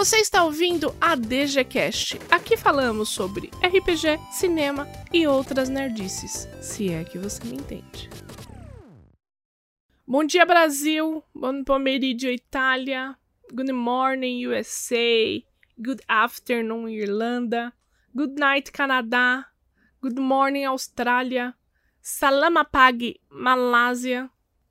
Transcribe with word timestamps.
Você 0.00 0.16
está 0.16 0.44
ouvindo 0.44 0.96
a 0.98 1.14
DGCast. 1.14 2.18
Aqui 2.30 2.56
falamos 2.56 3.10
sobre 3.10 3.50
RPG, 3.62 4.18
cinema 4.32 4.88
e 5.12 5.26
outras 5.26 5.68
nerdices, 5.68 6.48
se 6.62 6.90
é 6.90 7.04
que 7.04 7.18
você 7.18 7.44
me 7.44 7.56
entende. 7.56 8.08
Bom 10.08 10.24
dia, 10.24 10.46
Brasil. 10.46 11.22
Bom 11.34 11.62
pomeriggio, 11.62 12.32
Itália. 12.32 13.14
Good 13.52 13.72
morning, 13.72 14.46
USA. 14.46 15.44
Good 15.78 16.00
afternoon, 16.08 16.88
Irlanda. 16.88 17.70
Good 18.16 18.40
night, 18.40 18.72
Canadá. 18.72 19.44
Good 20.00 20.18
morning, 20.18 20.64
Austrália. 20.64 21.54
Salamapag, 22.00 23.20
Malásia. 23.28 24.30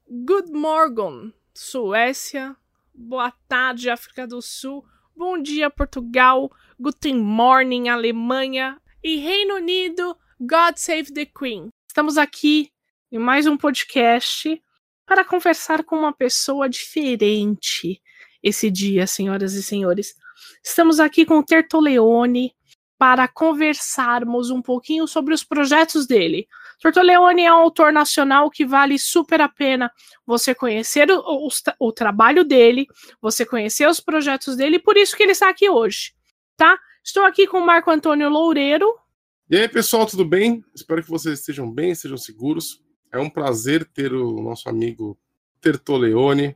Good 0.10 0.50
morning, 0.52 1.32
Suécia. 1.54 2.58
Boa 2.96 3.32
tarde, 3.48 3.92
África 3.92 4.26
do 4.26 4.42
Sul. 4.42 4.84
Bom 5.20 5.38
dia, 5.38 5.70
Portugal. 5.70 6.50
Guten 6.80 7.16
morning, 7.16 7.90
Alemanha. 7.90 8.80
E 9.04 9.18
Reino 9.18 9.56
Unido, 9.56 10.16
God 10.40 10.78
Save 10.78 11.12
the 11.12 11.26
Queen. 11.26 11.68
Estamos 11.86 12.18
aqui 12.18 12.72
em 13.12 13.20
mais 13.20 13.46
um 13.46 13.58
podcast 13.58 14.64
para 15.06 15.26
conversar 15.26 15.84
com 15.84 15.98
uma 15.98 16.14
pessoa 16.14 16.70
diferente 16.70 18.02
esse 18.42 18.72
dia, 18.72 19.06
senhoras 19.06 19.56
e 19.56 19.62
senhores. 19.62 20.16
Estamos 20.64 21.02
aqui 21.02 21.26
com 21.26 21.40
o 21.40 21.44
Tertoleone 21.44 22.56
para 23.00 23.30
conversarmos 23.30 24.50
um 24.50 24.62
pouquinho 24.62 25.08
sobre 25.08 25.34
os 25.34 25.42
projetos 25.42 26.06
dele. 26.06 26.46
Tertoleone 26.82 27.44
é 27.44 27.52
um 27.52 27.56
autor 27.56 27.94
nacional 27.94 28.52
que 28.52 28.66
vale 28.66 29.00
super 29.00 29.40
a 29.40 29.48
pena 29.48 29.90
você 30.28 30.54
conhecer 30.54 31.10
o, 31.10 31.18
o, 31.18 31.48
o, 31.80 31.94
trabalho 31.94 32.44
dele, 32.44 32.86
você 33.22 33.46
conhecer 33.46 33.88
os 33.88 34.02
projetos 34.02 34.58
dele, 34.58 34.80
por 34.80 34.98
isso 34.98 35.16
que 35.16 35.24
ele 35.24 35.32
está 35.32 35.48
aqui 35.50 35.70
hoje, 35.70 36.14
tá? 36.58 36.78
Estou 37.02 37.24
aqui 37.24 37.48
com 37.48 37.60
o 37.60 37.66
Marco 37.66 37.90
Antônio 37.90 38.30
Loureiro. 38.30 38.94
E 39.50 39.58
aí, 39.58 39.70
pessoal, 39.70 40.06
tudo 40.06 40.26
bem? 40.26 40.62
Espero 40.76 41.02
que 41.02 41.10
vocês 41.10 41.40
estejam 41.40 41.72
bem, 41.72 41.92
estejam 41.92 42.18
seguros. 42.18 42.84
É 43.14 43.18
um 43.18 43.30
prazer 43.30 43.86
ter 43.86 44.14
o 44.14 44.42
nosso 44.42 44.68
amigo 44.68 45.18
Tertoleone 45.62 46.54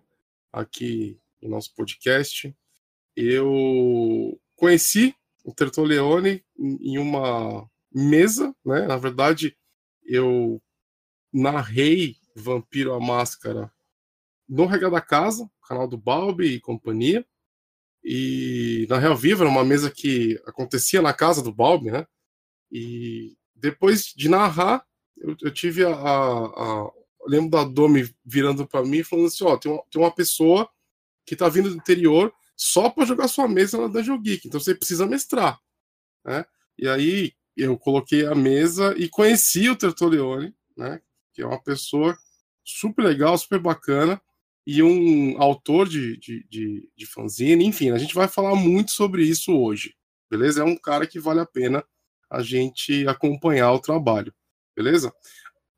aqui 0.52 1.18
no 1.42 1.50
nosso 1.50 1.74
podcast. 1.74 2.54
Eu 3.16 4.38
conheci 4.58 5.16
o 5.44 5.54
Tertoleone 5.54 6.44
em 6.58 6.98
uma 6.98 7.70
mesa, 7.94 8.56
né? 8.66 8.88
Na 8.88 8.98
verdade, 8.98 9.58
eu 10.04 10.62
narrei 11.32 12.18
Vampiro 12.36 12.94
a 12.94 13.00
Máscara 13.00 13.72
no 14.48 14.66
Rega 14.66 14.90
da 14.90 15.02
Casa, 15.02 15.50
canal 15.68 15.88
do 15.88 15.98
Balbi 15.98 16.48
e 16.48 16.60
companhia. 16.60 17.26
E 18.04 18.86
na 18.90 18.98
Real 18.98 19.16
Viva, 19.16 19.44
era 19.44 19.50
uma 19.50 19.64
mesa 19.64 19.90
que 19.90 20.42
acontecia 20.46 21.02
na 21.02 21.14
casa 21.14 21.42
do 21.42 21.54
Balbi, 21.54 21.90
né? 21.90 22.06
E 22.72 23.38
depois 23.56 24.08
de 24.16 24.28
narrar, 24.28 24.86
eu, 25.18 25.36
eu 25.42 25.54
tive 25.54 25.86
a, 25.86 25.94
a, 25.94 26.46
a, 26.46 26.92
lembro 27.26 27.50
da 27.50 27.64
Domi 27.64 28.14
virando 28.26 28.68
para 28.68 28.84
mim 28.84 28.98
e 28.98 29.04
falando 29.04 29.28
assim: 29.28 29.46
ó, 29.46 29.56
tem 29.58 29.72
uma, 29.72 29.84
tem 29.90 30.02
uma 30.02 30.14
pessoa 30.14 30.70
que 31.26 31.36
tá 31.36 31.48
vindo 31.48 31.70
do 31.70 31.78
interior 31.78 32.34
só 32.56 32.90
para 32.90 33.06
jogar 33.06 33.28
sua 33.28 33.48
mesa 33.48 33.78
na 33.80 33.88
Dungeon 33.88 34.20
Geek, 34.22 34.48
então 34.48 34.60
você 34.60 34.76
precisa 34.76 35.06
mestrar, 35.06 35.60
né? 36.26 36.46
E 36.78 36.88
aí 36.88 37.34
eu 37.56 37.78
coloquei 37.78 38.26
a 38.26 38.36
mesa 38.36 38.96
e 38.98 39.08
conheci 39.08 39.70
o 39.70 39.76
Tertolione, 39.76 40.56
né? 40.76 41.02
Que 41.34 41.42
é 41.42 41.46
uma 41.46 41.62
pessoa 41.62 42.18
super 42.64 43.04
legal, 43.04 43.38
super 43.38 43.60
bacana 43.60 44.22
e 44.66 44.82
um 44.82 45.42
autor 45.42 45.88
de, 45.88 46.18
de, 46.18 46.46
de, 46.50 46.90
de 46.96 47.06
fanzine. 47.06 47.66
Enfim, 47.66 47.92
a 47.92 47.98
gente 47.98 48.16
vai 48.16 48.28
falar 48.28 48.56
muito 48.56 48.92
sobre 48.92 49.24
isso 49.24 49.52
hoje, 49.54 49.96
beleza? 50.30 50.62
É 50.62 50.64
um 50.64 50.78
cara 50.78 51.06
que 51.06 51.20
vale 51.20 51.40
a 51.40 51.46
pena 51.46 51.84
a 52.30 52.42
gente 52.42 53.08
acompanhar 53.08 53.72
o 53.74 53.80
trabalho, 53.80 54.34
beleza? 54.76 55.14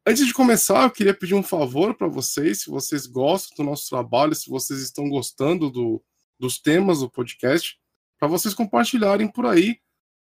Antes 0.07 0.25
de 0.27 0.33
começar, 0.33 0.83
eu 0.83 0.91
queria 0.91 1.13
pedir 1.13 1.33
um 1.33 1.43
favor 1.43 1.95
para 1.95 2.07
vocês, 2.07 2.61
se 2.61 2.69
vocês 2.69 3.07
gostam 3.07 3.57
do 3.57 3.69
nosso 3.69 3.89
trabalho, 3.89 4.35
se 4.35 4.49
vocês 4.49 4.79
estão 4.79 5.09
gostando 5.09 5.69
do, 5.69 6.01
dos 6.39 6.59
temas 6.59 6.99
do 6.99 7.09
podcast, 7.09 7.77
para 8.19 8.27
vocês 8.27 8.53
compartilharem 8.53 9.27
por 9.27 9.45
aí 9.45 9.79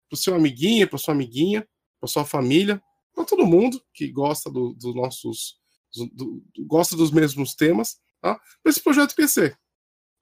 para 0.08 0.16
o 0.16 0.18
seu 0.18 0.34
amiguinho, 0.34 0.88
para 0.88 0.98
sua 0.98 1.14
amiguinha, 1.14 1.66
para 2.00 2.08
sua 2.08 2.24
família, 2.24 2.82
para 3.14 3.24
todo 3.24 3.46
mundo 3.46 3.80
que 3.94 4.10
gosta 4.10 4.50
dos 4.50 4.76
do 4.76 4.92
nossos, 4.92 5.56
do, 5.94 6.06
do, 6.06 6.44
gosta 6.66 6.96
dos 6.96 7.12
mesmos 7.12 7.54
temas, 7.54 8.00
tá? 8.20 8.34
Para 8.62 8.70
esse 8.70 8.82
projeto 8.82 9.14
crescer. 9.14 9.58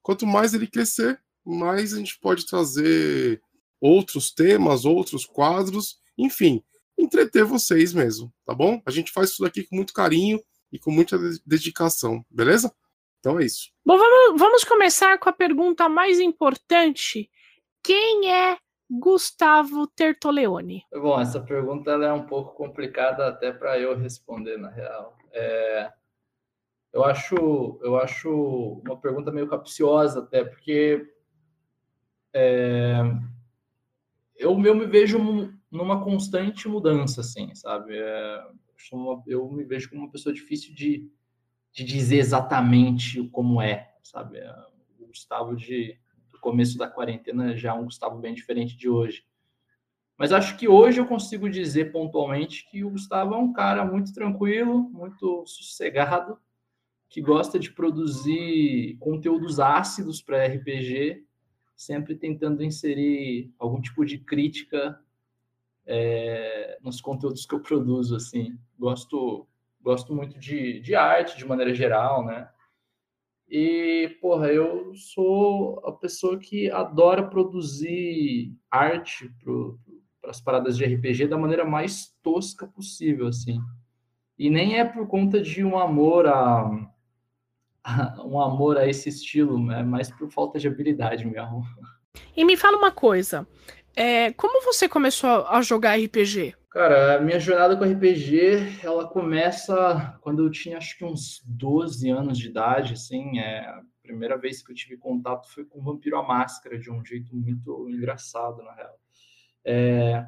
Quanto 0.01 0.27
mais 0.27 0.53
ele 0.53 0.67
crescer, 0.67 1.19
mais 1.43 1.93
a 1.93 1.97
gente 1.97 2.19
pode 2.19 2.45
trazer 2.45 3.41
outros 3.81 4.31
temas, 4.31 4.85
outros 4.85 5.25
quadros, 5.25 5.99
enfim, 6.17 6.63
entreter 6.97 7.43
vocês 7.45 7.93
mesmo, 7.93 8.31
tá 8.45 8.53
bom? 8.53 8.81
A 8.85 8.91
gente 8.91 9.11
faz 9.11 9.31
isso 9.31 9.43
daqui 9.43 9.63
com 9.63 9.75
muito 9.75 9.93
carinho 9.93 10.39
e 10.71 10.77
com 10.77 10.91
muita 10.91 11.17
dedicação, 11.45 12.23
beleza? 12.29 12.71
Então 13.19 13.39
é 13.39 13.45
isso. 13.45 13.69
Bom, 13.85 13.97
vamos, 13.97 14.39
vamos 14.39 14.63
começar 14.63 15.17
com 15.17 15.29
a 15.29 15.33
pergunta 15.33 15.89
mais 15.89 16.19
importante. 16.19 17.29
Quem 17.83 18.31
é 18.31 18.57
Gustavo 18.89 19.85
Tertoleone? 19.87 20.83
Bom, 20.91 21.19
essa 21.19 21.39
pergunta 21.39 21.91
é 21.91 22.11
um 22.11 22.25
pouco 22.25 22.55
complicada 22.55 23.27
até 23.27 23.51
para 23.51 23.77
eu 23.79 23.95
responder, 23.97 24.57
na 24.57 24.69
real. 24.69 25.17
É, 25.31 25.91
eu, 26.91 27.03
acho, 27.03 27.79
eu 27.83 27.97
acho 27.97 28.81
uma 28.85 28.97
pergunta 28.97 29.31
meio 29.31 29.47
capciosa 29.47 30.19
até, 30.19 30.43
porque 30.43 31.05
é, 32.33 33.01
eu, 34.35 34.51
eu 34.65 34.75
me 34.75 34.85
vejo 34.85 35.19
numa 35.69 36.03
constante 36.03 36.67
mudança, 36.67 37.21
assim, 37.21 37.53
sabe? 37.53 37.95
É, 37.95 38.43
eu 39.27 39.49
me 39.51 39.63
vejo 39.65 39.89
como 39.89 40.03
uma 40.03 40.11
pessoa 40.11 40.33
difícil 40.33 40.73
de, 40.73 41.11
de 41.71 41.83
dizer 41.83 42.17
exatamente 42.17 43.23
como 43.29 43.61
é, 43.61 43.93
sabe? 44.03 44.37
É, 44.39 44.51
o 44.99 45.07
Gustavo 45.07 45.55
de 45.55 45.97
começo 46.39 46.77
da 46.77 46.87
quarentena 46.87 47.55
já 47.55 47.71
é 47.71 47.73
um 47.73 47.85
Gustavo 47.85 48.17
bem 48.19 48.33
diferente 48.33 48.75
de 48.75 48.89
hoje. 48.89 49.23
Mas 50.17 50.31
acho 50.33 50.57
que 50.57 50.67
hoje 50.67 50.99
eu 50.99 51.05
consigo 51.05 51.49
dizer 51.49 51.91
pontualmente 51.91 52.69
que 52.69 52.83
o 52.83 52.89
Gustavo 52.89 53.33
é 53.33 53.37
um 53.37 53.53
cara 53.53 53.85
muito 53.85 54.13
tranquilo, 54.13 54.81
muito 54.89 55.45
sossegado, 55.45 56.37
que 57.09 57.21
gosta 57.21 57.57
de 57.57 57.71
produzir 57.71 58.97
conteúdos 58.99 59.59
ácidos 59.59 60.21
para 60.21 60.45
RPG, 60.45 61.25
sempre 61.75 62.15
tentando 62.15 62.63
inserir 62.63 63.53
algum 63.57 63.79
tipo 63.81 64.05
de 64.05 64.17
crítica 64.17 64.99
é, 65.85 66.77
nos 66.83 66.99
conteúdos 66.99 67.45
que 67.45 67.55
eu 67.55 67.61
produzo. 67.61 68.15
Assim, 68.15 68.57
gosto 68.77 69.47
gosto 69.81 70.13
muito 70.13 70.37
de, 70.39 70.79
de 70.79 70.95
arte 70.95 71.37
de 71.37 71.45
maneira 71.45 71.73
geral, 71.73 72.25
né? 72.25 72.47
E, 73.49 74.15
porra, 74.21 74.47
eu 74.47 74.93
sou 74.93 75.81
a 75.83 75.91
pessoa 75.91 76.37
que 76.37 76.69
adora 76.69 77.27
produzir 77.27 78.55
arte 78.69 79.33
para 79.43 80.29
as 80.29 80.39
paradas 80.39 80.77
de 80.77 80.85
RPG 80.85 81.27
da 81.27 81.37
maneira 81.37 81.65
mais 81.65 82.15
tosca 82.21 82.67
possível, 82.67 83.27
assim. 83.27 83.59
E 84.37 84.49
nem 84.49 84.77
é 84.77 84.85
por 84.85 85.07
conta 85.07 85.41
de 85.41 85.63
um 85.63 85.79
amor 85.79 86.27
a, 86.27 86.69
a 87.83 88.23
um 88.23 88.39
amor 88.39 88.77
a 88.77 88.87
esse 88.87 89.09
estilo, 89.09 89.71
é 89.71 89.83
mais 89.83 90.11
por 90.11 90.29
falta 90.29 90.59
de 90.59 90.67
habilidade 90.67 91.25
mesmo. 91.25 91.65
E 92.37 92.45
me 92.45 92.55
fala 92.55 92.77
uma 92.77 92.91
coisa, 92.91 93.47
é, 93.95 94.31
como 94.33 94.63
você 94.63 94.87
começou 94.87 95.47
a 95.47 95.61
jogar 95.61 95.99
RPG? 95.99 96.55
Cara, 96.71 97.15
a 97.15 97.19
minha 97.19 97.39
jornada 97.39 97.75
com 97.75 97.83
RPG, 97.83 98.79
ela 98.83 99.07
começa 99.07 100.15
quando 100.21 100.45
eu 100.45 100.51
tinha 100.51 100.77
acho 100.77 100.95
que 100.99 101.03
uns 101.03 101.41
12 101.43 102.07
anos 102.11 102.37
de 102.37 102.47
idade, 102.47 102.93
assim, 102.93 103.39
é, 103.39 103.61
a 103.61 103.81
primeira 104.03 104.37
vez 104.37 104.61
que 104.61 104.71
eu 104.71 104.75
tive 104.75 104.95
contato 104.95 105.51
foi 105.51 105.65
com 105.65 105.81
Vampiro 105.81 106.15
à 106.17 106.21
Máscara, 106.21 106.77
de 106.77 106.91
um 106.91 107.03
jeito 107.03 107.35
muito 107.35 107.89
engraçado, 107.89 108.61
na 108.61 108.71
real. 108.75 108.99
É, 109.65 110.27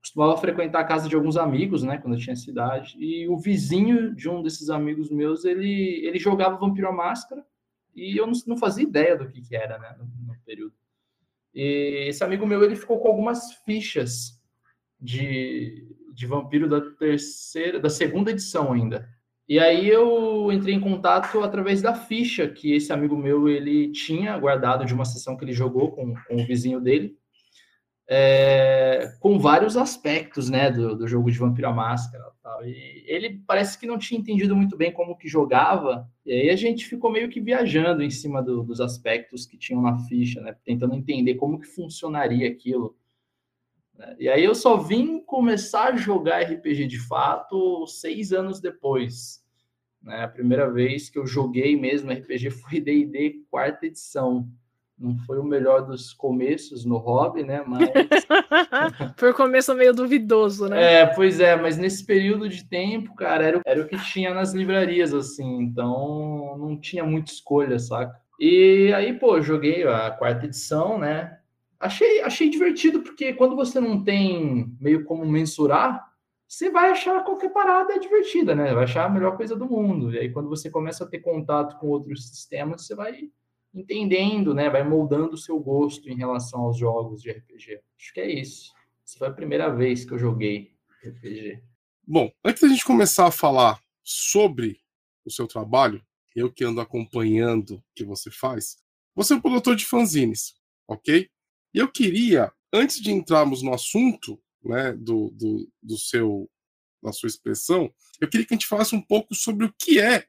costumava 0.00 0.34
frequentar 0.38 0.80
a 0.80 0.84
casa 0.84 1.10
de 1.10 1.14
alguns 1.14 1.36
amigos, 1.36 1.82
né, 1.82 1.98
quando 1.98 2.14
eu 2.14 2.20
tinha 2.20 2.36
cidade, 2.36 2.96
e 2.98 3.28
o 3.28 3.36
vizinho 3.36 4.14
de 4.14 4.30
um 4.30 4.42
desses 4.42 4.70
amigos 4.70 5.10
meus, 5.10 5.44
ele, 5.44 6.06
ele 6.06 6.18
jogava 6.18 6.56
Vampiro 6.56 6.88
à 6.88 6.92
Máscara, 6.92 7.44
e 7.94 8.16
eu 8.16 8.26
não, 8.26 8.32
não 8.46 8.56
fazia 8.56 8.82
ideia 8.82 9.14
do 9.14 9.28
que, 9.28 9.42
que 9.42 9.54
era, 9.54 9.78
né, 9.78 9.94
no, 9.98 10.06
no 10.06 10.40
período. 10.40 10.74
E 11.54 12.06
esse 12.08 12.24
amigo 12.24 12.46
meu, 12.46 12.64
ele 12.64 12.76
ficou 12.76 12.98
com 12.98 13.08
algumas 13.08 13.52
fichas 13.66 14.41
de, 15.02 15.86
de 16.14 16.26
Vampiro 16.26 16.68
da 16.68 16.80
terceira, 16.80 17.80
da 17.80 17.90
segunda 17.90 18.30
edição 18.30 18.72
ainda. 18.72 19.08
E 19.48 19.58
aí 19.58 19.88
eu 19.88 20.50
entrei 20.52 20.74
em 20.74 20.80
contato 20.80 21.40
através 21.42 21.82
da 21.82 21.94
ficha 21.94 22.48
que 22.48 22.72
esse 22.74 22.92
amigo 22.92 23.16
meu 23.16 23.48
ele 23.48 23.90
tinha 23.92 24.38
guardado 24.38 24.86
de 24.86 24.94
uma 24.94 25.04
sessão 25.04 25.36
que 25.36 25.44
ele 25.44 25.52
jogou 25.52 25.90
com, 25.90 26.14
com 26.14 26.36
o 26.36 26.46
vizinho 26.46 26.80
dele. 26.80 27.16
é, 28.08 29.14
com 29.20 29.38
vários 29.38 29.76
aspectos, 29.76 30.50
né, 30.50 30.70
do, 30.70 30.96
do 30.96 31.08
jogo 31.08 31.30
de 31.30 31.38
Vampiro 31.38 31.74
Máscara. 31.74 32.24
Tal. 32.42 32.66
E 32.66 33.04
ele 33.06 33.40
parece 33.46 33.78
que 33.78 33.86
não 33.86 33.96
tinha 33.98 34.20
entendido 34.20 34.54
muito 34.56 34.76
bem 34.76 34.92
como 34.92 35.16
que 35.16 35.28
jogava, 35.28 36.08
e 36.26 36.32
aí 36.32 36.50
a 36.50 36.56
gente 36.56 36.84
ficou 36.86 37.10
meio 37.10 37.28
que 37.28 37.40
viajando 37.40 38.02
em 38.02 38.10
cima 38.10 38.42
do, 38.42 38.62
dos 38.64 38.80
aspectos 38.80 39.46
que 39.46 39.56
tinham 39.56 39.80
na 39.80 39.96
ficha, 40.06 40.40
né, 40.40 40.54
tentando 40.64 40.94
entender 40.94 41.36
como 41.36 41.58
que 41.60 41.66
funcionaria 41.66 42.48
aquilo. 42.48 42.96
Né. 43.96 44.16
E 44.18 44.28
aí 44.28 44.44
eu 44.44 44.54
só 44.54 44.76
vim 44.76 45.20
começar 45.20 45.92
a 45.92 45.96
jogar 45.96 46.42
RPG 46.42 46.86
de 46.86 46.98
fato 46.98 47.86
seis 47.86 48.32
anos 48.32 48.60
depois. 48.60 49.42
Né? 50.02 50.24
A 50.24 50.28
primeira 50.28 50.70
vez 50.70 51.08
que 51.08 51.18
eu 51.18 51.26
joguei 51.26 51.78
mesmo 51.78 52.12
RPG 52.12 52.50
foi 52.50 52.80
D&D 52.80 53.42
quarta 53.50 53.86
edição 53.86 54.48
não 55.02 55.16
foi 55.18 55.38
o 55.38 55.44
melhor 55.44 55.84
dos 55.84 56.12
começos 56.12 56.84
no 56.84 56.96
hobby, 56.96 57.42
né? 57.42 57.64
Mas. 57.66 57.88
foi 59.16 59.30
um 59.30 59.34
começo 59.34 59.74
meio 59.74 59.92
duvidoso, 59.92 60.68
né? 60.68 61.00
É, 61.00 61.06
pois 61.06 61.40
é, 61.40 61.56
mas 61.56 61.76
nesse 61.76 62.06
período 62.06 62.48
de 62.48 62.64
tempo, 62.64 63.14
cara, 63.16 63.44
era, 63.44 63.60
era 63.66 63.82
o 63.82 63.88
que 63.88 63.98
tinha 63.98 64.32
nas 64.32 64.52
livrarias, 64.52 65.12
assim, 65.12 65.60
então 65.60 66.56
não 66.56 66.78
tinha 66.78 67.02
muita 67.02 67.32
escolha, 67.32 67.80
saca? 67.80 68.14
E 68.38 68.92
aí, 68.94 69.12
pô, 69.12 69.40
joguei 69.40 69.82
a 69.82 70.10
quarta 70.10 70.46
edição, 70.46 70.98
né? 70.98 71.36
Achei, 71.82 72.20
achei 72.20 72.48
divertido, 72.48 73.02
porque 73.02 73.32
quando 73.32 73.56
você 73.56 73.80
não 73.80 74.04
tem 74.04 74.72
meio 74.80 75.04
como 75.04 75.26
mensurar, 75.26 76.12
você 76.46 76.70
vai 76.70 76.90
achar 76.92 77.24
qualquer 77.24 77.52
parada 77.52 77.98
divertida, 77.98 78.54
né? 78.54 78.72
Vai 78.72 78.84
achar 78.84 79.06
a 79.06 79.08
melhor 79.08 79.36
coisa 79.36 79.56
do 79.56 79.66
mundo. 79.66 80.14
E 80.14 80.18
aí, 80.20 80.30
quando 80.30 80.48
você 80.48 80.70
começa 80.70 81.02
a 81.02 81.08
ter 81.08 81.18
contato 81.18 81.76
com 81.80 81.88
outros 81.88 82.28
sistemas, 82.28 82.86
você 82.86 82.94
vai 82.94 83.28
entendendo, 83.74 84.54
né? 84.54 84.70
Vai 84.70 84.88
moldando 84.88 85.34
o 85.34 85.36
seu 85.36 85.58
gosto 85.58 86.08
em 86.08 86.14
relação 86.14 86.60
aos 86.60 86.78
jogos 86.78 87.20
de 87.20 87.32
RPG. 87.32 87.80
Acho 87.98 88.14
que 88.14 88.20
é 88.20 88.30
isso. 88.30 88.72
Essa 89.04 89.18
foi 89.18 89.26
a 89.26 89.32
primeira 89.32 89.74
vez 89.74 90.04
que 90.04 90.12
eu 90.12 90.18
joguei 90.20 90.76
RPG. 91.04 91.60
Bom, 92.06 92.30
antes 92.44 92.62
da 92.62 92.68
gente 92.68 92.84
começar 92.84 93.26
a 93.26 93.32
falar 93.32 93.80
sobre 94.04 94.78
o 95.24 95.32
seu 95.32 95.48
trabalho, 95.48 96.00
eu 96.36 96.48
que 96.48 96.62
ando 96.62 96.80
acompanhando 96.80 97.78
o 97.78 97.82
que 97.92 98.04
você 98.04 98.30
faz, 98.30 98.78
você 99.16 99.32
é 99.32 99.36
um 99.36 99.40
produtor 99.40 99.74
de 99.74 99.84
fanzines, 99.84 100.54
ok? 100.86 101.28
E 101.74 101.78
eu 101.78 101.90
queria, 101.90 102.52
antes 102.72 103.00
de 103.00 103.10
entrarmos 103.10 103.62
no 103.62 103.72
assunto, 103.72 104.40
né, 104.64 104.92
do, 104.92 105.30
do, 105.30 105.68
do 105.82 105.98
seu, 105.98 106.48
da 107.02 107.12
sua 107.12 107.26
expressão, 107.26 107.92
eu 108.20 108.28
queria 108.28 108.46
que 108.46 108.54
a 108.54 108.56
gente 108.56 108.66
falasse 108.66 108.94
um 108.94 109.00
pouco 109.00 109.34
sobre 109.34 109.66
o 109.66 109.74
que 109.78 110.00
é 110.00 110.26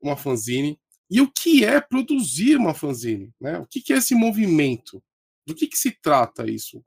uma 0.00 0.16
fanzine, 0.16 0.80
e 1.10 1.20
o 1.20 1.30
que 1.30 1.64
é 1.64 1.80
produzir 1.80 2.56
uma 2.56 2.72
fanzine? 2.72 3.34
Né? 3.40 3.58
O 3.58 3.66
que, 3.66 3.92
é 3.92 3.96
esse 3.96 4.14
movimento? 4.14 5.02
Do 5.44 5.54
que, 5.54 5.66
que 5.66 5.76
se 5.76 5.90
trata 5.90 6.48
isso? 6.48 6.82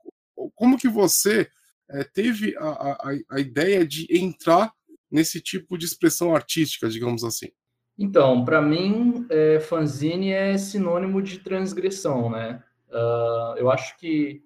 Como 0.54 0.78
que 0.78 0.88
você 0.88 1.48
é, 1.90 2.04
teve 2.04 2.56
a, 2.56 2.68
a, 2.68 3.12
a 3.32 3.40
ideia 3.40 3.86
de 3.86 4.06
entrar 4.10 4.72
nesse 5.10 5.40
tipo 5.40 5.76
de 5.76 5.84
expressão 5.84 6.34
artística, 6.34 6.88
digamos 6.88 7.22
assim? 7.22 7.50
Então, 7.98 8.44
para 8.44 8.62
mim, 8.62 9.26
é, 9.30 9.60
fanzine 9.60 10.30
é 10.30 10.56
sinônimo 10.56 11.20
de 11.22 11.38
transgressão, 11.38 12.30
né? 12.30 12.62
Uh, 12.94 13.58
eu 13.58 13.70
acho 13.70 13.98
que 13.98 14.40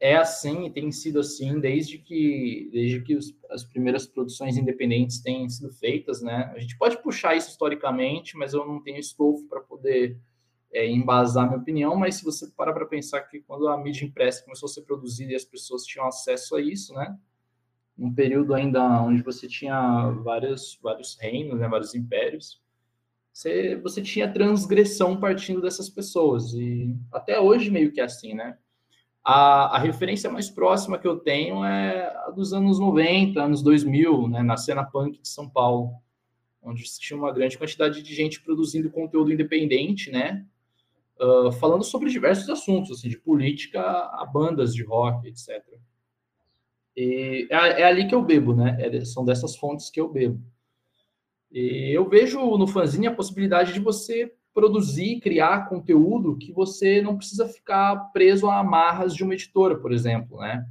é 0.00 0.16
assim 0.16 0.66
e 0.66 0.70
tem 0.70 0.90
sido 0.90 1.20
assim 1.20 1.60
desde 1.60 1.98
que 1.98 2.68
desde 2.72 3.00
que 3.02 3.14
os, 3.14 3.36
as 3.48 3.62
primeiras 3.62 4.06
produções 4.06 4.56
independentes 4.56 5.20
têm 5.20 5.48
sido 5.48 5.70
feitas, 5.74 6.20
né? 6.20 6.50
A 6.54 6.58
gente 6.58 6.76
pode 6.76 7.00
puxar 7.02 7.36
isso 7.36 7.50
historicamente, 7.50 8.36
mas 8.36 8.54
eu 8.54 8.66
não 8.66 8.82
tenho 8.82 8.98
estofo 8.98 9.46
para 9.46 9.60
poder 9.60 10.18
é, 10.72 10.88
embasar 10.90 11.46
minha 11.46 11.60
opinião. 11.60 11.94
Mas 11.94 12.16
se 12.16 12.24
você 12.24 12.50
para 12.56 12.72
para 12.72 12.86
pensar 12.86 13.20
que 13.22 13.40
quando 13.40 13.68
a 13.68 13.78
mídia 13.78 14.04
impressa 14.04 14.42
começou 14.42 14.66
a 14.66 14.70
ser 14.70 14.82
produzida 14.82 15.32
e 15.32 15.36
as 15.36 15.44
pessoas 15.44 15.84
tinham 15.84 16.06
acesso 16.06 16.56
a 16.56 16.60
isso, 16.60 16.92
né? 16.94 17.16
Um 17.96 18.12
período 18.12 18.54
ainda 18.54 18.82
onde 19.02 19.22
você 19.22 19.46
tinha 19.46 20.10
vários 20.24 20.78
vários 20.82 21.16
reinos, 21.20 21.60
né? 21.60 21.68
Vários 21.68 21.94
impérios. 21.94 22.60
Você, 23.40 23.74
você 23.76 24.02
tinha 24.02 24.30
transgressão 24.30 25.18
partindo 25.18 25.62
dessas 25.62 25.88
pessoas 25.88 26.52
e 26.52 26.94
até 27.10 27.40
hoje 27.40 27.70
meio 27.70 27.90
que 27.90 27.98
é 27.98 28.04
assim, 28.04 28.34
né? 28.34 28.58
A, 29.24 29.76
a, 29.76 29.78
referência 29.78 30.30
mais 30.30 30.50
próxima 30.50 30.98
que 30.98 31.08
eu 31.08 31.18
tenho 31.18 31.64
é 31.64 32.14
a 32.26 32.30
dos 32.32 32.52
anos 32.52 32.78
90, 32.78 33.42
anos 33.42 33.62
2000, 33.62 34.28
né, 34.28 34.42
na 34.42 34.58
cena 34.58 34.84
punk 34.84 35.22
de 35.22 35.26
São 35.26 35.48
Paulo, 35.48 35.94
onde 36.62 36.82
tinha 36.98 37.18
uma 37.18 37.32
grande 37.32 37.56
quantidade 37.56 38.02
de 38.02 38.14
gente 38.14 38.42
produzindo 38.42 38.90
conteúdo 38.90 39.32
independente, 39.32 40.10
né, 40.10 40.44
uh, 41.18 41.50
falando 41.52 41.82
sobre 41.82 42.10
diversos 42.10 42.50
assuntos, 42.50 42.98
assim, 42.98 43.08
de 43.08 43.18
política 43.18 43.80
a 43.80 44.28
bandas 44.30 44.74
de 44.74 44.84
rock, 44.84 45.26
etc. 45.26 45.64
E 46.94 47.48
é, 47.50 47.80
é 47.80 47.84
ali 47.84 48.06
que 48.06 48.14
eu 48.14 48.22
bebo, 48.22 48.54
né, 48.54 48.76
é, 48.78 49.02
são 49.06 49.24
dessas 49.24 49.56
fontes 49.56 49.88
que 49.88 49.98
eu 49.98 50.10
bebo. 50.10 50.44
E 51.50 51.90
eu 51.92 52.08
vejo 52.08 52.40
no 52.56 52.66
fanzine 52.66 53.06
a 53.06 53.14
possibilidade 53.14 53.72
de 53.72 53.80
você 53.80 54.32
produzir, 54.52 55.20
criar 55.20 55.68
conteúdo 55.68 56.36
que 56.36 56.52
você 56.52 57.00
não 57.00 57.16
precisa 57.16 57.48
ficar 57.48 57.96
preso 58.12 58.48
a 58.48 58.58
amarras 58.58 59.14
de 59.14 59.22
uma 59.22 59.34
editora, 59.34 59.76
por 59.76 59.92
exemplo, 59.92 60.38
né? 60.38 60.66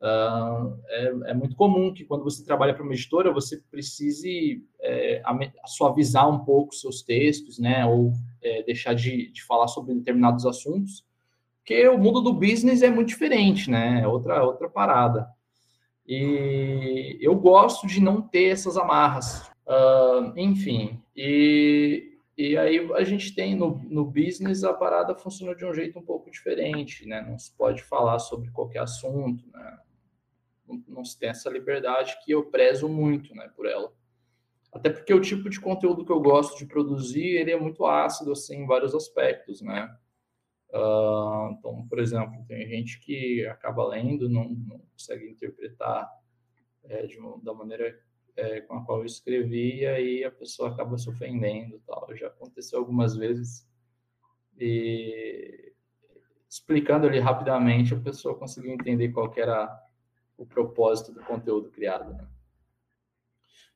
Uh, 0.00 0.78
é, 0.88 1.30
é, 1.30 1.34
muito 1.34 1.56
comum 1.56 1.92
que 1.94 2.04
quando 2.04 2.24
você 2.24 2.44
trabalha 2.44 2.74
para 2.74 2.82
uma 2.82 2.92
editora 2.92 3.32
você 3.32 3.56
precise 3.70 4.62
é, 4.82 5.22
suavizar 5.64 6.28
um 6.28 6.44
pouco 6.44 6.74
seus 6.74 7.02
textos, 7.02 7.58
né? 7.58 7.86
Ou 7.86 8.12
é, 8.42 8.62
deixar 8.64 8.94
de, 8.94 9.32
de, 9.32 9.42
falar 9.44 9.66
sobre 9.66 9.94
determinados 9.94 10.44
assuntos, 10.44 11.04
porque 11.58 11.88
o 11.88 11.96
mundo 11.96 12.20
do 12.20 12.34
business 12.34 12.82
é 12.82 12.90
muito 12.90 13.08
diferente, 13.08 13.70
né? 13.70 14.02
É 14.02 14.06
outra 14.06 14.44
outra 14.44 14.68
parada. 14.68 15.26
E 16.06 17.16
eu 17.20 17.34
gosto 17.34 17.86
de 17.86 18.00
não 18.00 18.20
ter 18.20 18.50
essas 18.50 18.76
amarras. 18.76 19.50
Uh, 19.66 20.38
enfim, 20.38 21.02
e 21.16 22.14
e 22.36 22.56
aí 22.56 22.92
a 22.94 23.04
gente 23.04 23.32
tem 23.32 23.54
no, 23.54 23.78
no 23.84 24.04
business 24.04 24.64
a 24.64 24.74
parada 24.74 25.14
funciona 25.14 25.54
de 25.54 25.64
um 25.64 25.72
jeito 25.72 25.98
um 26.00 26.04
pouco 26.04 26.30
diferente, 26.30 27.06
né? 27.06 27.22
Não 27.22 27.38
se 27.38 27.52
pode 27.56 27.82
falar 27.84 28.18
sobre 28.18 28.50
qualquer 28.50 28.80
assunto, 28.80 29.46
né? 29.52 29.78
Não, 30.66 30.82
não 30.88 31.04
se 31.04 31.16
tem 31.16 31.28
essa 31.28 31.48
liberdade 31.48 32.18
que 32.24 32.32
eu 32.32 32.50
prezo 32.50 32.88
muito, 32.88 33.32
né, 33.34 33.48
por 33.54 33.66
ela. 33.66 33.92
Até 34.72 34.90
porque 34.90 35.14
o 35.14 35.20
tipo 35.20 35.48
de 35.48 35.60
conteúdo 35.60 36.04
que 36.04 36.10
eu 36.10 36.20
gosto 36.20 36.58
de 36.58 36.66
produzir, 36.66 37.36
ele 37.36 37.52
é 37.52 37.60
muito 37.60 37.86
ácido, 37.86 38.32
assim, 38.32 38.62
em 38.62 38.66
vários 38.66 38.94
aspectos, 38.94 39.62
né? 39.62 39.96
Uh, 40.70 41.52
então, 41.52 41.86
por 41.86 42.00
exemplo, 42.00 42.44
tem 42.48 42.66
gente 42.66 42.98
que 42.98 43.46
acaba 43.46 43.86
lendo, 43.86 44.28
não, 44.28 44.48
não 44.48 44.80
consegue 44.92 45.30
interpretar 45.30 46.10
é, 46.82 47.06
de 47.06 47.16
da 47.44 47.54
maneira 47.54 47.96
é, 48.36 48.60
com 48.62 48.76
a 48.76 48.84
qual 48.84 48.98
eu 49.00 49.04
escrevi, 49.04 49.80
e 49.80 49.86
aí 49.86 50.24
a 50.24 50.30
pessoa 50.30 50.70
acaba 50.70 50.98
se 50.98 51.08
ofendendo 51.08 51.80
tal. 51.86 52.08
Já 52.16 52.28
aconteceu 52.28 52.78
algumas 52.78 53.16
vezes. 53.16 53.66
E 54.58 55.72
explicando 56.48 57.06
ali 57.06 57.18
rapidamente, 57.18 57.94
a 57.94 58.00
pessoa 58.00 58.38
conseguiu 58.38 58.72
entender 58.72 59.08
qual 59.08 59.32
era 59.36 59.68
o 60.36 60.46
propósito 60.46 61.12
do 61.12 61.20
conteúdo 61.24 61.70
criado. 61.70 62.12
Né? 62.14 62.26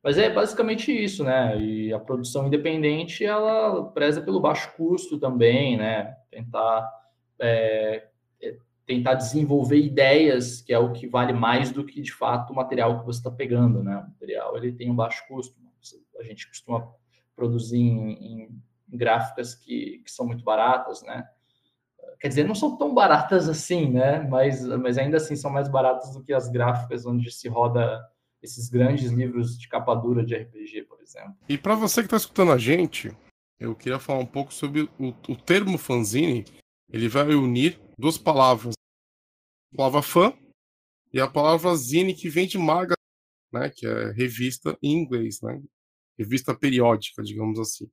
Mas 0.02 0.16
é 0.16 0.30
basicamente 0.30 0.92
isso, 0.92 1.24
né? 1.24 1.58
E 1.58 1.92
a 1.92 1.98
produção 1.98 2.46
independente, 2.46 3.24
ela 3.24 3.90
preza 3.90 4.20
pelo 4.20 4.40
baixo 4.40 4.72
custo 4.76 5.18
também, 5.18 5.76
né? 5.76 6.16
Tentar 6.30 6.88
é, 7.40 8.07
tentar 8.88 9.14
desenvolver 9.14 9.76
ideias, 9.76 10.62
que 10.62 10.72
é 10.72 10.78
o 10.78 10.94
que 10.94 11.06
vale 11.06 11.34
mais 11.34 11.70
do 11.70 11.84
que 11.84 12.00
de 12.00 12.10
fato 12.10 12.54
o 12.54 12.56
material 12.56 12.98
que 12.98 13.04
você 13.04 13.20
está 13.20 13.30
pegando, 13.30 13.84
né? 13.84 13.98
O 13.98 14.08
material 14.08 14.56
ele 14.56 14.72
tem 14.72 14.90
um 14.90 14.96
baixo 14.96 15.22
custo. 15.28 15.54
A 16.18 16.22
gente 16.22 16.48
costuma 16.48 16.90
produzir 17.36 17.78
em, 17.78 18.12
em 18.12 18.62
gráficas 18.88 19.54
que, 19.54 20.00
que, 20.02 20.10
são 20.10 20.26
muito 20.26 20.42
baratas, 20.42 21.02
né? 21.02 21.28
Quer 22.18 22.28
dizer, 22.28 22.44
não 22.44 22.54
são 22.54 22.78
tão 22.78 22.94
baratas 22.94 23.46
assim, 23.46 23.90
né? 23.90 24.20
Mas, 24.20 24.64
mas 24.64 24.96
ainda 24.96 25.18
assim 25.18 25.36
são 25.36 25.50
mais 25.50 25.68
baratas 25.68 26.14
do 26.14 26.24
que 26.24 26.32
as 26.32 26.48
gráficas 26.48 27.04
onde 27.04 27.30
se 27.30 27.46
roda 27.46 28.02
esses 28.42 28.70
grandes 28.70 29.12
livros 29.12 29.58
de 29.58 29.68
capa 29.68 29.94
dura 29.94 30.24
de 30.24 30.34
RPG, 30.34 30.84
por 30.84 30.98
exemplo. 31.02 31.36
E 31.46 31.58
para 31.58 31.74
você 31.74 32.00
que 32.00 32.06
está 32.06 32.16
escutando 32.16 32.52
a 32.52 32.58
gente, 32.58 33.14
eu 33.60 33.74
queria 33.74 33.98
falar 33.98 34.20
um 34.20 34.26
pouco 34.26 34.52
sobre 34.52 34.88
o, 34.98 35.08
o 35.28 35.36
termo 35.36 35.76
fanzine. 35.76 36.46
Ele 36.90 37.06
vai 37.06 37.34
unir 37.34 37.78
duas 37.98 38.16
palavras 38.16 38.74
a 39.72 39.76
palavra 39.76 40.02
fã 40.02 40.38
e 41.12 41.20
a 41.20 41.28
palavra 41.28 41.74
zine, 41.76 42.14
que 42.14 42.28
vem 42.28 42.46
de 42.46 42.58
maga, 42.58 42.94
né, 43.52 43.70
que 43.74 43.86
é 43.86 44.12
revista 44.12 44.78
em 44.82 44.92
inglês, 44.92 45.40
né, 45.42 45.60
revista 46.18 46.54
periódica, 46.54 47.22
digamos 47.22 47.58
assim. 47.58 47.90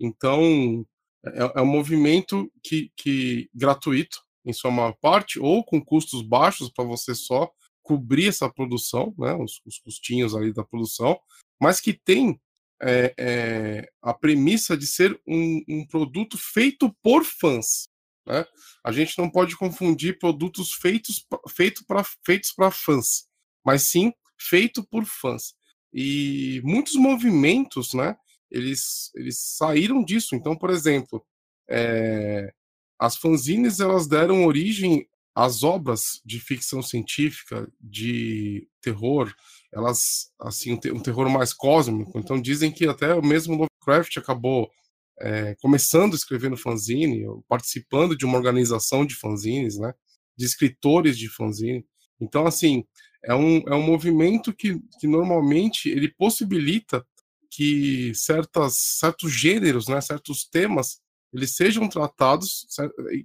Então, 0.00 0.86
é, 1.24 1.52
é 1.56 1.62
um 1.62 1.66
movimento 1.66 2.50
que, 2.62 2.92
que 2.96 3.48
gratuito, 3.54 4.18
em 4.44 4.52
sua 4.52 4.70
maior 4.70 4.96
parte, 5.00 5.38
ou 5.40 5.64
com 5.64 5.84
custos 5.84 6.22
baixos 6.22 6.70
para 6.70 6.84
você 6.84 7.14
só 7.14 7.50
cobrir 7.82 8.28
essa 8.28 8.52
produção, 8.52 9.14
né, 9.18 9.34
os, 9.34 9.60
os, 9.64 9.78
custinhos 9.78 10.34
ali 10.34 10.52
da 10.52 10.64
produção, 10.64 11.18
mas 11.60 11.80
que 11.80 11.92
tem 11.92 12.40
é, 12.82 13.14
é, 13.18 13.90
a 14.02 14.12
premissa 14.12 14.76
de 14.76 14.86
ser 14.86 15.20
um, 15.26 15.62
um 15.68 15.86
produto 15.86 16.36
feito 16.36 16.94
por 17.02 17.24
fãs. 17.24 17.88
Né? 18.26 18.44
A 18.84 18.90
gente 18.90 19.16
não 19.18 19.30
pode 19.30 19.56
confundir 19.56 20.18
produtos 20.18 20.72
feitos, 20.72 21.24
feito 21.48 21.84
pra, 21.86 22.02
feitos 22.24 22.52
para 22.52 22.70
fãs, 22.70 23.26
mas 23.64 23.82
sim 23.88 24.12
feito 24.38 24.82
por 24.84 25.04
fãs. 25.04 25.54
E 25.92 26.60
muitos 26.64 26.94
movimentos, 26.94 27.94
né, 27.94 28.16
eles, 28.50 29.10
eles 29.14 29.38
saíram 29.38 30.04
disso. 30.04 30.34
Então, 30.34 30.56
por 30.56 30.70
exemplo, 30.70 31.24
é, 31.68 32.52
as 32.98 33.16
fanzines 33.16 33.80
elas 33.80 34.06
deram 34.06 34.44
origem 34.44 35.06
às 35.34 35.62
obras 35.62 36.20
de 36.24 36.40
ficção 36.40 36.82
científica, 36.82 37.70
de 37.80 38.66
terror, 38.80 39.32
elas 39.72 40.32
assim 40.40 40.78
um 40.92 41.00
terror 41.00 41.28
mais 41.28 41.52
cósmico. 41.52 42.18
Então 42.18 42.40
dizem 42.40 42.72
que 42.72 42.86
até 42.86 43.14
o 43.14 43.22
mesmo 43.22 43.54
Lovecraft 43.54 44.16
acabou 44.16 44.70
é, 45.20 45.54
começando 45.60 46.12
a 46.12 46.16
escrever 46.16 46.50
no 46.50 46.56
fanzine, 46.56 47.24
participando 47.48 48.16
de 48.16 48.24
uma 48.24 48.36
organização 48.36 49.04
de 49.04 49.14
fanzines, 49.14 49.78
né, 49.78 49.92
de 50.36 50.44
escritores 50.44 51.18
de 51.18 51.28
fanzine. 51.28 51.84
Então 52.20 52.46
assim 52.46 52.84
é 53.24 53.34
um, 53.34 53.58
é 53.66 53.74
um 53.74 53.82
movimento 53.82 54.54
que, 54.54 54.78
que 55.00 55.06
normalmente 55.06 55.88
ele 55.88 56.08
possibilita 56.08 57.04
que 57.50 58.12
certas, 58.14 58.74
certos 58.98 59.32
gêneros, 59.32 59.88
né, 59.88 60.00
certos 60.00 60.46
temas, 60.46 61.00
eles 61.32 61.54
sejam 61.54 61.88
tratados 61.88 62.66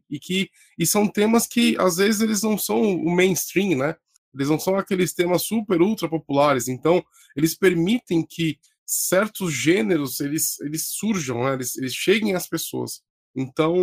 e 0.10 0.20
que 0.20 0.50
e 0.78 0.86
são 0.86 1.08
temas 1.08 1.48
que 1.48 1.76
às 1.80 1.98
vezes 1.98 2.22
eles 2.22 2.42
não 2.42 2.58
são 2.58 2.82
o 2.82 3.10
mainstream, 3.16 3.78
né? 3.78 3.96
Eles 4.34 4.50
não 4.50 4.60
são 4.60 4.76
aqueles 4.76 5.14
temas 5.14 5.44
super 5.44 5.82
ultra 5.82 6.10
populares. 6.10 6.68
Então 6.68 7.04
eles 7.36 7.56
permitem 7.56 8.26
que 8.26 8.58
certos 8.92 9.54
gêneros 9.54 10.20
eles, 10.20 10.60
eles 10.60 10.88
surjam, 10.88 11.46
né? 11.46 11.54
eles, 11.54 11.78
eles 11.78 11.94
cheguem 11.94 12.36
às 12.36 12.48
pessoas. 12.48 13.02
Então 13.36 13.76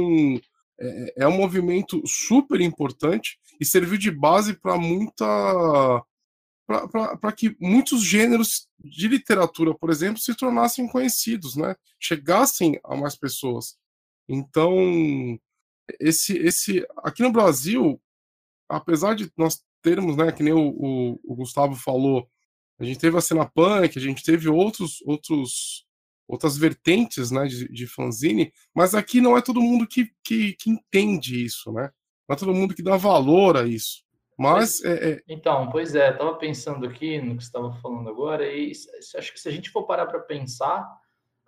é, 0.79 1.15
é 1.25 1.29
um 1.29 1.37
movimento 1.37 2.03
super 2.07 2.61
importante 2.61 3.39
e 3.59 3.65
serviu 3.65 3.97
de 3.97 4.11
base 4.11 4.55
para 4.55 4.77
muita 4.77 5.25
para 6.67 7.33
que 7.33 7.57
muitos 7.59 8.05
gêneros 8.05 8.69
de 8.79 9.09
literatura, 9.09 9.75
por 9.75 9.89
exemplo, 9.89 10.21
se 10.21 10.35
tornassem 10.35 10.87
conhecidos, 10.87 11.57
né? 11.57 11.75
chegassem 11.99 12.79
a 12.85 12.95
mais 12.95 13.17
pessoas. 13.17 13.79
Então, 14.29 14.77
esse, 15.99 16.37
esse 16.37 16.87
aqui 16.99 17.23
no 17.23 17.33
Brasil, 17.33 17.99
apesar 18.69 19.15
de 19.15 19.33
nós 19.35 19.65
termos, 19.81 20.15
né, 20.15 20.31
que 20.31 20.43
nem 20.43 20.53
o, 20.53 20.69
o, 20.69 21.21
o 21.25 21.35
Gustavo 21.37 21.75
falou, 21.75 22.29
a 22.81 22.85
gente 22.85 22.99
teve 22.99 23.17
a 23.17 23.21
cena 23.21 23.45
punk, 23.45 23.99
a 23.99 24.01
gente 24.01 24.23
teve 24.23 24.49
outros, 24.49 25.03
outros, 25.05 25.87
outras 26.27 26.57
vertentes 26.57 27.31
né, 27.31 27.47
de, 27.47 27.69
de 27.69 27.87
fanzine, 27.87 28.53
mas 28.75 28.95
aqui 28.95 29.21
não 29.21 29.37
é 29.37 29.43
todo 29.43 29.61
mundo 29.61 29.87
que, 29.87 30.11
que, 30.23 30.55
que 30.55 30.71
entende 30.71 31.45
isso, 31.45 31.73
né? 31.73 31.91
Não 32.29 32.35
é 32.35 32.39
todo 32.39 32.55
mundo 32.55 32.75
que 32.75 32.83
dá 32.83 32.97
valor 32.97 33.57
a 33.57 33.67
isso. 33.67 34.05
Mas. 34.39 34.85
É, 34.85 35.13
é... 35.13 35.21
Então, 35.29 35.69
pois 35.71 35.95
é, 35.95 36.11
estava 36.11 36.35
pensando 36.37 36.87
aqui 36.87 37.21
no 37.21 37.37
que 37.37 37.43
você 37.43 37.49
estava 37.49 37.73
falando 37.81 38.09
agora, 38.09 38.47
e 38.47 38.71
acho 39.17 39.33
que 39.33 39.41
se 39.41 39.49
a 39.49 39.53
gente 39.53 39.71
for 39.71 39.85
parar 39.85 40.07
para 40.07 40.21
pensar, 40.21 40.87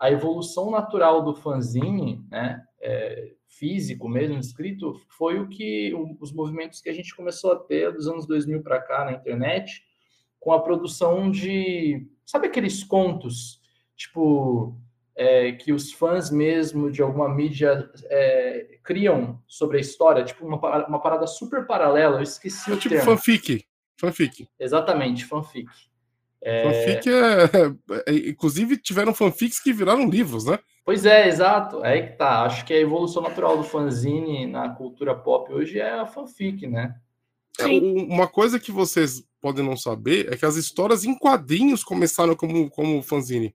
a 0.01 0.11
evolução 0.11 0.71
natural 0.71 1.23
do 1.23 1.35
fanzine, 1.35 2.27
né, 2.31 2.61
é, 2.81 3.35
físico 3.47 4.09
mesmo, 4.09 4.39
escrito, 4.39 4.99
foi 5.17 5.39
o 5.39 5.49
que 5.49 5.93
os 6.19 6.33
movimentos 6.33 6.81
que 6.81 6.89
a 6.89 6.93
gente 6.93 7.15
começou 7.15 7.53
a 7.53 7.57
ter 7.57 7.93
dos 7.93 8.09
anos 8.09 8.27
2000 8.27 8.63
para 8.63 8.81
cá 8.81 9.05
na 9.05 9.13
internet, 9.13 9.85
com 10.40 10.52
a 10.52 10.61
produção 10.61 11.30
de. 11.30 12.09
Sabe 12.25 12.49
aqueles 12.49 12.82
contos? 12.82 13.61
Tipo, 13.94 14.75
é, 15.14 15.52
que 15.52 15.73
os 15.73 15.92
fãs 15.92 16.30
mesmo 16.30 16.90
de 16.90 17.02
alguma 17.02 17.28
mídia 17.28 17.90
é, 18.04 18.78
criam 18.82 19.38
sobre 19.47 19.76
a 19.76 19.80
história, 19.80 20.25
tipo 20.25 20.47
uma, 20.47 20.87
uma 20.87 20.99
parada 20.99 21.26
super 21.26 21.66
paralela, 21.66 22.16
eu 22.18 22.23
esqueci 22.23 22.70
é 22.70 22.75
o 22.75 22.78
tipo 22.78 22.94
termo. 22.94 23.11
fanfic. 23.11 23.64
Fanfic. 23.99 24.49
Exatamente, 24.59 25.26
fanfic. 25.26 25.68
É... 26.42 26.62
Fanfic 26.62 27.11
é, 27.11 28.11
é, 28.11 28.30
Inclusive, 28.30 28.78
tiveram 28.78 29.12
fanfics 29.12 29.62
que 29.62 29.75
viraram 29.75 30.09
livros, 30.09 30.47
né? 30.47 30.59
Pois 30.87 31.04
é, 31.04 31.28
exato. 31.28 31.85
É 31.85 31.92
aí 31.92 32.06
que 32.06 32.16
tá. 32.16 32.42
Acho 32.44 32.64
que 32.64 32.73
a 32.73 32.80
evolução 32.80 33.23
natural 33.23 33.59
do 33.59 33.62
fanzine 33.62 34.47
na 34.47 34.70
cultura 34.70 35.14
pop 35.14 35.52
hoje 35.52 35.78
é 35.78 36.00
a 36.00 36.06
fanfic, 36.06 36.66
né? 36.66 36.94
É, 37.59 37.66
uma 37.66 38.26
coisa 38.26 38.59
que 38.59 38.73
vocês 38.73 39.23
podem 39.40 39.64
não 39.64 39.76
saber 39.76 40.32
é 40.32 40.37
que 40.37 40.47
as 40.47 40.56
histórias 40.56 41.04
em 41.04 41.16
quadrinhos 41.16 41.82
começaram 41.82 42.37
como, 42.37 42.70
como 42.70 43.02
fanzine. 43.02 43.54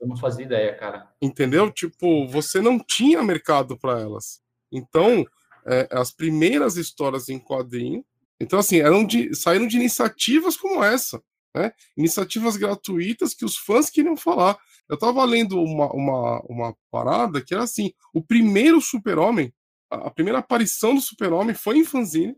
Eu 0.00 0.08
não 0.08 0.16
fazia 0.16 0.44
ideia, 0.44 0.76
cara. 0.76 1.08
Entendeu? 1.22 1.70
Tipo, 1.70 2.26
você 2.28 2.60
não 2.60 2.78
tinha 2.78 3.22
mercado 3.22 3.78
para 3.78 3.98
elas. 3.98 4.40
Então, 4.70 5.24
é, 5.66 5.88
as 5.90 6.12
primeiras 6.12 6.76
histórias 6.76 7.28
em 7.28 7.38
quadrinho, 7.38 8.04
então 8.38 8.58
assim, 8.58 8.78
eram 8.80 9.04
de, 9.04 9.34
saíram 9.34 9.66
de 9.66 9.76
iniciativas 9.76 10.56
como 10.56 10.82
essa, 10.82 11.22
né? 11.54 11.72
Iniciativas 11.96 12.56
gratuitas 12.56 13.34
que 13.34 13.44
os 13.44 13.56
fãs 13.56 13.90
queriam 13.90 14.16
falar. 14.16 14.56
Eu 14.88 14.98
tava 14.98 15.24
lendo 15.24 15.60
uma, 15.60 15.92
uma, 15.92 16.40
uma 16.48 16.76
parada 16.90 17.42
que 17.42 17.54
era 17.54 17.64
assim: 17.64 17.92
o 18.14 18.22
primeiro 18.22 18.80
super-homem, 18.80 19.52
a 19.90 20.10
primeira 20.10 20.38
aparição 20.38 20.94
do 20.94 21.00
super-homem 21.00 21.54
foi 21.54 21.78
em 21.78 21.84
fanzine 21.84 22.36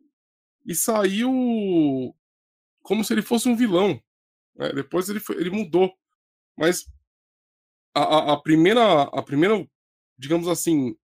e 0.66 0.74
saiu 0.74 2.14
como 2.82 3.04
se 3.04 3.12
ele 3.12 3.22
fosse 3.22 3.48
um 3.48 3.56
vilão. 3.56 4.00
Né? 4.54 4.72
Depois 4.72 5.08
ele, 5.08 5.20
foi, 5.20 5.36
ele 5.36 5.50
mudou. 5.50 5.92
Mas 6.56 6.86
a, 7.94 8.32
a, 8.32 8.40
primeira, 8.40 9.02
a 9.02 9.22
primeira, 9.22 9.66
digamos 10.18 10.48
assim, 10.48 10.96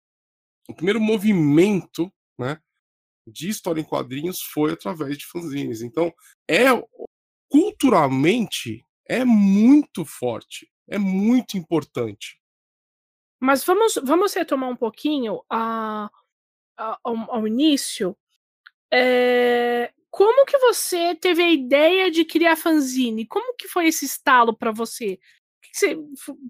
o 0.67 0.73
primeiro 0.73 0.99
movimento, 0.99 2.11
né, 2.37 2.61
de 3.25 3.49
história 3.49 3.81
em 3.81 3.85
quadrinhos 3.85 4.41
foi 4.41 4.73
através 4.73 5.17
de 5.17 5.25
fanzines. 5.25 5.81
Então, 5.81 6.13
é 6.49 6.65
culturalmente 7.49 8.85
é 9.07 9.23
muito 9.23 10.03
forte, 10.03 10.69
é 10.87 10.97
muito 10.97 11.57
importante. 11.57 12.39
Mas 13.39 13.63
vamos, 13.63 13.95
vamos 14.03 14.33
retomar 14.33 14.69
um 14.69 14.75
pouquinho 14.75 15.41
a, 15.49 16.09
a 16.77 16.99
ao, 17.03 17.31
ao, 17.31 17.47
início. 17.47 18.17
É, 18.91 19.93
como 20.17 20.47
que 20.47 20.57
você 20.57 21.13
teve 21.13 21.43
a 21.43 21.51
ideia 21.51 22.09
de 22.09 22.25
criar 22.25 22.55
fanzine? 22.55 23.23
Como 23.27 23.55
que 23.55 23.67
foi 23.67 23.85
esse 23.85 24.03
estalo 24.03 24.51
para 24.51 24.71
você? 24.71 25.19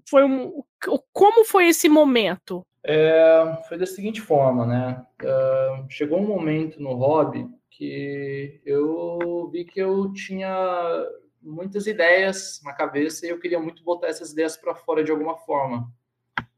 foi 0.08 0.24
um, 0.24 0.64
como 1.12 1.44
foi 1.44 1.68
esse 1.68 1.86
momento? 1.86 2.66
É, 2.82 3.62
foi 3.68 3.76
da 3.76 3.84
seguinte 3.84 4.22
forma, 4.22 4.64
né? 4.64 5.04
Uh, 5.22 5.84
chegou 5.90 6.18
um 6.18 6.26
momento 6.26 6.80
no 6.80 6.94
hobby 6.94 7.46
que 7.70 8.58
eu 8.64 9.50
vi 9.52 9.66
que 9.66 9.78
eu 9.78 10.14
tinha 10.14 11.06
muitas 11.42 11.86
ideias 11.86 12.62
na 12.64 12.72
cabeça 12.72 13.26
e 13.26 13.28
eu 13.28 13.38
queria 13.38 13.60
muito 13.60 13.84
botar 13.84 14.06
essas 14.06 14.32
ideias 14.32 14.56
para 14.56 14.74
fora 14.74 15.04
de 15.04 15.10
alguma 15.10 15.36
forma. 15.36 15.92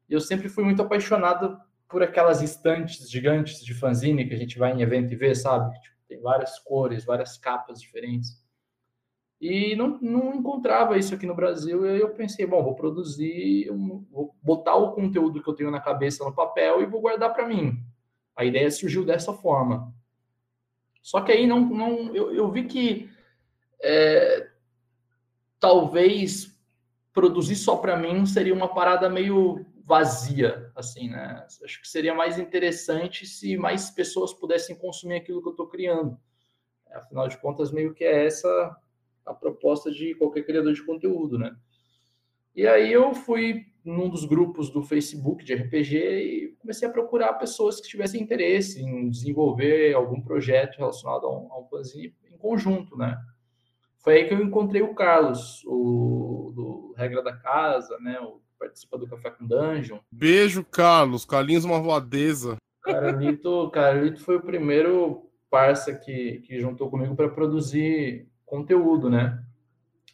E 0.09 0.15
eu 0.15 0.21
sempre 0.21 0.49
fui 0.49 0.63
muito 0.63 0.81
apaixonado 0.81 1.59
por 1.89 2.05
aquelas 2.05 2.41
estantes 2.41 3.11
gigantes 3.11 3.65
de 3.65 3.75
fanzine 3.75 4.29
que 4.29 4.35
a 4.35 4.39
gente 4.39 4.57
vai 4.57 4.71
em 4.73 4.83
evento 4.83 5.13
e 5.13 5.17
vê, 5.17 5.35
sabe? 5.35 5.75
Tipo, 5.81 6.00
tem 6.11 6.21
várias 6.21 6.59
cores, 6.59 7.05
várias 7.05 7.39
capas 7.39 7.81
diferentes. 7.81 8.45
E 9.41 9.77
não, 9.77 9.97
não 10.03 10.35
encontrava 10.35 10.99
isso 10.99 11.15
aqui 11.15 11.25
no 11.25 11.37
Brasil. 11.37 11.87
E 11.87 11.91
aí 11.91 12.01
eu 12.01 12.11
pensei, 12.11 12.45
bom, 12.45 12.63
vou 12.63 12.75
produzir, 12.75 13.71
vou 14.11 14.37
botar 14.43 14.75
o 14.75 14.91
conteúdo 14.93 15.41
que 15.41 15.49
eu 15.49 15.55
tenho 15.55 15.71
na 15.71 15.81
cabeça 15.81 16.25
no 16.25 16.35
papel 16.35 16.83
e 16.83 16.87
vou 16.87 17.01
guardar 17.01 17.33
para 17.33 17.47
mim. 17.47 17.79
A 18.37 18.45
ideia 18.45 18.71
surgiu 18.71 19.05
dessa 19.05 19.33
forma. 19.33 19.95
Só 21.01 21.21
que 21.21 21.31
aí 21.31 21.47
não, 21.47 21.61
não 21.61 22.15
eu, 22.15 22.35
eu 22.35 22.51
vi 22.51 22.65
que 22.65 23.09
é, 23.81 24.51
talvez 25.61 26.61
produzir 27.13 27.57
só 27.57 27.77
para 27.77 27.97
mim 27.97 28.27
seria 28.27 28.53
uma 28.53 28.69
parada 28.69 29.09
meio 29.09 29.65
vazia, 29.91 30.71
assim, 30.77 31.11
né? 31.11 31.45
Acho 31.65 31.83
que 31.83 31.89
seria 31.89 32.15
mais 32.15 32.39
interessante 32.39 33.27
se 33.27 33.57
mais 33.57 33.91
pessoas 33.91 34.33
pudessem 34.33 34.77
consumir 34.77 35.17
aquilo 35.17 35.43
que 35.43 35.49
eu 35.49 35.53
estou 35.53 35.67
criando. 35.67 36.17
Afinal 36.93 37.27
de 37.27 37.37
contas, 37.39 37.73
meio 37.73 37.93
que 37.93 38.05
é 38.05 38.25
essa 38.25 38.49
a 39.27 39.35
proposta 39.35 39.91
de 39.91 40.15
qualquer 40.15 40.45
criador 40.45 40.73
de 40.73 40.87
conteúdo, 40.87 41.37
né? 41.37 41.57
E 42.55 42.69
aí 42.69 42.93
eu 42.93 43.13
fui 43.15 43.67
num 43.85 44.09
dos 44.09 44.25
grupos 44.25 44.71
do 44.71 44.81
Facebook 44.81 45.45
de 45.45 45.55
RPG 45.55 45.97
e 45.97 46.57
comecei 46.61 46.87
a 46.87 46.93
procurar 46.93 47.35
pessoas 47.35 47.81
que 47.81 47.89
tivessem 47.89 48.23
interesse 48.23 48.81
em 48.81 49.11
desenvolver 49.11 49.93
algum 49.95 50.21
projeto 50.21 50.79
relacionado 50.79 51.27
a 51.27 51.37
um, 51.37 51.53
a 51.53 51.61
um 51.61 51.67
fanzine 51.67 52.15
em 52.31 52.39
conjunto, 52.39 52.97
né? 52.97 53.19
Foi 53.99 54.15
aí 54.15 54.29
que 54.29 54.35
eu 54.35 54.41
encontrei 54.41 54.83
o 54.83 54.95
Carlos, 54.95 55.65
o 55.67 56.53
do 56.55 56.95
Regra 56.97 57.25
da 57.25 57.37
Casa, 57.37 57.99
né? 57.99 58.21
O 58.21 58.41
participa 58.61 58.99
do 58.99 59.09
Café 59.09 59.31
com 59.31 59.47
Dungeon. 59.47 59.99
Beijo, 60.13 60.65
Carlos. 60.65 61.25
Carlinhos 61.25 61.65
uma 61.65 61.81
voadeza. 61.81 62.57
Carlito, 62.83 63.71
Carlito 63.71 64.21
foi 64.21 64.37
o 64.37 64.43
primeiro 64.43 65.31
parça 65.51 65.93
que, 65.93 66.41
que 66.47 66.61
juntou 66.61 66.89
comigo 66.89 67.17
para 67.17 67.29
produzir 67.29 68.29
conteúdo, 68.47 69.11
né? 69.11 69.43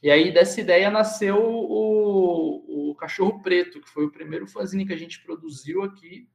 E 0.02 0.10
aí 0.10 0.32
dessa 0.32 0.60
ideia 0.60 0.90
nasceu 0.90 1.36
o, 1.38 2.90
o 2.90 2.94
Cachorro 2.94 3.42
Preto, 3.42 3.80
que 3.80 3.88
foi 3.90 4.06
o 4.06 4.12
primeiro 4.12 4.46
fanzine 4.46 4.86
que 4.86 4.92
a 4.92 4.98
gente 4.98 5.22
produziu 5.22 5.82
aqui 5.82 6.28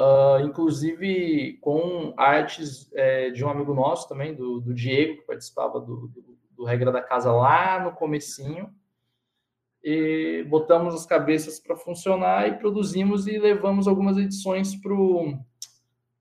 uh, 0.00 0.40
inclusive 0.44 1.58
com 1.60 2.14
artes 2.16 2.90
é, 2.94 3.30
de 3.30 3.44
um 3.44 3.50
amigo 3.50 3.74
nosso 3.74 4.08
também, 4.08 4.34
do, 4.34 4.60
do 4.60 4.72
Diego, 4.72 5.20
que 5.20 5.26
participava 5.26 5.80
do, 5.80 6.08
do, 6.08 6.38
do, 6.56 6.64
Regra 6.64 6.90
da 6.90 7.02
Casa 7.02 7.32
lá 7.32 7.82
no 7.82 7.92
comecinho. 7.92 8.72
E 9.82 10.44
botamos 10.48 10.94
as 10.94 11.06
cabeças 11.06 11.58
para 11.58 11.76
funcionar 11.76 12.48
e 12.48 12.58
produzimos 12.58 13.26
e 13.26 13.38
levamos 13.38 13.88
algumas 13.88 14.16
edições 14.18 14.74
para 14.74 14.92
o... 14.92 15.38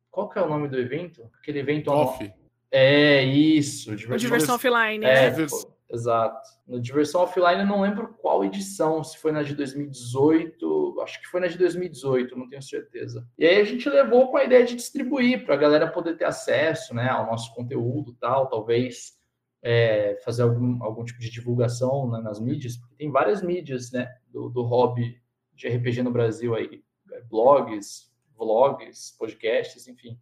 Qual 0.10 0.30
que 0.30 0.40
é 0.40 0.42
o 0.42 0.50
nome 0.50 0.68
do 0.68 0.80
evento? 0.80 1.30
Aquele 1.40 1.60
evento... 1.60 1.92
Off. 1.92 2.32
É, 2.72 3.24
isso. 3.24 3.96
Diversão, 3.96 4.18
diversão 4.18 4.56
offline. 4.56 5.04
É, 5.04 5.32
né? 5.32 5.48
Exato. 5.92 6.48
No 6.68 6.80
Diversão 6.80 7.22
Offline 7.22 7.62
eu 7.62 7.66
não 7.66 7.82
lembro 7.82 8.16
qual 8.22 8.46
edição, 8.46 9.04
se 9.04 9.18
foi 9.18 9.32
na 9.32 9.42
de 9.42 9.56
2018, 9.56 11.02
acho 11.02 11.20
que 11.20 11.28
foi 11.28 11.42
na 11.42 11.48
de 11.48 11.58
2018, 11.58 12.38
não 12.38 12.48
tenho 12.48 12.62
certeza. 12.62 13.28
E 13.38 13.46
aí 13.46 13.60
a 13.60 13.64
gente 13.64 13.90
levou 13.90 14.30
com 14.30 14.38
a 14.38 14.44
ideia 14.44 14.64
de 14.64 14.76
distribuir 14.76 15.46
para 15.46 15.56
a 15.56 15.58
galera 15.58 15.88
poder 15.88 16.16
ter 16.16 16.26
acesso 16.26 16.94
né, 16.94 17.10
ao 17.10 17.26
nosso 17.26 17.54
conteúdo 17.56 18.16
tal, 18.22 18.48
talvez 18.48 19.19
é, 19.62 20.20
fazer 20.24 20.44
algum, 20.44 20.82
algum 20.84 21.04
tipo 21.04 21.20
de 21.20 21.30
divulgação 21.30 22.10
né, 22.10 22.22
nas 22.22 22.40
mídias, 22.40 22.78
porque 22.78 22.96
tem 22.96 23.12
várias 23.12 23.42
mídias 23.42 23.92
né, 23.92 24.08
do, 24.28 24.50
do 24.50 24.64
hobby 24.64 25.22
de 25.54 25.68
RPG 25.68 26.04
no 26.04 26.12
Brasil 26.12 26.56
aí, 26.56 26.84
é, 27.12 27.22
blogs, 27.24 28.14
vlogs, 28.38 29.16
podcasts, 29.18 29.88
enfim. 29.88 30.18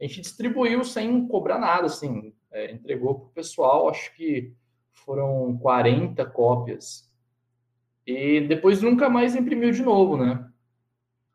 A 0.00 0.04
gente 0.04 0.20
distribuiu 0.20 0.84
sem 0.84 1.26
cobrar 1.26 1.58
nada, 1.58 1.86
assim, 1.86 2.34
é, 2.52 2.70
entregou 2.72 3.18
para 3.18 3.26
o 3.26 3.32
pessoal, 3.32 3.88
acho 3.88 4.14
que 4.14 4.54
foram 4.92 5.58
40 5.58 6.24
cópias. 6.26 7.10
E 8.06 8.40
depois 8.42 8.82
nunca 8.82 9.08
mais 9.08 9.34
imprimiu 9.34 9.72
de 9.72 9.82
novo, 9.82 10.16
né? 10.16 10.48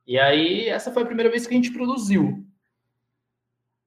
E 0.07 0.17
aí, 0.17 0.67
essa 0.67 0.91
foi 0.91 1.03
a 1.03 1.05
primeira 1.05 1.29
vez 1.29 1.45
que 1.45 1.53
a 1.53 1.57
gente 1.57 1.73
produziu. 1.73 2.45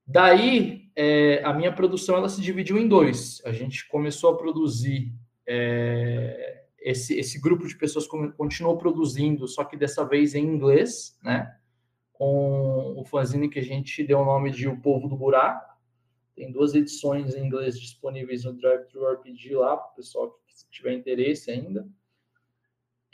Daí, 0.07 0.84
é, 0.97 1.43
a 1.45 1.53
minha 1.53 1.73
produção 1.73 2.17
ela 2.17 2.29
se 2.29 2.41
dividiu 2.41 2.79
em 2.79 2.89
dois. 2.89 3.43
A 3.45 3.53
gente 3.53 3.87
começou 3.89 4.33
a 4.33 4.37
produzir, 4.37 5.13
é, 5.47 6.65
esse, 6.79 7.19
esse 7.19 7.41
grupo 7.41 7.67
de 7.67 7.77
pessoas 7.77 8.07
continuou 8.37 8.77
produzindo, 8.77 9.49
só 9.49 9.65
que 9.65 9.77
dessa 9.77 10.05
vez 10.05 10.35
em 10.35 10.45
inglês, 10.45 11.19
né? 11.23 11.57
Com 12.13 12.95
o 12.97 13.05
fanzine 13.05 13.49
que 13.49 13.59
a 13.59 13.65
gente 13.65 14.05
deu 14.05 14.21
o 14.21 14.25
nome 14.25 14.51
de 14.51 14.69
O 14.69 14.81
Povo 14.81 15.09
do 15.09 15.17
Buraco. 15.17 15.75
Tem 16.37 16.53
duas 16.53 16.75
edições 16.75 17.35
em 17.35 17.47
inglês 17.47 17.79
disponíveis 17.79 18.45
no 18.45 18.53
Drive 18.53 18.87
Thru 18.89 19.11
RPG 19.13 19.55
lá, 19.57 19.77
para 19.77 19.93
o 19.93 19.97
pessoal 19.97 20.31
que 20.47 20.71
tiver 20.71 20.93
interesse 20.93 21.51
ainda. 21.51 21.87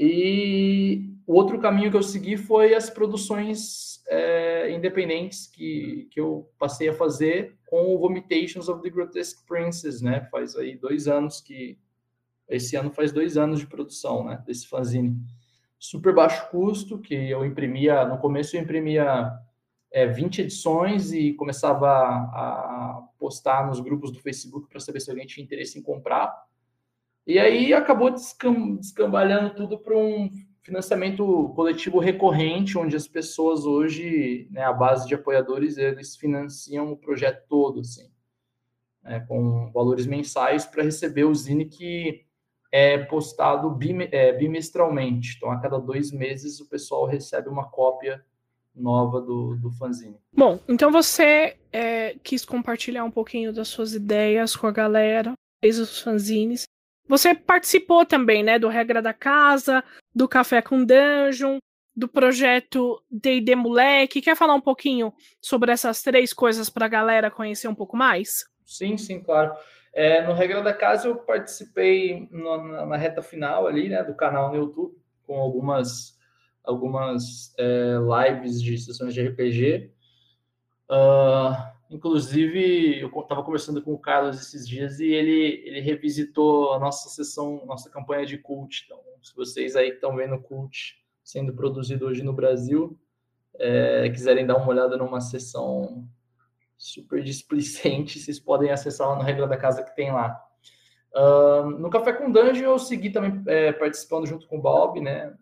E 0.02 1.12
o 1.26 1.34
outro 1.34 1.60
caminho 1.60 1.90
que 1.90 1.96
eu 1.98 2.02
segui 2.02 2.38
foi 2.38 2.74
as 2.74 2.88
produções 2.88 4.02
é, 4.08 4.72
independentes 4.72 5.46
que, 5.46 6.08
que 6.10 6.18
eu 6.18 6.50
passei 6.58 6.88
a 6.88 6.94
fazer 6.94 7.58
com 7.66 7.94
o 7.94 7.98
Vomitations 7.98 8.70
of 8.70 8.82
the 8.82 8.88
Grotesque 8.88 9.44
Princess, 9.46 10.00
né? 10.00 10.26
Faz 10.30 10.56
aí 10.56 10.74
dois 10.74 11.06
anos 11.06 11.42
que... 11.42 11.78
Esse 12.48 12.76
ano 12.76 12.90
faz 12.90 13.12
dois 13.12 13.36
anos 13.36 13.60
de 13.60 13.66
produção, 13.66 14.24
né? 14.24 14.42
Desse 14.46 14.66
fanzine. 14.66 15.14
Super 15.78 16.14
baixo 16.14 16.48
custo, 16.50 16.98
que 16.98 17.14
eu 17.14 17.44
imprimia... 17.44 18.06
No 18.06 18.16
começo 18.16 18.56
eu 18.56 18.62
imprimia 18.62 19.30
é, 19.92 20.06
20 20.06 20.40
edições 20.40 21.12
e 21.12 21.34
começava 21.34 21.86
a, 21.86 22.96
a 22.96 23.08
postar 23.18 23.66
nos 23.66 23.80
grupos 23.80 24.10
do 24.10 24.18
Facebook 24.18 24.66
para 24.66 24.80
saber 24.80 25.00
se 25.00 25.10
alguém 25.10 25.26
tinha 25.26 25.44
interesse 25.44 25.78
em 25.78 25.82
comprar. 25.82 26.34
E 27.30 27.38
aí 27.38 27.72
acabou 27.72 28.10
descam, 28.10 28.74
descambalhando 28.74 29.54
tudo 29.54 29.78
para 29.78 29.96
um 29.96 30.28
financiamento 30.62 31.52
coletivo 31.54 32.00
recorrente, 32.00 32.76
onde 32.76 32.96
as 32.96 33.06
pessoas 33.06 33.64
hoje, 33.64 34.48
né, 34.50 34.64
a 34.64 34.72
base 34.72 35.06
de 35.06 35.14
apoiadores, 35.14 35.76
eles 35.76 36.16
financiam 36.16 36.90
o 36.90 36.96
projeto 36.96 37.46
todo, 37.48 37.78
assim, 37.78 38.10
né, 39.00 39.20
com 39.28 39.70
valores 39.70 40.08
mensais 40.08 40.66
para 40.66 40.82
receber 40.82 41.22
o 41.22 41.32
Zine 41.32 41.66
que 41.66 42.26
é 42.72 42.98
postado 42.98 43.78
é, 44.10 44.32
bimestralmente. 44.32 45.36
Então, 45.36 45.52
a 45.52 45.60
cada 45.60 45.78
dois 45.78 46.10
meses, 46.10 46.58
o 46.58 46.68
pessoal 46.68 47.06
recebe 47.06 47.48
uma 47.48 47.70
cópia 47.70 48.24
nova 48.74 49.20
do, 49.20 49.54
do 49.54 49.70
fanzine. 49.70 50.16
Bom, 50.32 50.58
então 50.68 50.90
você 50.90 51.56
é, 51.72 52.16
quis 52.24 52.44
compartilhar 52.44 53.04
um 53.04 53.10
pouquinho 53.10 53.52
das 53.52 53.68
suas 53.68 53.94
ideias 53.94 54.56
com 54.56 54.66
a 54.66 54.72
galera, 54.72 55.34
fez 55.60 55.78
os 55.78 56.00
fanzines. 56.00 56.64
Você 57.08 57.34
participou 57.34 58.06
também, 58.06 58.42
né, 58.42 58.58
do 58.58 58.68
Regra 58.68 59.02
da 59.02 59.12
Casa, 59.12 59.82
do 60.14 60.28
Café 60.28 60.62
com 60.62 60.84
Dungeon, 60.84 61.58
do 61.94 62.08
projeto 62.08 63.02
D&D 63.10 63.54
Moleque. 63.56 64.22
Quer 64.22 64.36
falar 64.36 64.54
um 64.54 64.60
pouquinho 64.60 65.12
sobre 65.40 65.72
essas 65.72 66.02
três 66.02 66.32
coisas 66.32 66.70
para 66.70 66.86
a 66.86 66.88
galera 66.88 67.30
conhecer 67.30 67.68
um 67.68 67.74
pouco 67.74 67.96
mais? 67.96 68.44
Sim, 68.64 68.96
sim, 68.96 69.20
claro. 69.20 69.52
É, 69.92 70.24
no 70.24 70.32
Regra 70.32 70.62
da 70.62 70.72
Casa 70.72 71.08
eu 71.08 71.16
participei 71.16 72.28
no, 72.30 72.62
na, 72.68 72.86
na, 72.86 72.96
reta 72.96 73.22
final 73.22 73.66
ali, 73.66 73.88
né, 73.88 74.04
do 74.04 74.14
canal 74.14 74.50
no 74.50 74.56
YouTube, 74.56 74.96
com 75.26 75.38
algumas 75.38 76.18
algumas 76.62 77.52
é, 77.58 77.96
lives 77.98 78.62
de 78.62 78.78
sessões 78.78 79.12
de 79.12 79.26
RPG. 79.26 79.92
Uh, 80.88 81.79
inclusive, 81.90 83.00
eu 83.00 83.08
estava 83.08 83.42
conversando 83.42 83.82
com 83.82 83.92
o 83.92 83.98
Carlos 83.98 84.40
esses 84.40 84.66
dias 84.66 85.00
e 85.00 85.06
ele, 85.06 85.62
ele 85.66 85.80
revisitou 85.80 86.72
a 86.72 86.78
nossa 86.78 87.08
sessão, 87.10 87.64
nossa 87.66 87.90
campanha 87.90 88.24
de 88.24 88.38
cult. 88.38 88.84
Então, 88.86 88.98
se 89.22 89.34
vocês 89.34 89.76
aí 89.76 89.90
estão 89.90 90.16
vendo 90.16 90.40
cult 90.40 90.96
sendo 91.22 91.52
produzido 91.52 92.06
hoje 92.06 92.22
no 92.22 92.32
Brasil, 92.32 92.98
é, 93.58 94.08
quiserem 94.08 94.46
dar 94.46 94.56
uma 94.56 94.68
olhada 94.68 94.96
numa 94.96 95.20
sessão 95.20 96.08
super 96.78 97.22
displicente, 97.22 98.18
vocês 98.18 98.40
podem 98.40 98.70
acessar 98.70 99.08
lá 99.08 99.16
no 99.16 99.22
Regra 99.22 99.46
da 99.46 99.56
Casa 99.56 99.82
que 99.82 99.94
tem 99.94 100.10
lá. 100.10 100.42
Uh, 101.12 101.70
no 101.70 101.90
Café 101.90 102.12
com 102.12 102.30
Dungeon 102.30 102.70
eu 102.70 102.78
segui 102.78 103.10
também 103.10 103.42
é, 103.48 103.72
participando 103.72 104.26
junto 104.26 104.46
com 104.46 104.58
o 104.58 104.62
Bob, 104.62 105.00
né? 105.00 105.36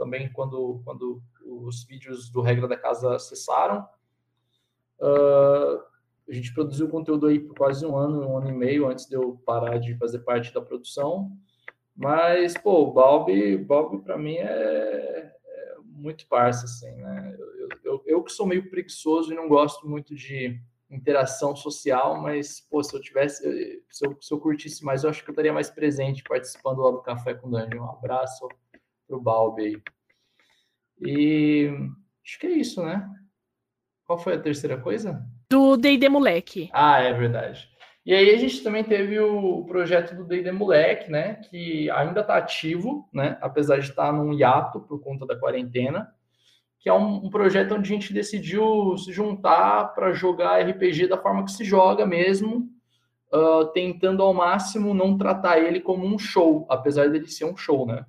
também 0.00 0.32
quando, 0.32 0.80
quando 0.82 1.22
os 1.44 1.84
vídeos 1.84 2.30
do 2.30 2.40
Regra 2.40 2.66
da 2.66 2.76
Casa 2.76 3.18
cessaram. 3.18 3.86
Uh, 5.00 5.80
a 6.28 6.32
gente 6.32 6.54
produziu 6.54 6.88
conteúdo 6.88 7.26
aí 7.26 7.40
por 7.40 7.56
quase 7.56 7.84
um 7.84 7.96
ano, 7.96 8.28
um 8.28 8.36
ano 8.38 8.48
e 8.48 8.52
meio 8.52 8.86
antes 8.86 9.06
de 9.06 9.16
eu 9.16 9.40
parar 9.44 9.78
de 9.78 9.96
fazer 9.96 10.20
parte 10.20 10.54
da 10.54 10.60
produção. 10.60 11.32
Mas, 11.96 12.54
pô, 12.54 12.84
o 12.84 12.92
Balbi, 12.92 13.56
Balbi 13.58 14.02
para 14.02 14.16
mim 14.16 14.36
é, 14.36 14.46
é, 14.46 15.76
muito 15.82 16.26
parça, 16.28 16.64
assim, 16.66 16.90
né? 16.92 17.36
Eu, 17.38 17.68
eu, 17.84 18.02
eu, 18.06 18.22
que 18.22 18.32
sou 18.32 18.46
meio 18.46 18.70
preguiçoso 18.70 19.32
e 19.32 19.36
não 19.36 19.48
gosto 19.48 19.88
muito 19.88 20.14
de 20.14 20.60
interação 20.88 21.54
social, 21.54 22.20
mas, 22.20 22.60
pô, 22.60 22.82
se 22.82 22.94
eu 22.94 23.00
tivesse, 23.00 23.82
se 23.88 24.06
eu, 24.06 24.16
se 24.20 24.32
eu 24.32 24.40
curtisse 24.40 24.84
mais, 24.84 25.04
eu 25.04 25.10
acho 25.10 25.22
que 25.22 25.30
eu 25.30 25.32
estaria 25.32 25.52
mais 25.52 25.68
presente 25.68 26.22
participando 26.22 26.80
lá 26.80 26.90
do 26.90 27.02
Café 27.02 27.34
com 27.34 27.50
Dungeon. 27.50 27.82
Um 27.82 27.90
abraço 27.90 28.48
pro 29.06 29.20
Balbi 29.20 29.62
aí. 29.62 29.82
E 31.02 31.70
acho 32.24 32.38
que 32.38 32.46
é 32.46 32.50
isso, 32.50 32.82
né? 32.82 33.08
Qual 34.10 34.18
foi 34.18 34.34
a 34.34 34.40
terceira 34.40 34.76
coisa? 34.76 35.24
Do 35.48 35.76
D&D 35.76 36.08
Moleque. 36.08 36.68
Ah, 36.72 36.98
é 36.98 37.12
verdade. 37.12 37.68
E 38.04 38.12
aí 38.12 38.34
a 38.34 38.36
gente 38.38 38.60
também 38.60 38.82
teve 38.82 39.20
o 39.20 39.64
projeto 39.66 40.16
do 40.16 40.24
D&D 40.24 40.50
Moleque, 40.50 41.08
né? 41.08 41.34
Que 41.34 41.88
ainda 41.92 42.20
está 42.20 42.36
ativo, 42.36 43.08
né? 43.12 43.38
Apesar 43.40 43.76
de 43.78 43.88
estar 43.88 44.06
tá 44.06 44.12
num 44.12 44.32
hiato 44.32 44.80
por 44.80 45.00
conta 45.00 45.24
da 45.24 45.38
quarentena. 45.38 46.12
Que 46.80 46.88
é 46.88 46.92
um, 46.92 47.26
um 47.26 47.30
projeto 47.30 47.76
onde 47.76 47.88
a 47.88 47.94
gente 47.94 48.12
decidiu 48.12 48.98
se 48.98 49.12
juntar 49.12 49.94
para 49.94 50.12
jogar 50.12 50.60
RPG 50.60 51.06
da 51.06 51.16
forma 51.16 51.44
que 51.44 51.52
se 51.52 51.62
joga 51.62 52.04
mesmo, 52.04 52.68
uh, 53.32 53.66
tentando 53.66 54.24
ao 54.24 54.34
máximo 54.34 54.92
não 54.92 55.16
tratar 55.16 55.60
ele 55.60 55.78
como 55.78 56.04
um 56.04 56.18
show, 56.18 56.66
apesar 56.68 57.10
dele 57.10 57.28
ser 57.28 57.44
um 57.44 57.56
show, 57.56 57.86
né? 57.86 58.04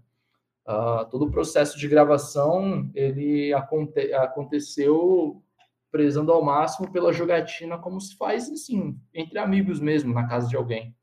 Uh, 0.67 1.05
todo 1.11 1.25
o 1.25 1.31
processo 1.31 1.77
de 1.77 1.87
gravação 1.87 2.89
ele 2.95 3.53
aconte 3.53 4.11
aconteceu 4.13 5.43
prezando 5.91 6.31
ao 6.31 6.43
máximo 6.43 6.91
pela 6.91 7.11
jogatina 7.11 7.77
como 7.77 7.99
se 7.99 8.15
faz 8.15 8.49
assim 8.49 8.97
entre 9.13 9.37
amigos 9.37 9.79
mesmo 9.79 10.13
na 10.13 10.27
casa 10.27 10.47
de 10.47 10.55
alguém. 10.55 10.95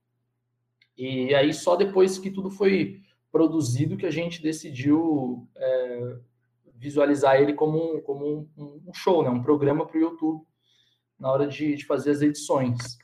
E 0.97 1.35
aí 1.35 1.53
só 1.53 1.77
depois 1.77 2.19
que 2.19 2.31
tudo 2.31 2.51
foi 2.51 3.03
produzido 3.31 3.97
que 3.97 4.07
a 4.07 4.11
gente 4.11 4.43
decidiu 4.43 5.47
é, 5.57 6.17
visualizar 6.75 7.37
ele 7.37 7.53
como 7.53 7.97
um, 7.97 8.01
como 8.01 8.49
um, 8.57 8.83
um 8.87 8.95
show 8.95 9.23
né? 9.23 9.29
Um 9.29 9.43
programa 9.43 9.87
para 9.87 9.99
o 9.99 10.01
YouTube 10.01 10.47
na 11.19 11.31
hora 11.31 11.47
de, 11.47 11.75
de 11.75 11.85
fazer 11.85 12.13
as 12.13 12.23
edições. 12.23 12.99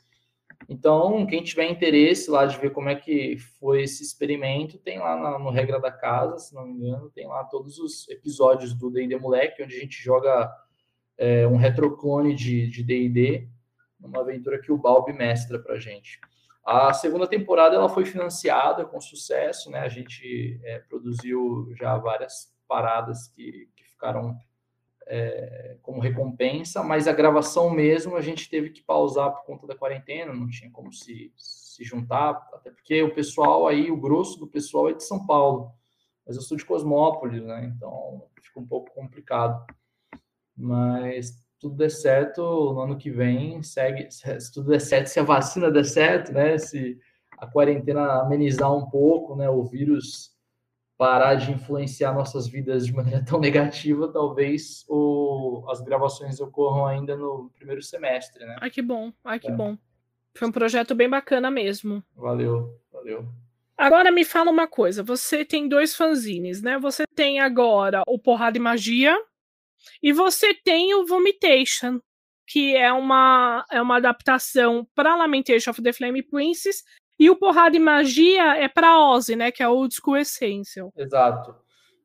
Então, 0.67 1.25
quem 1.27 1.43
tiver 1.43 1.69
interesse 1.69 2.29
lá 2.31 2.45
de 2.45 2.57
ver 2.57 2.71
como 2.71 2.89
é 2.89 2.95
que 2.95 3.37
foi 3.59 3.83
esse 3.83 4.01
experimento, 4.01 4.79
tem 4.79 4.97
lá 4.97 5.37
no 5.37 5.51
Regra 5.51 5.79
da 5.79 5.91
Casa, 5.91 6.39
se 6.39 6.55
não 6.55 6.65
me 6.65 6.73
engano, 6.73 7.11
tem 7.11 7.27
lá 7.27 7.43
todos 7.43 7.77
os 7.77 8.07
episódios 8.09 8.73
do 8.73 8.89
D&D 8.89 9.17
Moleque, 9.17 9.61
onde 9.61 9.75
a 9.75 9.79
gente 9.79 10.01
joga 10.01 10.51
é, 11.17 11.47
um 11.47 11.55
retroclone 11.55 12.35
de 12.35 12.83
D&D, 12.83 13.47
uma 13.99 14.21
aventura 14.21 14.61
que 14.61 14.71
o 14.71 14.77
Balbi 14.77 15.13
mestra 15.13 15.59
pra 15.59 15.79
gente. 15.79 16.19
A 16.65 16.93
segunda 16.93 17.27
temporada 17.27 17.75
ela 17.75 17.89
foi 17.89 18.05
financiada 18.05 18.85
com 18.85 18.99
sucesso, 18.99 19.69
né? 19.69 19.79
A 19.79 19.87
gente 19.87 20.59
é, 20.63 20.79
produziu 20.79 21.71
já 21.75 21.95
várias 21.97 22.51
paradas 22.67 23.27
que, 23.27 23.69
que 23.75 23.83
ficaram 23.83 24.35
é, 25.07 25.77
como 25.83 26.01
recompensa, 26.01 26.83
mas 26.83 27.07
a 27.07 27.13
gravação 27.13 27.69
mesmo 27.69 28.15
a 28.15 28.21
gente 28.21 28.49
teve 28.49 28.71
que 28.71 28.81
pausar 28.81 29.31
por 29.31 29.45
conta 29.45 29.67
da 29.67 29.75
quarentena, 29.75 30.33
não 30.33 30.49
tinha 30.49 30.71
como 30.71 30.91
se, 30.91 31.31
se 31.37 31.83
juntar, 31.83 32.49
até 32.53 32.71
porque 32.71 33.03
o 33.03 33.13
pessoal 33.13 33.67
aí, 33.67 33.91
o 33.91 34.01
grosso 34.01 34.39
do 34.39 34.47
pessoal 34.47 34.89
é 34.89 34.93
de 34.93 35.03
São 35.03 35.25
Paulo, 35.25 35.71
mas 36.25 36.35
eu 36.35 36.41
sou 36.41 36.57
de 36.57 36.65
Cosmópolis, 36.65 37.43
né? 37.43 37.71
Então 37.75 38.27
fica 38.41 38.59
um 38.59 38.65
pouco 38.65 38.91
complicado. 38.91 39.63
Mas 40.57 41.45
tudo 41.59 41.75
der 41.75 41.89
certo, 41.89 42.41
no 42.41 42.81
ano 42.81 42.97
que 42.97 43.09
vem 43.09 43.61
segue, 43.63 44.07
se 44.11 44.53
tudo 44.53 44.69
der 44.69 44.79
certo, 44.79 45.07
se 45.07 45.19
a 45.19 45.23
vacina 45.23 45.71
der 45.71 45.85
certo, 45.85 46.31
né? 46.31 46.57
Se 46.57 46.97
a 47.37 47.47
quarentena 47.47 48.21
amenizar 48.21 48.73
um 48.73 48.89
pouco, 48.89 49.35
né? 49.35 49.49
O 49.49 49.63
vírus 49.63 50.35
parar 50.97 51.35
de 51.35 51.51
influenciar 51.51 52.13
nossas 52.13 52.47
vidas 52.47 52.85
de 52.85 52.93
maneira 52.93 53.23
tão 53.23 53.39
negativa, 53.39 54.07
talvez 54.11 54.85
o, 54.87 55.65
as 55.69 55.81
gravações 55.81 56.39
ocorram 56.39 56.85
ainda 56.85 57.15
no 57.17 57.51
primeiro 57.53 57.81
semestre, 57.81 58.45
né? 58.45 58.55
Ai, 58.61 58.69
que 58.69 58.81
bom, 58.81 59.11
ai, 59.23 59.39
que 59.39 59.49
é. 59.49 59.51
bom. 59.51 59.77
Foi 60.37 60.47
um 60.47 60.51
projeto 60.51 60.93
bem 60.95 61.09
bacana 61.09 61.49
mesmo. 61.49 62.03
Valeu, 62.15 62.79
valeu. 62.91 63.25
Agora 63.77 64.09
me 64.11 64.23
fala 64.23 64.49
uma 64.49 64.67
coisa, 64.67 65.03
você 65.03 65.43
tem 65.43 65.67
dois 65.67 65.95
fanzines, 65.95 66.61
né? 66.61 66.77
Você 66.79 67.05
tem 67.13 67.39
agora 67.39 68.03
o 68.07 68.17
Porrada 68.17 68.57
e 68.57 68.61
Magia 68.61 69.17
e 70.01 70.13
você 70.13 70.53
tem 70.53 70.93
o 70.93 71.05
Vomitation, 71.05 71.99
que 72.47 72.75
é 72.75 72.91
uma, 72.91 73.65
é 73.71 73.81
uma 73.81 73.97
adaptação 73.97 74.87
para 74.93 75.15
Lamentation 75.15 75.71
of 75.71 75.81
the 75.81 75.93
Flame 75.93 76.23
Princess 76.23 76.83
e 77.19 77.29
o 77.29 77.35
Porrada 77.35 77.75
e 77.75 77.79
Magia 77.79 78.57
é 78.57 78.67
para 78.67 78.99
Ozzy, 78.99 79.35
né? 79.35 79.51
Que 79.51 79.63
é 79.63 79.67
o 79.67 79.73
Old 79.73 79.95
School 79.95 80.17
Essential. 80.17 80.91
Exato. 80.95 81.55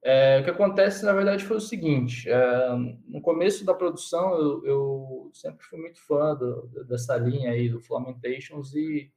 É, 0.03 0.41
o 0.41 0.45
que 0.45 0.51
acontece, 0.51 1.05
na 1.05 1.13
verdade, 1.13 1.45
foi 1.45 1.59
o 1.59 1.61
seguinte: 1.61 2.29
é, 2.29 2.71
no 3.07 3.21
começo 3.21 3.65
da 3.65 3.75
produção, 3.75 4.33
eu, 4.35 4.65
eu 4.65 5.31
sempre 5.35 5.65
fui 5.65 5.79
muito 5.79 6.01
fã 6.07 6.35
do, 6.35 6.69
dessa 6.89 7.17
linha 7.17 7.51
aí 7.51 7.69
do 7.69 7.81
Flamentations 7.81 8.75
e 8.75 9.11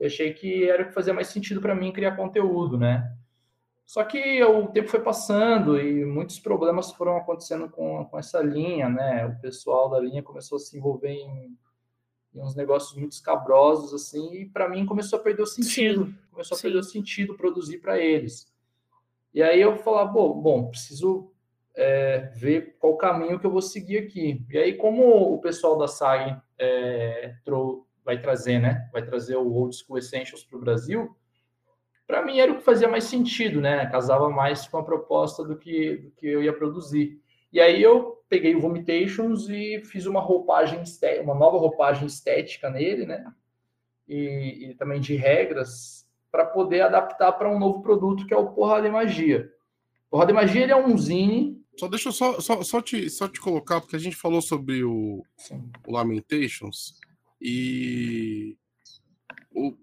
achei 0.00 0.32
que 0.32 0.68
era 0.68 0.82
o 0.82 0.86
que 0.86 0.94
fazia 0.94 1.12
mais 1.12 1.28
sentido 1.28 1.60
para 1.60 1.74
mim 1.74 1.92
criar 1.92 2.16
conteúdo, 2.16 2.78
né? 2.78 3.02
Só 3.90 4.04
que 4.04 4.40
o 4.44 4.68
tempo 4.68 4.88
foi 4.88 5.00
passando 5.00 5.76
e 5.76 6.04
muitos 6.04 6.38
problemas 6.38 6.92
foram 6.92 7.16
acontecendo 7.16 7.68
com, 7.68 8.04
com 8.04 8.16
essa 8.20 8.40
linha, 8.40 8.88
né? 8.88 9.26
O 9.26 9.40
pessoal 9.40 9.90
da 9.90 9.98
linha 9.98 10.22
começou 10.22 10.54
a 10.54 10.58
se 10.60 10.78
envolver 10.78 11.10
em 11.10 11.58
e 12.32 12.38
uns 12.38 12.54
negócios 12.54 12.96
muito 12.96 13.10
escabrosos, 13.10 13.92
assim, 13.92 14.42
e 14.42 14.46
para 14.46 14.68
mim 14.68 14.86
começou 14.86 15.18
a 15.18 15.22
perder 15.22 15.42
o 15.42 15.46
sentido. 15.46 16.06
Sim. 16.06 16.14
Começou 16.30 16.54
a 16.54 16.58
Sim. 16.58 16.62
perder 16.62 16.78
o 16.78 16.84
sentido 16.84 17.36
produzir 17.36 17.78
para 17.78 17.98
eles. 17.98 18.46
E 19.34 19.42
aí 19.42 19.60
eu 19.60 19.76
falar, 19.78 20.04
bom, 20.04 20.40
bom 20.40 20.68
preciso 20.68 21.32
é, 21.74 22.30
ver 22.36 22.76
qual 22.78 22.96
caminho 22.96 23.40
que 23.40 23.46
eu 23.46 23.50
vou 23.50 23.60
seguir 23.60 23.98
aqui. 23.98 24.46
E 24.50 24.56
aí, 24.56 24.76
como 24.76 25.34
o 25.34 25.40
pessoal 25.40 25.76
da 25.76 25.88
SAG 25.88 26.40
é, 26.56 27.34
vai 28.04 28.20
trazer, 28.20 28.60
né? 28.60 28.88
Vai 28.92 29.04
trazer 29.04 29.34
o 29.34 29.52
Old 29.52 29.74
School 29.74 29.98
Essentials 29.98 30.44
para 30.44 30.58
o 30.58 30.60
Brasil, 30.60 31.16
para 32.10 32.24
mim 32.24 32.40
era 32.40 32.50
o 32.50 32.56
que 32.56 32.64
fazia 32.64 32.88
mais 32.88 33.04
sentido, 33.04 33.60
né? 33.60 33.86
Casava 33.86 34.28
mais 34.28 34.66
com 34.66 34.78
a 34.78 34.82
proposta 34.82 35.44
do 35.44 35.56
que, 35.56 35.96
do 35.96 36.10
que 36.10 36.26
eu 36.26 36.42
ia 36.42 36.52
produzir. 36.52 37.20
E 37.52 37.60
aí 37.60 37.80
eu 37.80 38.20
peguei 38.28 38.54
o 38.54 38.60
Vomitations 38.60 39.48
e 39.48 39.80
fiz 39.84 40.06
uma 40.06 40.20
roupagem, 40.20 40.82
uma 41.22 41.34
nova 41.34 41.56
roupagem 41.56 42.06
estética 42.06 42.68
nele, 42.68 43.06
né? 43.06 43.24
E, 44.08 44.70
e 44.70 44.74
também 44.74 45.00
de 45.00 45.14
regras 45.14 46.04
para 46.32 46.44
poder 46.44 46.80
adaptar 46.80 47.32
para 47.32 47.48
um 47.50 47.58
novo 47.58 47.80
produto 47.80 48.26
que 48.26 48.34
é 48.34 48.36
o 48.36 48.52
Porrada 48.52 48.82
de 48.82 48.90
Magia. 48.90 49.48
Porrada 50.10 50.32
de 50.32 50.34
Magia 50.34 50.62
ele 50.62 50.72
é 50.72 50.76
um 50.76 50.98
zine. 50.98 51.62
Só 51.78 51.86
deixa 51.86 52.08
eu 52.08 52.12
só, 52.12 52.40
só, 52.40 52.60
só, 52.62 52.82
te, 52.82 53.08
só 53.08 53.28
te 53.28 53.40
colocar, 53.40 53.80
porque 53.80 53.96
a 53.96 54.00
gente 54.00 54.16
falou 54.16 54.42
sobre 54.42 54.82
o, 54.82 55.22
o 55.86 55.92
Lamentations 55.92 56.98
e 57.40 58.56
o, 59.54 59.74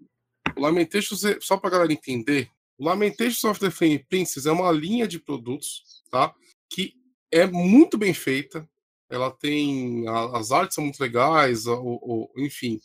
o 0.58 0.60
Lamentations, 0.60 1.24
é, 1.24 1.38
só 1.40 1.56
para 1.56 1.68
a 1.68 1.72
galera 1.72 1.92
entender, 1.92 2.50
o 2.76 2.84
Lamentations 2.84 3.44
of 3.44 3.60
the 3.60 3.70
Princess 4.08 4.46
é 4.46 4.52
uma 4.52 4.70
linha 4.70 5.06
de 5.06 5.18
produtos, 5.18 6.02
tá? 6.10 6.34
Que 6.68 6.94
é 7.30 7.46
muito 7.46 7.96
bem 7.96 8.12
feita. 8.12 8.68
Ela 9.08 9.30
tem. 9.30 10.06
A, 10.08 10.38
as 10.38 10.52
artes 10.52 10.74
são 10.74 10.84
muito 10.84 11.00
legais, 11.00 11.66
o, 11.66 11.80
o 11.80 12.30
enfim. 12.36 12.80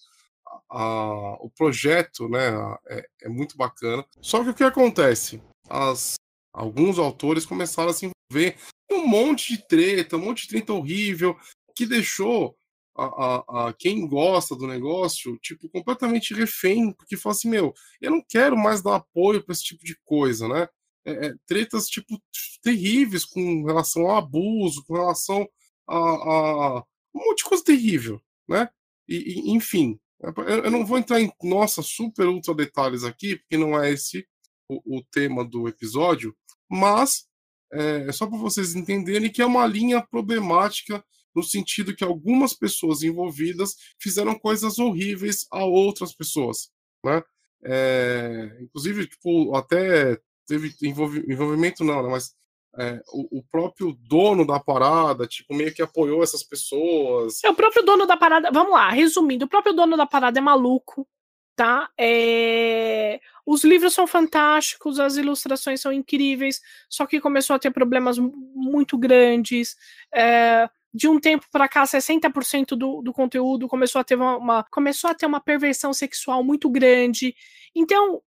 A, 0.69 1.37
o 1.39 1.49
projeto 1.49 2.29
né, 2.29 2.49
é, 2.87 3.07
é, 3.23 3.29
muito 3.29 3.57
bacana. 3.57 4.05
Só 4.21 4.43
que 4.43 4.49
o 4.49 4.53
que 4.53 4.63
acontece? 4.63 5.41
As, 5.69 6.15
alguns 6.53 6.97
autores 6.97 7.45
começaram 7.45 7.89
a 7.89 7.93
se 7.93 8.05
envolver 8.07 8.57
um 8.91 9.07
monte 9.07 9.55
de 9.55 9.67
treta, 9.67 10.17
um 10.17 10.25
monte 10.25 10.43
de 10.43 10.49
treta 10.49 10.73
horrível, 10.73 11.37
que 11.75 11.85
deixou 11.85 12.57
a, 12.95 13.05
a, 13.05 13.67
a, 13.69 13.73
quem 13.73 14.07
gosta 14.07 14.55
do 14.55 14.67
negócio, 14.67 15.37
tipo, 15.39 15.69
completamente 15.69 16.33
refém, 16.33 16.93
porque 16.93 17.17
fala 17.17 17.33
assim, 17.33 17.49
meu, 17.49 17.73
eu 18.01 18.11
não 18.11 18.23
quero 18.27 18.57
mais 18.57 18.81
dar 18.81 18.95
apoio 18.95 19.43
para 19.43 19.53
esse 19.53 19.63
tipo 19.63 19.83
de 19.83 19.97
coisa, 20.03 20.47
né? 20.47 20.67
é, 21.05 21.27
é 21.27 21.33
tretas 21.45 21.87
tipo 21.87 22.21
terríveis 22.61 23.25
com 23.25 23.63
relação 23.65 24.03
ao 24.03 24.17
abuso, 24.17 24.83
com 24.85 24.93
relação 24.93 25.47
a, 25.87 25.97
a 25.97 26.83
um 27.13 27.19
monte 27.27 27.39
de 27.39 27.43
coisa 27.43 27.63
terrível, 27.63 28.21
né? 28.47 28.69
E, 29.07 29.49
e 29.49 29.51
enfim, 29.51 29.99
eu, 30.21 30.33
eu, 30.63 30.71
não 30.71 30.85
vou 30.85 30.97
entrar 30.97 31.21
em 31.21 31.31
nossa 31.43 31.81
super 31.81 32.27
ultra 32.27 32.55
detalhes 32.55 33.03
aqui, 33.03 33.37
porque 33.37 33.57
não 33.57 33.81
é 33.81 33.91
esse 33.91 34.25
o, 34.69 34.97
o 34.97 35.03
tema 35.11 35.43
do 35.45 35.67
episódio, 35.67 36.35
mas 36.69 37.27
é, 37.71 38.07
é 38.07 38.11
só 38.11 38.25
para 38.25 38.37
vocês 38.37 38.75
entenderem 38.75 39.31
que 39.31 39.41
é 39.41 39.45
uma 39.45 39.67
linha 39.67 40.01
problemática 40.01 41.03
no 41.35 41.43
sentido 41.43 41.95
que 41.95 42.03
algumas 42.03 42.53
pessoas 42.53 43.03
envolvidas 43.03 43.75
fizeram 43.99 44.37
coisas 44.37 44.79
horríveis 44.79 45.45
a 45.51 45.63
outras 45.63 46.13
pessoas, 46.13 46.69
né? 47.03 47.23
É, 47.65 48.57
inclusive, 48.61 49.07
tipo, 49.07 49.55
até 49.55 50.19
teve 50.45 50.73
envolvimento 50.81 51.83
não, 51.83 52.03
né, 52.03 52.09
mas 52.09 52.35
é, 52.77 52.99
o, 53.13 53.39
o, 53.39 53.43
próprio 53.43 53.93
dono 54.01 54.45
da 54.45 54.59
parada, 54.59 55.27
tipo, 55.27 55.53
meio 55.53 55.73
que 55.73 55.81
apoiou 55.81 56.23
essas 56.23 56.43
pessoas. 56.43 57.43
É, 57.43 57.49
o 57.49 57.55
próprio 57.55 57.83
dono 57.83 58.05
da 58.05 58.17
parada, 58.17 58.49
vamos 58.51 58.73
lá, 58.73 58.89
resumindo, 58.89 59.45
o 59.45 59.47
próprio 59.47 59.73
dono 59.73 59.95
da 59.95 60.05
parada 60.05 60.39
é 60.39 60.41
maluco, 60.41 61.07
tá? 61.55 61.89
É... 61.97 63.19
Os 63.45 63.63
livros 63.63 63.93
são 63.93 64.07
fantásticos, 64.07 64.99
as 64.99 65.17
ilustrações 65.17 65.81
são 65.81 65.93
incríveis, 65.93 66.61
só 66.89 67.05
que 67.05 67.21
começou 67.21 67.55
a 67.55 67.59
ter 67.59 67.71
problemas 67.71 68.17
muito 68.17 68.97
grandes. 68.97 69.75
É... 70.13 70.67
De 70.93 71.07
um 71.07 71.19
tempo 71.19 71.45
para 71.51 71.67
cá, 71.67 71.83
60% 71.83 72.75
do, 72.75 73.01
do 73.01 73.11
conteúdo 73.11 73.67
começou 73.67 73.99
a 73.99 74.03
ter 74.03 74.15
uma, 74.15 74.37
uma, 74.37 74.63
começou 74.65 75.09
a 75.09 75.15
ter 75.15 75.25
uma 75.25 75.41
perversão 75.41 75.91
sexual 75.91 76.43
muito 76.43 76.69
grande. 76.69 77.35
Então, 77.75 78.21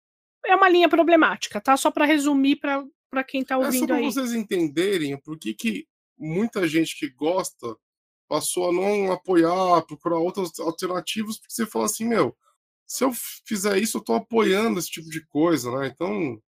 é 0.45 0.55
uma 0.55 0.69
linha 0.69 0.89
problemática, 0.89 1.61
tá? 1.61 1.77
Só 1.77 1.91
para 1.91 2.05
resumir 2.05 2.57
para 2.57 3.25
quem 3.27 3.43
está 3.43 3.57
ouvindo 3.57 3.75
é 3.75 3.79
só 3.79 3.87
pra 3.87 3.97
aí. 3.97 4.05
vocês 4.05 4.33
entenderem 4.33 5.17
por 5.21 5.39
que, 5.39 5.55
que 5.55 5.87
muita 6.19 6.67
gente 6.67 6.99
que 6.99 7.09
gosta 7.09 7.77
passou 8.29 8.71
a 8.71 8.73
não 8.73 9.13
apoiar, 9.13 9.83
procurar 9.83 10.19
outras 10.19 10.59
alternativas, 10.59 11.39
porque 11.39 11.53
você 11.53 11.67
fala 11.67 11.85
assim, 11.85 12.05
meu, 12.05 12.37
se 12.87 13.05
eu 13.05 13.13
fizer 13.47 13.79
isso, 13.79 13.99
eu 13.99 14.01
estou 14.01 14.17
apoiando 14.17 14.79
esse 14.79 14.91
tipo 14.91 15.09
de 15.09 15.25
coisa, 15.27 15.71
né? 15.71 15.89
Então, 15.89 16.41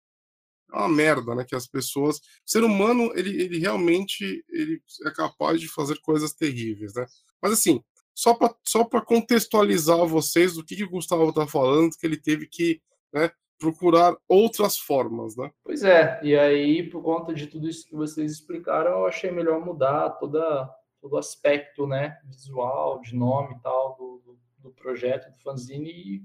uma 0.71 0.89
merda, 0.89 1.35
né? 1.35 1.45
Que 1.45 1.55
as 1.55 1.67
pessoas... 1.67 2.19
O 2.19 2.21
ser 2.45 2.65
humano, 2.65 3.13
ele, 3.15 3.43
ele 3.43 3.59
realmente 3.59 4.45
ele 4.49 4.81
é 5.07 5.11
capaz 5.11 5.61
de 5.61 5.69
fazer 5.69 5.99
coisas 6.01 6.33
terríveis, 6.33 6.95
né? 6.95 7.07
Mas 7.41 7.53
assim, 7.53 7.83
só 8.15 8.35
para 8.35 8.53
só 8.65 8.85
contextualizar 8.85 10.05
vocês 10.07 10.55
do 10.55 10.65
que, 10.65 10.75
que 10.75 10.85
o 10.85 10.91
Gustavo 10.91 11.29
está 11.29 11.47
falando, 11.47 11.97
que 11.97 12.05
ele 12.05 12.17
teve 12.17 12.49
que 12.49 12.81
né, 13.13 13.31
procurar 13.59 14.17
outras 14.27 14.77
formas, 14.77 15.37
né? 15.37 15.51
Pois 15.63 15.83
é, 15.83 16.21
e 16.23 16.37
aí, 16.37 16.89
por 16.89 17.03
conta 17.03 17.35
de 17.35 17.47
tudo 17.47 17.69
isso 17.69 17.87
que 17.87 17.95
vocês 17.95 18.33
explicaram, 18.33 18.91
eu 18.91 19.07
achei 19.07 19.31
melhor 19.31 19.65
mudar 19.65 20.11
toda, 20.11 20.69
todo 21.01 21.13
o 21.13 21.19
aspecto 21.19 21.87
né, 21.87 22.19
visual, 22.25 23.01
de 23.01 23.15
nome 23.15 23.55
e 23.55 23.61
tal, 23.61 23.97
do, 23.97 24.23
do, 24.25 24.39
do 24.69 24.71
projeto, 24.73 25.31
do 25.33 25.43
fanzine, 25.43 25.91
e 25.91 26.23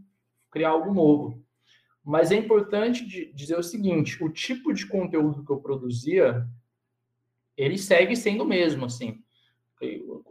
criar 0.51 0.69
algo 0.69 0.93
novo. 0.93 1.43
Mas 2.03 2.31
é 2.31 2.35
importante 2.35 3.31
dizer 3.33 3.57
o 3.57 3.63
seguinte, 3.63 4.21
o 4.23 4.29
tipo 4.29 4.73
de 4.73 4.85
conteúdo 4.85 5.45
que 5.45 5.51
eu 5.51 5.61
produzia, 5.61 6.45
ele 7.55 7.77
segue 7.77 8.15
sendo 8.15 8.43
o 8.43 8.47
mesmo, 8.47 8.85
assim. 8.85 9.23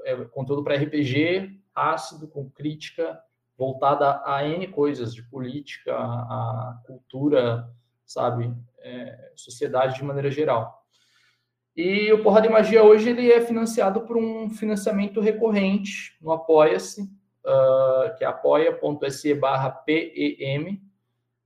É 0.04 0.16
conteúdo 0.26 0.62
para 0.62 0.76
RPG, 0.76 1.60
ácido, 1.74 2.28
com 2.28 2.50
crítica, 2.50 3.18
voltada 3.56 4.22
a 4.24 4.46
N 4.46 4.66
coisas, 4.68 5.14
de 5.14 5.22
política, 5.22 5.94
a, 5.96 6.80
cultura, 6.86 7.68
sabe, 8.04 8.54
é, 8.80 9.32
sociedade 9.34 9.96
de 9.96 10.04
maneira 10.04 10.30
geral. 10.30 10.82
E 11.74 12.12
o 12.12 12.22
Porra 12.22 12.42
de 12.42 12.50
Magia 12.50 12.82
hoje 12.82 13.08
ele 13.08 13.32
é 13.32 13.40
financiado 13.40 14.02
por 14.02 14.16
um 14.18 14.50
financiamento 14.50 15.20
recorrente 15.20 16.18
no 16.20 16.30
Apoia-se, 16.30 17.02
uh, 17.02 18.14
que 18.18 18.24
é 18.24 18.26
apoia.se 18.26 19.34
barra 19.34 19.70
PEM, 19.70 20.82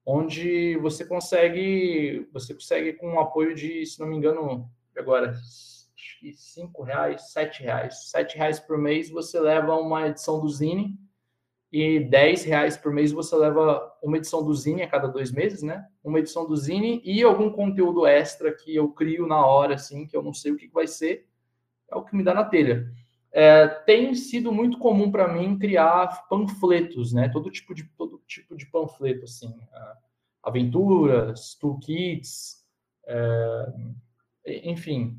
onde 0.07 0.77
você 0.77 1.05
consegue, 1.05 2.29
você 2.33 2.55
consegue 2.55 2.93
com 2.93 3.15
um 3.15 3.21
apoio 3.21 3.55
de, 3.57 3.85
se 3.85 3.99
não 3.99 4.07
me 4.07 4.17
engano, 4.17 4.71
agora, 4.97 5.33
acho 5.33 6.21
que 6.21 6.33
cinco 6.33 6.85
reais, 6.85 7.33
sete 7.33 7.63
reais. 7.65 8.09
Sete 8.09 8.39
reais 8.39 8.61
por 8.61 8.79
mês 8.79 9.11
você 9.11 9.41
leva 9.41 9.75
uma 9.75 10.07
edição 10.07 10.41
do 10.41 10.49
Zine 10.49 10.97
e 11.73 11.99
10 12.01 12.45
reais 12.45 12.77
por 12.77 12.93
mês 12.93 13.11
você 13.11 13.35
leva 13.35 13.93
uma 14.01 14.17
edição 14.17 14.45
do 14.45 14.55
Zine 14.55 14.83
a 14.83 14.89
cada 14.89 15.09
dois 15.09 15.33
meses, 15.33 15.63
né? 15.63 15.85
Uma 16.03 16.21
edição 16.21 16.47
do 16.47 16.57
Zine 16.57 17.03
e 17.05 17.23
algum 17.23 17.51
conteúdo 17.51 18.07
extra 18.07 18.53
que 18.55 18.75
eu 18.75 18.89
crio 18.93 19.27
na 19.27 19.45
hora, 19.45 19.75
assim, 19.75 20.07
que 20.07 20.17
eu 20.17 20.23
não 20.23 20.33
sei 20.33 20.53
o 20.53 20.57
que 20.57 20.69
vai 20.69 20.87
ser, 20.87 21.27
é 21.91 21.97
o 21.97 22.05
que 22.05 22.15
me 22.15 22.23
dá 22.23 22.33
na 22.33 22.45
telha. 22.45 22.89
É, 23.33 23.67
tem 23.69 24.15
sido 24.15 24.51
muito 24.51 24.79
comum 24.79 25.11
para 25.11 25.29
mim 25.29 25.59
criar 25.59 26.27
panfletos, 26.29 27.13
né? 27.13 27.29
Todo 27.29 27.51
tipo 27.51 27.75
de 27.75 27.85
todo 27.99 28.23
tipo 28.27 28.57
de 28.57 28.65
panfleto, 28.67 29.25
assim, 29.25 29.55
aventuras, 30.47 31.57
toolkits, 31.61 32.65
é, 33.07 33.67
enfim. 34.65 35.19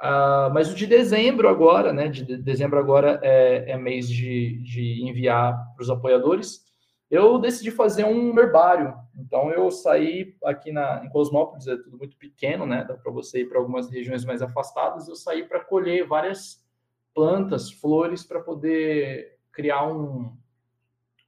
Uh, 0.00 0.50
mas 0.52 0.72
o 0.72 0.74
de 0.74 0.86
dezembro 0.86 1.48
agora, 1.48 1.92
né? 1.92 2.08
De 2.08 2.36
dezembro 2.38 2.78
agora 2.78 3.20
é, 3.22 3.70
é 3.70 3.76
mês 3.76 4.08
de, 4.08 4.60
de 4.64 5.08
enviar 5.08 5.54
para 5.74 5.82
os 5.82 5.90
apoiadores. 5.90 6.62
Eu 7.08 7.38
decidi 7.38 7.70
fazer 7.70 8.04
um 8.04 8.36
herbário. 8.36 8.94
Então 9.16 9.50
eu 9.50 9.70
saí 9.70 10.34
aqui 10.42 10.72
na, 10.72 11.04
em 11.04 11.10
Cosmópolis, 11.10 11.68
é 11.68 11.76
tudo 11.76 11.98
muito 11.98 12.16
pequeno, 12.16 12.66
né? 12.66 12.84
Dá 12.88 12.94
para 12.94 13.12
você 13.12 13.42
ir 13.42 13.48
para 13.48 13.58
algumas 13.58 13.90
regiões 13.90 14.24
mais 14.24 14.42
afastadas. 14.42 15.06
Eu 15.06 15.14
saí 15.14 15.44
para 15.44 15.60
colher 15.60 16.06
várias 16.06 16.66
plantas, 17.14 17.70
flores, 17.70 18.24
para 18.24 18.40
poder 18.40 19.36
criar 19.52 19.86
um, 19.86 20.34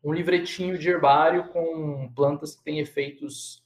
um 0.04 0.12
livretinho 0.12 0.78
de 0.78 0.88
herbário 0.88 1.48
com 1.48 2.12
plantas 2.14 2.54
que 2.54 2.62
têm 2.62 2.78
efeitos 2.78 3.64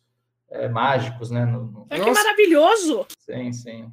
é, 0.51 0.68
mágicos, 0.68 1.31
né? 1.31 1.44
No, 1.44 1.64
no... 1.64 1.87
É 1.90 1.98
que 1.98 2.11
maravilhoso! 2.11 3.07
Sim, 3.18 3.53
sim. 3.53 3.92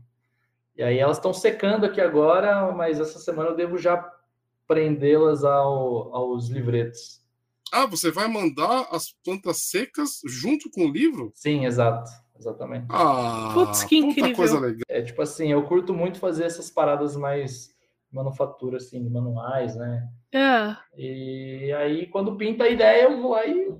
E 0.77 0.84
aí 0.84 0.99
elas 0.99 1.17
estão 1.17 1.34
secando 1.34 1.86
aqui 1.86 1.99
agora, 1.99 2.71
mas 2.71 2.99
essa 2.99 3.17
semana 3.17 3.49
eu 3.49 3.55
devo 3.55 3.77
já 3.77 4.12
prendê-las 4.67 5.43
ao, 5.43 6.13
aos 6.13 6.49
livretos. 6.49 7.21
Ah, 7.71 7.86
você 7.86 8.12
vai 8.12 8.27
mandar 8.27 8.88
as 8.91 9.12
plantas 9.23 9.63
secas 9.63 10.21
junto 10.25 10.69
com 10.69 10.86
o 10.86 10.91
livro? 10.91 11.31
Sim, 11.34 11.65
exato. 11.65 12.10
Exatamente. 12.38 12.88
Ah, 12.89 13.51
Putz, 13.53 13.84
que 13.86 13.97
incrível. 13.97 14.36
coisa 14.36 14.60
legal. 14.60 14.81
É 14.89 15.01
tipo 15.01 15.21
assim, 15.21 15.51
eu 15.51 15.63
curto 15.63 15.93
muito 15.93 16.19
fazer 16.19 16.43
essas 16.43 16.69
paradas 16.69 17.15
mais 17.15 17.74
manufatura, 18.11 18.77
assim, 18.77 19.07
manuais, 19.09 19.75
né? 19.75 20.07
É. 20.33 20.75
E 20.97 21.71
aí, 21.73 22.07
quando 22.07 22.37
pinta 22.37 22.63
a 22.65 22.69
ideia, 22.69 23.03
eu 23.03 23.21
vou 23.21 23.31
lá 23.31 23.45
e. 23.45 23.73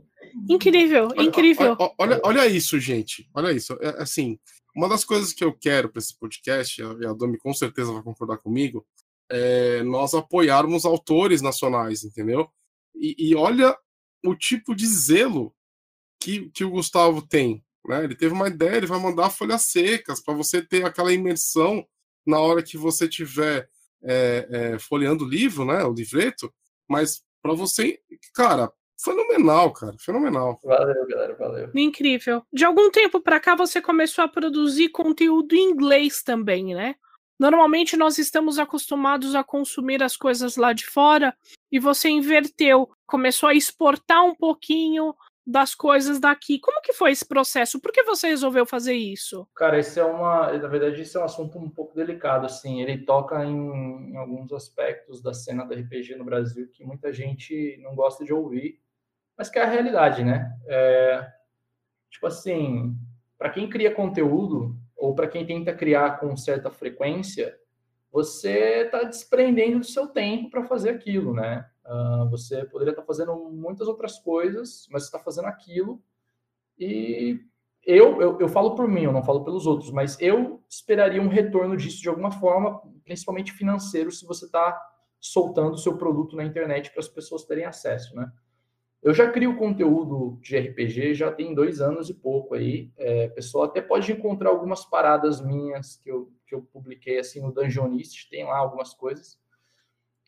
Incrível, 0.50 1.10
incrível. 1.18 1.76
Olha, 1.80 1.94
olha, 2.00 2.22
olha 2.24 2.48
isso, 2.48 2.80
gente. 2.80 3.30
Olha 3.34 3.52
isso. 3.52 3.78
É, 3.82 4.02
assim, 4.02 4.40
uma 4.76 4.90
das 4.90 5.06
coisas 5.06 5.32
que 5.32 5.44
eu 5.44 5.54
quero 5.54 5.90
para 5.90 6.00
esse 6.00 6.18
podcast, 6.18 6.82
e 6.82 7.06
a 7.06 7.14
Domi 7.14 7.38
com 7.38 7.54
certeza 7.54 7.94
vai 7.94 8.02
concordar 8.02 8.38
comigo, 8.38 8.86
é 9.30 9.84
nós 9.84 10.14
apoiarmos 10.14 10.86
autores 10.86 11.42
nacionais, 11.42 12.04
entendeu? 12.04 12.50
E, 12.96 13.16
e 13.18 13.36
olha 13.36 13.78
o 14.26 14.36
tipo 14.36 14.76
de 14.76 14.86
zelo 14.86 15.54
que, 16.20 16.50
que 16.52 16.64
o 16.64 16.72
Gustavo 16.72 17.22
tem. 17.22 17.64
Né? 17.88 18.04
Ele 18.04 18.16
teve 18.16 18.34
uma 18.34 18.48
ideia, 18.48 18.78
ele 18.78 18.88
vai 18.88 19.00
mandar 19.00 19.30
folhas 19.30 19.64
secas 19.64 20.22
para 20.22 20.34
você 20.34 20.62
ter 20.62 20.86
aquela 20.86 21.14
imersão 21.14 21.86
na 22.26 22.40
hora 22.40 22.64
que 22.64 22.78
você 22.78 23.06
estiver 23.06 23.70
é, 24.04 24.48
é, 24.50 24.80
folheando 24.80 25.26
o 25.26 25.30
livro, 25.30 25.66
né? 25.66 25.84
O 25.84 25.94
livreto, 25.94 26.54
mas 26.88 27.24
para 27.42 27.54
você, 27.54 28.00
cara, 28.34 28.72
Fenomenal, 28.98 29.74
cara, 29.74 29.96
fenomenal. 30.00 30.60
Valeu, 30.64 31.06
galera, 31.08 31.36
valeu. 31.36 31.70
Incrível. 31.76 32.44
De 32.52 32.64
algum 32.64 32.90
tempo 32.90 33.20
para 33.20 33.40
cá 33.40 33.54
você 33.54 33.82
começou 33.82 34.24
a 34.24 34.28
produzir 34.28 34.90
conteúdo 34.90 35.54
em 35.54 35.72
inglês 35.72 36.24
também, 36.24 36.74
né? 36.74 36.96
Normalmente 37.38 37.98
nós 37.98 38.18
estamos 38.18 38.58
acostumados 38.58 39.36
a 39.36 39.44
consumir 39.44 40.02
as 40.02 40.16
coisas 40.16 40.56
lá 40.56 40.72
de 40.72 40.86
fora 40.86 41.36
e 41.70 41.78
você 41.78 42.08
inverteu, 42.08 42.90
começou 43.06 43.50
a 43.50 43.54
exportar 43.54 44.24
um 44.24 44.34
pouquinho 44.34 45.14
das 45.46 45.76
coisas 45.76 46.20
daqui. 46.20 46.60
Como 46.60 46.82
que 46.82 46.94
foi 46.94 47.12
esse 47.12 47.26
processo? 47.26 47.80
Por 47.80 47.92
que 47.92 48.04
você 48.04 48.28
resolveu 48.28 48.66
fazer 48.66 48.94
isso? 48.94 49.48
Cara, 49.56 49.78
esse 49.78 50.00
é 50.00 50.04
uma, 50.04 50.52
na 50.52 50.68
verdade, 50.68 51.02
esse 51.02 51.16
é 51.16 51.20
um 51.20 51.26
assunto 51.26 51.58
um 51.60 51.70
pouco 51.70 51.96
delicado, 51.96 52.46
assim. 52.46 52.82
Ele 52.82 52.98
toca 52.98 53.44
em, 53.46 54.12
em 54.12 54.18
alguns 54.18 54.52
aspectos 54.54 55.22
da 55.22 55.34
cena 55.34 55.66
do 55.66 55.74
RPG 55.74 56.16
no 56.16 56.26
Brasil 56.26 56.68
que 56.72 56.84
muita 56.84 57.14
gente 57.14 57.80
não 57.84 57.96
gosta 57.96 58.26
de 58.26 58.34
ouvir 58.34 58.80
mas 59.38 59.50
que 59.50 59.60
é 59.60 59.64
a 59.64 59.70
realidade, 59.70 60.24
né? 60.24 60.54
É, 60.66 61.28
tipo 62.10 62.26
assim, 62.28 62.96
para 63.38 63.50
quem 63.50 63.70
cria 63.70 63.94
conteúdo 63.94 64.76
ou 64.96 65.14
para 65.14 65.28
quem 65.28 65.46
tenta 65.46 65.74
criar 65.74 66.20
com 66.20 66.36
certa 66.38 66.72
frequência, 66.72 67.58
você 68.12 68.84
está 68.86 69.04
desprendendo 69.04 69.80
do 69.80 69.86
seu 69.86 70.08
tempo 70.08 70.50
para 70.50 70.64
fazer 70.64 70.92
aquilo, 70.92 71.34
né? 71.34 71.70
Uh, 71.86 72.30
você 72.30 72.66
poderia 72.66 72.92
estar 72.92 73.04
fazendo 73.04 73.36
muitas 73.52 73.88
outras 73.88 74.18
coisas, 74.18 74.88
mas 74.90 75.04
está 75.04 75.20
fazendo 75.20 75.46
aquilo 75.46 76.02
e 76.80 77.40
eu, 77.86 78.20
eu, 78.20 78.40
eu 78.40 78.50
falo 78.50 78.74
por 78.74 78.88
mim, 78.88 79.04
eu 79.04 79.12
não 79.12 79.24
falo 79.24 79.44
pelos 79.44 79.68
outros, 79.68 79.92
mas 79.92 80.20
eu 80.20 80.64
esperaria 80.68 81.22
um 81.22 81.28
retorno 81.28 81.78
disso 81.78 82.02
de 82.02 82.10
alguma 82.10 82.32
forma, 82.32 82.82
principalmente 83.04 83.52
financeiro, 83.52 84.12
se 84.12 84.26
você 84.26 84.46
está 84.46 84.76
soltando 85.20 85.74
o 85.74 85.78
seu 85.78 85.96
produto 85.98 86.36
na 86.36 86.44
internet 86.44 86.92
para 86.92 87.00
as 87.00 87.08
pessoas 87.08 87.46
terem 87.46 87.66
acesso, 87.66 88.16
né? 88.16 88.32
Eu 89.04 89.14
já 89.14 89.30
crio 89.32 89.56
conteúdo 89.56 90.40
de 90.42 90.58
RPG 90.58 91.14
já 91.14 91.32
tem 91.32 91.54
dois 91.54 91.80
anos 91.80 92.10
e 92.10 92.14
pouco 92.16 92.56
aí. 92.56 92.92
É, 92.98 93.28
pessoal 93.28 93.66
até 93.66 93.80
pode 93.80 94.12
encontrar 94.12 94.50
algumas 94.50 94.84
paradas 94.84 95.40
minhas 95.40 95.96
que 95.98 96.10
eu, 96.10 96.32
que 96.48 96.56
eu 96.56 96.64
publiquei 96.64 97.20
assim 97.20 97.40
no 97.40 97.52
Dungeonist, 97.52 98.28
tem 98.32 98.46
lá 98.46 98.58
algumas 98.58 98.96
coisas. 98.96 99.40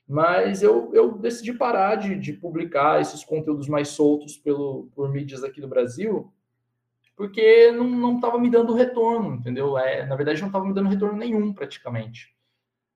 Mas 0.07 0.63
eu, 0.63 0.93
eu 0.93 1.17
decidi 1.17 1.53
parar 1.53 1.95
de, 1.95 2.15
de 2.15 2.33
publicar 2.33 3.01
esses 3.01 3.25
conteúdos 3.25 3.67
mais 3.67 3.89
soltos 3.89 4.37
pelo, 4.37 4.89
por 4.95 5.11
mídias 5.11 5.43
aqui 5.43 5.59
do 5.59 5.67
Brasil, 5.67 6.31
porque 7.15 7.71
não 7.71 8.15
estava 8.15 8.39
me 8.39 8.49
dando 8.49 8.73
retorno, 8.73 9.35
entendeu? 9.35 9.77
É, 9.77 10.05
na 10.05 10.15
verdade, 10.15 10.39
não 10.39 10.47
estava 10.47 10.65
me 10.65 10.73
dando 10.73 10.89
retorno 10.89 11.17
nenhum, 11.17 11.53
praticamente. 11.53 12.33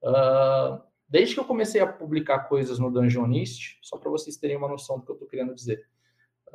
Uh, 0.01 0.81
Desde 1.11 1.33
que 1.33 1.41
eu 1.41 1.45
comecei 1.45 1.81
a 1.81 1.85
publicar 1.85 2.47
coisas 2.47 2.79
no 2.79 2.89
Dungeonist, 2.89 3.77
só 3.81 3.97
para 3.97 4.09
vocês 4.09 4.37
terem 4.37 4.55
uma 4.55 4.69
noção 4.69 4.97
do 4.97 5.03
que 5.03 5.11
eu 5.11 5.15
estou 5.15 5.27
querendo 5.27 5.53
dizer, 5.53 5.85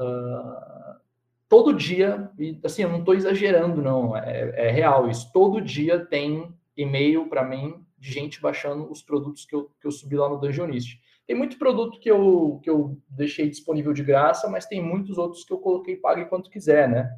uh, 0.00 0.98
todo 1.46 1.74
dia, 1.74 2.30
e 2.38 2.58
assim, 2.64 2.82
eu 2.82 2.88
não 2.88 3.00
estou 3.00 3.12
exagerando, 3.12 3.82
não, 3.82 4.16
é, 4.16 4.68
é, 4.68 4.70
real 4.70 5.10
isso. 5.10 5.30
Todo 5.30 5.60
dia 5.60 6.06
tem 6.06 6.54
e-mail 6.74 7.28
para 7.28 7.44
mim 7.44 7.85
de 8.06 8.12
gente 8.12 8.40
baixando 8.40 8.90
os 8.90 9.02
produtos 9.02 9.44
que 9.44 9.54
eu, 9.54 9.68
que 9.80 9.86
eu 9.86 9.90
subi 9.90 10.16
lá 10.16 10.28
no 10.28 10.38
Dungeonist. 10.38 11.00
Tem 11.26 11.34
muito 11.34 11.58
produto 11.58 11.98
que 11.98 12.08
eu, 12.08 12.60
que 12.62 12.70
eu 12.70 12.96
deixei 13.08 13.50
disponível 13.50 13.92
de 13.92 14.04
graça, 14.04 14.48
mas 14.48 14.64
tem 14.64 14.80
muitos 14.80 15.18
outros 15.18 15.44
que 15.44 15.52
eu 15.52 15.58
coloquei 15.58 15.96
pague 15.96 16.26
quanto 16.26 16.48
quiser, 16.48 16.88
né? 16.88 17.10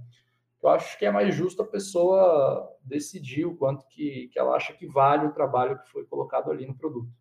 Eu 0.63 0.71
acho 0.71 0.99
que 0.99 1.05
é 1.05 1.11
mais 1.11 1.35
justo 1.35 1.63
a 1.63 1.67
pessoa 1.67 2.75
decidir 2.83 3.45
o 3.45 3.55
quanto 3.55 3.87
que, 3.87 4.29
que 4.33 4.39
ela 4.39 4.57
acha 4.57 4.73
que 4.73 4.87
vale 4.87 5.27
o 5.27 5.33
trabalho 5.33 5.79
que 5.79 5.91
foi 5.91 6.07
colocado 6.07 6.51
ali 6.51 6.67
no 6.67 6.75
produto. 6.75 7.13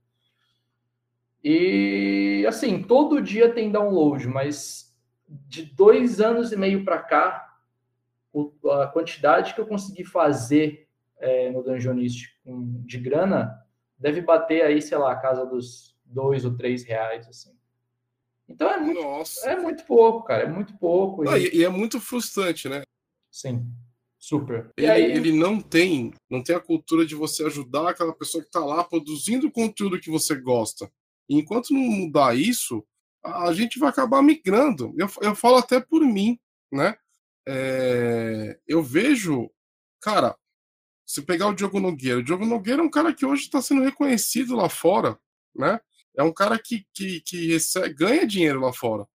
E 1.43 2.45
assim, 2.47 2.81
todo 2.81 3.21
dia 3.21 3.53
tem 3.53 3.69
download, 3.69 4.27
mas 4.27 4.97
de 5.27 5.63
dois 5.63 6.21
anos 6.21 6.53
e 6.53 6.55
meio 6.55 6.85
para 6.85 6.99
cá, 6.99 7.53
a 8.81 8.87
quantidade 8.87 9.53
que 9.53 9.59
eu 9.59 9.67
consegui 9.67 10.05
fazer 10.05 10.86
é, 11.19 11.51
no 11.51 11.63
Dungeonist 11.63 12.27
de 12.85 12.97
grana 12.99 13.65
deve 13.97 14.21
bater 14.21 14.63
aí, 14.63 14.81
sei 14.81 14.97
lá, 14.97 15.11
a 15.11 15.19
casa 15.19 15.45
dos 15.45 15.95
dois 16.05 16.45
ou 16.45 16.55
três 16.55 16.83
reais, 16.83 17.27
assim. 17.27 17.57
Então 18.47 18.69
é 18.69 18.79
muito, 18.79 19.01
Nossa. 19.01 19.49
é 19.49 19.59
muito 19.59 19.83
pouco, 19.85 20.23
cara, 20.23 20.43
é 20.43 20.47
muito 20.47 20.77
pouco. 20.77 21.23
Não, 21.23 21.37
e... 21.37 21.49
e... 21.53 21.63
é 21.63 21.69
muito 21.69 21.99
frustrante, 21.99 22.69
né? 22.69 22.83
Sim, 23.29 23.67
super. 24.17 24.71
Ele, 24.77 24.89
aí... 24.89 25.11
ele 25.11 25.33
não 25.33 25.59
tem, 25.59 26.13
não 26.29 26.41
tem 26.41 26.55
a 26.55 26.61
cultura 26.61 27.05
de 27.05 27.13
você 27.13 27.45
ajudar 27.45 27.89
aquela 27.89 28.13
pessoa 28.13 28.41
que 28.41 28.47
está 28.47 28.63
lá 28.63 28.83
produzindo 28.83 29.47
o 29.47 29.51
conteúdo 29.51 29.99
que 29.99 30.09
você 30.09 30.35
gosta. 30.35 30.89
E 31.29 31.37
enquanto 31.37 31.73
não 31.73 31.81
mudar 31.81 32.37
isso, 32.37 32.85
a 33.23 33.51
gente 33.51 33.77
vai 33.77 33.89
acabar 33.89 34.21
migrando. 34.21 34.93
Eu, 34.97 35.09
eu 35.21 35.35
falo 35.35 35.57
até 35.57 35.81
por 35.81 36.01
mim, 36.01 36.39
né? 36.71 36.95
É, 37.45 38.57
eu 38.65 38.81
vejo, 38.81 39.49
cara, 40.01 40.37
se 41.07 41.21
pegar 41.21 41.47
o 41.47 41.53
Diogo 41.53 41.79
Nogueira, 41.79 42.19
o 42.19 42.23
Diogo 42.23 42.45
Nogueira 42.45 42.81
é 42.81 42.85
um 42.85 42.89
cara 42.89 43.13
que 43.13 43.25
hoje 43.25 43.43
está 43.43 43.61
sendo 43.61 43.81
reconhecido 43.81 44.57
lá 44.57 44.67
fora, 44.67 45.17
né? 45.55 45.79
É 46.13 46.21
um 46.21 46.33
cara 46.33 46.59
que, 46.59 46.85
que, 46.93 47.21
que 47.21 47.47
recebe, 47.47 47.93
ganha 47.93 48.27
dinheiro 48.27 48.59
lá 48.59 48.73
fora. 48.73 49.07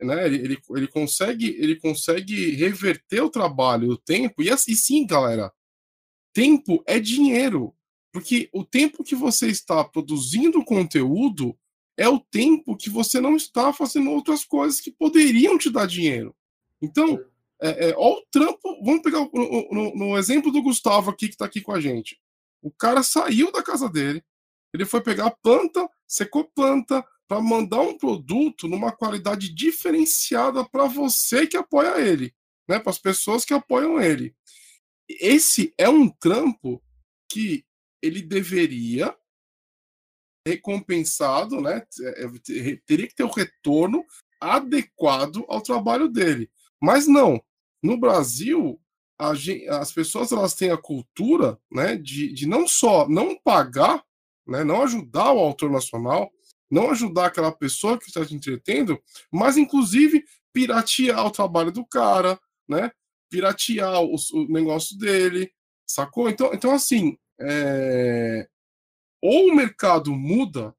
Né? 0.00 0.26
Ele, 0.26 0.36
ele, 0.36 0.58
ele, 0.76 0.86
consegue, 0.86 1.56
ele 1.58 1.74
consegue 1.74 2.52
reverter 2.54 3.20
o 3.22 3.30
trabalho, 3.30 3.90
o 3.90 3.96
tempo, 3.96 4.42
e 4.42 4.50
assim 4.50 4.74
sim, 4.74 5.06
galera. 5.06 5.52
Tempo 6.32 6.84
é 6.86 7.00
dinheiro. 7.00 7.74
Porque 8.12 8.48
o 8.52 8.64
tempo 8.64 9.02
que 9.02 9.16
você 9.16 9.48
está 9.48 9.82
produzindo 9.82 10.64
conteúdo 10.64 11.58
é 11.96 12.08
o 12.08 12.20
tempo 12.20 12.76
que 12.76 12.88
você 12.88 13.20
não 13.20 13.34
está 13.34 13.72
fazendo 13.72 14.10
outras 14.10 14.44
coisas 14.44 14.80
que 14.80 14.92
poderiam 14.92 15.58
te 15.58 15.68
dar 15.68 15.86
dinheiro. 15.86 16.34
Então, 16.80 17.18
é, 17.60 17.90
é, 17.90 17.94
ó 17.96 18.18
o 18.18 18.26
trampo. 18.30 18.84
Vamos 18.84 19.02
pegar 19.02 19.20
no, 19.20 19.68
no, 19.70 19.94
no 19.94 20.18
exemplo 20.18 20.50
do 20.50 20.62
Gustavo 20.62 21.10
aqui, 21.10 21.28
que 21.28 21.34
está 21.34 21.44
aqui 21.44 21.60
com 21.60 21.72
a 21.72 21.80
gente. 21.80 22.18
O 22.62 22.70
cara 22.70 23.02
saiu 23.02 23.52
da 23.52 23.62
casa 23.62 23.88
dele, 23.88 24.22
ele 24.74 24.84
foi 24.84 25.00
pegar 25.00 25.30
planta, 25.42 25.88
secou 26.06 26.44
planta, 26.44 27.04
para 27.28 27.42
mandar 27.42 27.82
um 27.82 27.96
produto 27.96 28.66
numa 28.66 28.90
qualidade 28.90 29.54
diferenciada 29.54 30.64
para 30.64 30.86
você 30.86 31.46
que 31.46 31.58
apoia 31.58 32.00
ele, 32.00 32.34
né? 32.66 32.78
Para 32.78 32.90
as 32.90 32.98
pessoas 32.98 33.44
que 33.44 33.52
apoiam 33.52 34.00
ele. 34.00 34.34
Esse 35.08 35.74
é 35.76 35.88
um 35.88 36.08
trampo 36.08 36.82
que 37.30 37.64
ele 38.02 38.22
deveria 38.22 39.14
recompensado, 40.46 41.60
né? 41.60 41.86
É, 42.00 42.24
é, 42.24 42.76
teria 42.86 43.06
que 43.06 43.14
ter 43.14 43.24
o 43.24 43.26
um 43.26 43.32
retorno 43.32 44.04
adequado 44.40 45.44
ao 45.48 45.60
trabalho 45.60 46.08
dele. 46.08 46.50
Mas 46.80 47.06
não. 47.06 47.42
No 47.82 47.98
Brasil, 47.98 48.80
gente, 49.34 49.68
as 49.68 49.92
pessoas 49.92 50.32
elas 50.32 50.54
têm 50.54 50.70
a 50.70 50.76
cultura, 50.76 51.58
né, 51.70 51.96
de, 51.96 52.32
de 52.32 52.46
não 52.46 52.66
só 52.66 53.08
não 53.08 53.38
pagar, 53.38 54.02
né, 54.46 54.64
não 54.64 54.82
ajudar 54.82 55.32
o 55.32 55.38
autor 55.38 55.70
nacional, 55.70 56.30
não 56.70 56.90
ajudar 56.90 57.26
aquela 57.26 57.52
pessoa 57.52 57.98
que 57.98 58.06
está 58.06 58.24
te 58.24 58.34
entretendo, 58.34 59.00
mas 59.32 59.56
inclusive 59.56 60.24
piratear 60.52 61.26
o 61.26 61.30
trabalho 61.30 61.72
do 61.72 61.84
cara, 61.84 62.38
né? 62.68 62.90
Piratear 63.30 64.02
o, 64.02 64.16
o 64.32 64.48
negócio 64.48 64.96
dele, 64.98 65.52
sacou? 65.86 66.28
Então, 66.28 66.50
então 66.52 66.72
assim, 66.72 67.16
é... 67.40 68.48
ou 69.22 69.48
o 69.48 69.54
mercado 69.54 70.12
muda, 70.12 70.74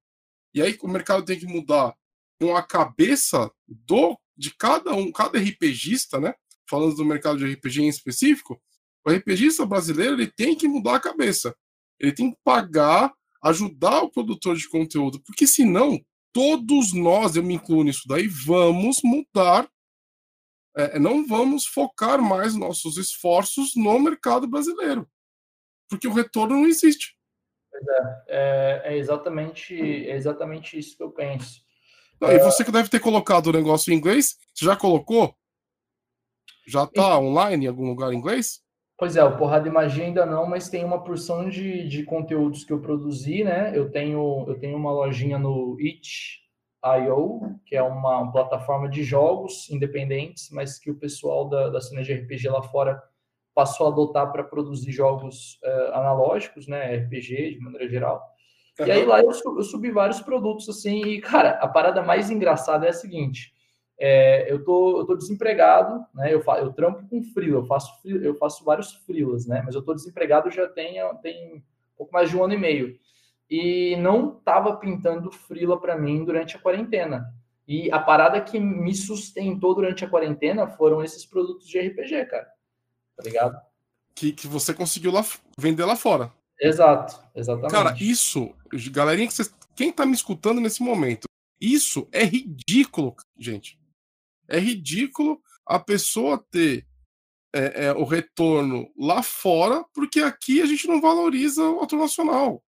e 0.53 0.61
aí 0.61 0.77
o 0.81 0.87
mercado 0.87 1.23
tem 1.23 1.39
que 1.39 1.45
mudar 1.45 1.95
com 2.39 2.55
a 2.55 2.63
cabeça 2.63 3.51
do 3.67 4.17
de 4.37 4.55
cada 4.55 4.93
um, 4.93 5.11
cada 5.11 5.37
RPGista, 5.37 6.19
né? 6.19 6.33
Falando 6.69 6.95
do 6.95 7.05
mercado 7.05 7.39
de 7.39 7.51
RPG 7.51 7.81
em 7.81 7.87
específico, 7.87 8.61
o 9.05 9.11
RPGista 9.11 9.65
brasileiro 9.65 10.13
ele 10.13 10.27
tem 10.27 10.55
que 10.55 10.67
mudar 10.67 10.95
a 10.95 10.99
cabeça. 10.99 11.55
Ele 11.99 12.11
tem 12.11 12.31
que 12.31 12.37
pagar 12.43 13.13
ajudar 13.41 14.01
o 14.01 14.11
produtor 14.11 14.55
de 14.55 14.67
conteúdo, 14.67 15.21
porque 15.21 15.47
senão 15.47 15.99
todos 16.31 16.93
nós, 16.93 17.35
eu 17.35 17.43
me 17.43 17.55
incluo 17.55 17.83
nisso 17.83 18.03
daí, 18.07 18.27
vamos 18.27 19.01
mudar, 19.03 19.69
é, 20.75 20.99
não 20.99 21.25
vamos 21.25 21.65
focar 21.65 22.21
mais 22.21 22.55
nossos 22.55 22.97
esforços 22.97 23.75
no 23.75 23.99
mercado 23.99 24.47
brasileiro, 24.47 25.09
porque 25.89 26.07
o 26.07 26.13
retorno 26.13 26.57
não 26.57 26.67
existe. 26.67 27.17
É, 27.73 28.23
é, 28.27 28.81
é 28.93 28.97
exatamente, 28.97 29.73
é 29.73 30.15
exatamente 30.15 30.77
isso 30.77 30.97
que 30.97 31.03
eu 31.03 31.11
penso. 31.11 31.61
Não, 32.19 32.29
e 32.31 32.35
é. 32.35 32.39
você 32.39 32.63
que 32.63 32.71
deve 32.71 32.89
ter 32.89 32.99
colocado 32.99 33.47
o 33.47 33.53
negócio 33.53 33.91
em 33.91 33.95
inglês, 33.95 34.37
você 34.53 34.65
já 34.65 34.75
colocou? 34.75 35.33
Já 36.67 36.83
está 36.83 37.17
online 37.19 37.65
em 37.65 37.67
algum 37.67 37.87
lugar 37.87 38.13
em 38.13 38.17
inglês? 38.17 38.61
Pois 38.99 39.15
é, 39.15 39.23
o 39.23 39.37
Porrada 39.37 39.65
e 39.65 39.71
Magia 39.71 40.03
ainda 40.03 40.25
não, 40.25 40.45
mas 40.45 40.67
tem 40.67 40.83
uma 40.83 41.01
porção 41.01 41.47
de, 41.47 41.87
de 41.87 42.03
conteúdos 42.03 42.65
que 42.65 42.73
eu 42.73 42.81
produzi, 42.81 43.45
né? 43.45 43.71
Eu 43.73 43.89
tenho, 43.89 44.43
eu 44.45 44.59
tenho 44.59 44.75
uma 44.75 44.91
lojinha 44.91 45.39
no 45.39 45.79
Itch.io, 45.79 47.39
que 47.65 47.77
é 47.77 47.81
uma, 47.81 48.19
uma, 48.19 48.31
plataforma 48.33 48.89
de 48.89 49.01
jogos 49.01 49.69
independentes, 49.69 50.49
mas 50.51 50.77
que 50.77 50.91
o 50.91 50.99
pessoal 50.99 51.47
da, 51.47 51.69
da 51.69 51.79
cena 51.79 52.03
de 52.03 52.13
RPG 52.13 52.49
lá 52.49 52.61
fora 52.61 53.01
passou 53.55 53.87
a 53.87 53.89
adotar 53.89 54.29
para 54.33 54.43
produzir 54.43 54.91
jogos 54.91 55.57
uh, 55.63 55.93
analógicos, 55.93 56.67
né? 56.67 56.97
RPG, 56.97 57.53
de 57.53 57.59
maneira 57.61 57.87
geral. 57.87 58.21
Uhum. 58.81 58.85
E 58.85 58.91
aí 58.91 59.05
lá 59.05 59.21
eu, 59.21 59.31
eu 59.31 59.63
subi 59.63 59.91
vários 59.91 60.19
produtos, 60.19 60.67
assim, 60.67 61.05
e, 61.05 61.21
cara, 61.21 61.51
a 61.51 61.69
parada 61.69 62.03
mais 62.03 62.29
engraçada 62.29 62.85
é 62.85 62.89
a 62.89 62.93
seguinte 62.93 63.57
é, 63.99 64.49
eu, 64.49 64.63
tô, 64.63 65.01
eu 65.01 65.05
tô 65.05 65.15
desempregado, 65.15 66.05
né? 66.13 66.33
Eu, 66.33 66.41
fa, 66.41 66.57
eu 66.59 66.71
trampo 66.71 67.05
com 67.09 67.21
freela, 67.21 67.57
eu 67.57 67.65
faço, 67.65 67.91
eu 68.05 68.33
faço 68.35 68.63
vários 68.63 68.93
freelas, 69.05 69.45
né? 69.45 69.61
Mas 69.65 69.75
eu 69.75 69.81
tô 69.81 69.93
desempregado 69.93 70.49
já 70.49 70.67
tem, 70.69 70.99
tem 71.21 71.55
um 71.55 71.61
pouco 71.97 72.13
mais 72.13 72.29
de 72.29 72.37
um 72.37 72.43
ano 72.43 72.53
e 72.53 72.57
meio. 72.57 72.97
E 73.49 73.97
não 73.97 74.31
tava 74.31 74.77
pintando 74.77 75.29
freela 75.31 75.79
para 75.79 75.97
mim 75.97 76.23
durante 76.23 76.55
a 76.55 76.59
quarentena. 76.59 77.33
E 77.67 77.91
a 77.91 77.99
parada 77.99 78.39
que 78.39 78.57
me 78.59 78.95
sustentou 78.95 79.75
durante 79.75 80.05
a 80.05 80.09
quarentena 80.09 80.65
foram 80.65 81.03
esses 81.03 81.25
produtos 81.25 81.67
de 81.67 81.79
RPG, 81.79 82.25
cara. 82.25 82.47
Tá 83.17 83.23
ligado? 83.23 83.59
Que, 84.15 84.31
que 84.31 84.47
você 84.47 84.73
conseguiu 84.73 85.11
lá, 85.11 85.25
vender 85.57 85.83
lá 85.83 85.95
fora. 85.95 86.31
Exato, 86.59 87.21
exatamente. 87.35 87.71
Cara, 87.71 87.95
isso, 87.99 88.53
galerinha, 88.91 89.27
que 89.27 89.33
vocês, 89.33 89.53
quem 89.75 89.91
tá 89.91 90.05
me 90.05 90.13
escutando 90.13 90.59
nesse 90.59 90.81
momento, 90.81 91.27
isso 91.59 92.07
é 92.11 92.23
ridículo, 92.23 93.15
gente. 93.37 93.78
É 94.49 94.59
ridículo 94.59 95.41
a 95.65 95.79
pessoa 95.79 96.43
ter 96.51 96.85
é, 97.53 97.85
é, 97.85 97.93
o 97.93 98.03
retorno 98.03 98.91
lá 98.97 99.23
fora, 99.23 99.83
porque 99.93 100.19
aqui 100.19 100.61
a 100.61 100.65
gente 100.65 100.87
não 100.87 101.01
valoriza 101.01 101.63
o 101.63 101.79
autor 101.79 101.99
nacional. 101.99 102.63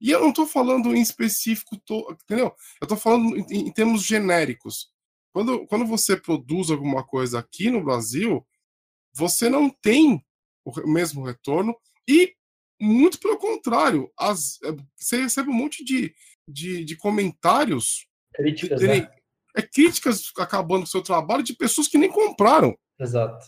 E 0.00 0.10
eu 0.10 0.20
não 0.20 0.30
estou 0.30 0.46
falando 0.46 0.94
em 0.94 1.00
específico, 1.00 1.80
tô, 1.86 2.10
entendeu? 2.12 2.46
Eu 2.80 2.84
estou 2.84 2.98
falando 2.98 3.36
em, 3.36 3.68
em, 3.68 3.72
termos 3.72 4.02
genéricos. 4.02 4.90
Quando, 5.32 5.66
quando 5.66 5.86
você 5.86 6.16
produz 6.16 6.70
alguma 6.70 7.06
coisa 7.06 7.38
aqui 7.38 7.70
no 7.70 7.84
Brasil, 7.84 8.44
você 9.14 9.48
não 9.48 9.70
tem 9.70 10.22
o 10.64 10.88
mesmo 10.88 11.24
retorno 11.24 11.74
e, 12.08 12.34
muito 12.80 13.18
pelo 13.18 13.38
contrário, 13.38 14.10
as, 14.18 14.60
é, 14.62 14.74
você 14.96 15.22
recebe 15.22 15.50
um 15.50 15.54
monte 15.54 15.84
de, 15.84 16.12
de, 16.48 16.84
de 16.84 16.96
comentários. 16.96 18.06
Críticas, 18.34 18.82
né? 18.82 19.08
É 19.56 19.62
críticas 19.62 20.30
acabando 20.38 20.80
com 20.80 20.86
o 20.86 20.90
seu 20.90 21.02
trabalho 21.02 21.42
de 21.42 21.54
pessoas 21.54 21.88
que 21.88 21.98
nem 21.98 22.10
compraram. 22.10 22.76
Exato. 22.98 23.46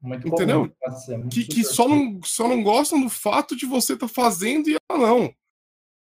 Muito 0.00 0.26
Entendeu? 0.26 0.74
Comum, 0.80 1.28
que, 1.28 1.44
que 1.44 1.62
só, 1.62 1.88
não, 1.88 2.20
só 2.24 2.48
não 2.48 2.62
gostam 2.62 3.00
do 3.00 3.08
fato 3.08 3.54
de 3.54 3.64
você 3.64 3.92
estar 3.92 4.08
tá 4.08 4.12
fazendo 4.12 4.68
e 4.68 4.76
ela 4.90 4.98
não. 4.98 5.32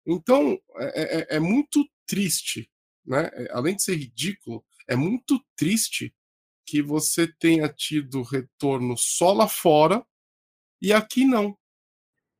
Então, 0.06 0.58
é, 0.76 1.34
é, 1.34 1.36
é, 1.36 1.40
muito 1.40 1.86
triste, 2.06 2.70
né? 3.04 3.30
É, 3.34 3.50
além 3.52 3.76
de 3.76 3.82
ser 3.82 3.96
ridículo, 3.96 4.64
é 4.88 4.96
muito 4.96 5.38
triste 5.54 6.14
que 6.64 6.80
você 6.80 7.26
tenha 7.26 7.68
tido 7.68 8.22
retorno 8.22 8.96
só 8.96 9.32
lá 9.32 9.46
fora 9.46 10.04
e 10.80 10.92
aqui 10.92 11.24
não. 11.26 11.56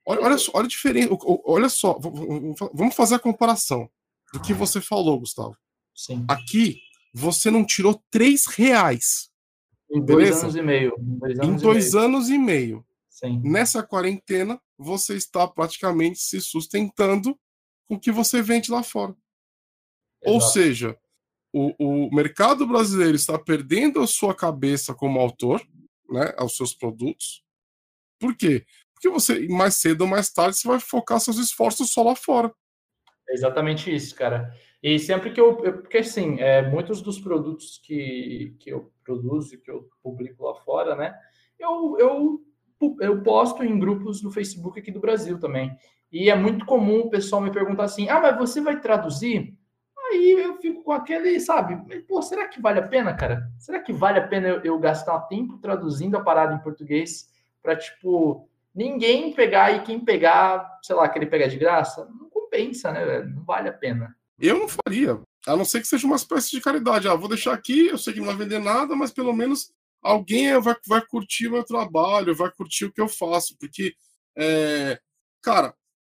Olha, 0.07 0.23
olha, 0.23 0.39
só, 0.39 0.53
olha 0.55 0.65
a 0.65 0.69
diferença. 0.69 1.11
Olha 1.45 1.69
só, 1.69 1.99
vamos 1.99 2.95
fazer 2.95 3.17
a 3.17 3.21
comparação 3.21 3.91
do 4.33 4.41
que 4.41 4.55
você 4.55 4.81
falou, 4.81 5.21
Gustavo. 5.21 5.57
Sim. 5.95 6.25
Aqui, 6.27 6.81
você 7.13 7.51
não 7.51 7.65
tirou 7.65 8.03
três 8.11 8.47
reais. 8.47 9.31
Em 9.91 10.05
dois 10.05 10.29
beleza? 10.29 10.43
anos 10.43 10.57
e 10.57 10.63
meio. 10.63 10.97
Em 10.99 11.19
dois 11.19 11.39
anos, 11.39 11.49
em 11.49 11.65
dois 11.65 11.87
e, 11.87 11.93
meio. 11.93 12.05
anos 12.05 12.29
e 12.29 12.39
meio. 12.39 12.87
Sim. 13.09 13.41
Nessa 13.45 13.83
quarentena, 13.83 14.61
você 14.79 15.15
está 15.17 15.47
praticamente 15.47 16.19
se 16.19 16.41
sustentando 16.41 17.39
com 17.89 17.97
o 17.97 18.01
que 18.01 18.13
você 18.13 18.41
vende 18.41 18.71
lá 18.71 18.83
fora. 18.83 19.15
Exato. 20.23 20.35
Ou 20.35 20.41
seja, 20.41 20.99
o, 21.53 22.07
o 22.07 22.15
mercado 22.15 22.67
brasileiro 22.67 23.17
está 23.17 23.39
perdendo 23.39 24.01
a 24.01 24.07
sua 24.07 24.35
cabeça 24.35 24.95
como 24.95 25.19
autor, 25.19 25.61
né, 26.09 26.33
aos 26.37 26.57
seus 26.57 26.73
produtos. 26.73 27.43
Por 28.19 28.37
quê? 28.37 28.65
Porque 28.95 29.09
você, 29.09 29.49
mais 29.49 29.77
cedo 29.77 30.03
ou 30.03 30.07
mais 30.07 30.31
tarde, 30.31 30.57
você 30.57 30.69
vai 30.69 30.79
focar 30.79 31.19
seus 31.21 31.39
esforços 31.39 31.91
só 31.91 32.03
lá 32.03 32.15
fora. 32.15 32.53
É 33.29 33.35
exatamente 33.35 33.95
isso, 33.95 34.15
cara. 34.15 34.55
E 34.83 34.99
sempre 34.99 35.31
que 35.33 35.41
eu. 35.41 35.63
eu 35.63 35.83
porque, 35.83 35.99
assim, 35.99 36.41
é, 36.41 36.63
muitos 36.69 37.03
dos 37.03 37.19
produtos 37.19 37.79
que, 37.85 38.57
que 38.59 38.71
eu 38.71 38.91
produzo 39.05 39.55
e 39.55 39.59
que 39.59 39.71
eu 39.71 39.89
publico 40.03 40.45
lá 40.45 40.55
fora, 40.55 40.97
né? 40.97 41.15
Eu, 41.59 41.97
eu, 41.99 42.41
eu 43.01 43.23
posto 43.23 43.63
em 43.63 43.79
grupos 43.79 44.23
do 44.23 44.31
Facebook 44.31 44.79
aqui 44.79 44.91
do 44.91 45.01
Brasil 45.01 45.39
também. 45.39 45.77
E 46.11 46.31
é 46.31 46.35
muito 46.35 46.65
comum 46.65 47.01
o 47.01 47.11
pessoal 47.11 47.43
me 47.43 47.53
perguntar 47.53 47.85
assim: 47.85 48.09
ah, 48.09 48.21
mas 48.21 48.39
você 48.39 48.61
vai 48.61 48.81
traduzir? 48.81 49.55
Aí 50.11 50.33
eu 50.33 50.57
fico 50.57 50.83
com 50.83 50.93
aquele, 50.93 51.39
sabe? 51.39 52.01
Pô, 52.09 52.21
será 52.21 52.49
que 52.49 52.61
vale 52.61 52.81
a 52.81 52.89
pena, 52.89 53.15
cara? 53.15 53.49
Será 53.59 53.81
que 53.81 53.93
vale 53.93 54.19
a 54.19 54.27
pena 54.27 54.49
eu, 54.49 54.61
eu 54.63 54.79
gastar 54.79 55.21
tempo 55.21 55.59
traduzindo 55.59 56.17
a 56.17 56.23
parada 56.23 56.55
em 56.55 56.59
português 56.59 57.29
para, 57.63 57.77
tipo, 57.77 58.49
ninguém 58.75 59.33
pegar 59.33 59.73
e 59.73 59.83
quem 59.83 60.01
pegar, 60.01 60.81
sei 60.83 60.97
lá, 60.97 61.09
querer 61.09 61.27
pegar 61.27 61.47
de 61.47 61.59
graça? 61.59 62.09
Não 62.19 62.29
compensa, 62.29 62.91
né, 62.91 63.05
velho? 63.05 63.29
Não 63.29 63.45
vale 63.45 63.69
a 63.69 63.73
pena. 63.73 64.17
Eu 64.41 64.59
não 64.59 64.69
faria. 64.69 65.21
A 65.47 65.57
não 65.57 65.65
ser 65.65 65.81
que 65.81 65.89
seja 65.89 66.07
uma 66.07 66.17
espécie 66.17 66.51
de 66.51 66.61
caridade. 66.61 67.09
Ah, 67.09 67.15
vou 67.15 67.29
deixar 67.29 67.53
aqui, 67.53 67.89
eu 67.89 67.99
sei 67.99 68.15
que 68.15 68.21
não 68.21 68.27
vai 68.27 68.37
vender 68.37 68.59
nada, 68.59 68.97
mas 68.97 69.11
pelo 69.11 69.33
menos 69.33 69.73
alguém 70.03 70.59
vai, 70.61 70.75
vai 70.87 71.07
curtir 71.07 71.49
o 71.49 71.53
meu 71.53 71.65
trabalho, 71.65 72.35
vai 72.35 72.51
curtir 72.51 72.87
o 72.87 72.93
que 72.93 73.01
eu 73.01 73.09
faço. 73.09 73.57
Porque, 73.59 73.95
é, 74.37 74.99
cara, 75.43 75.75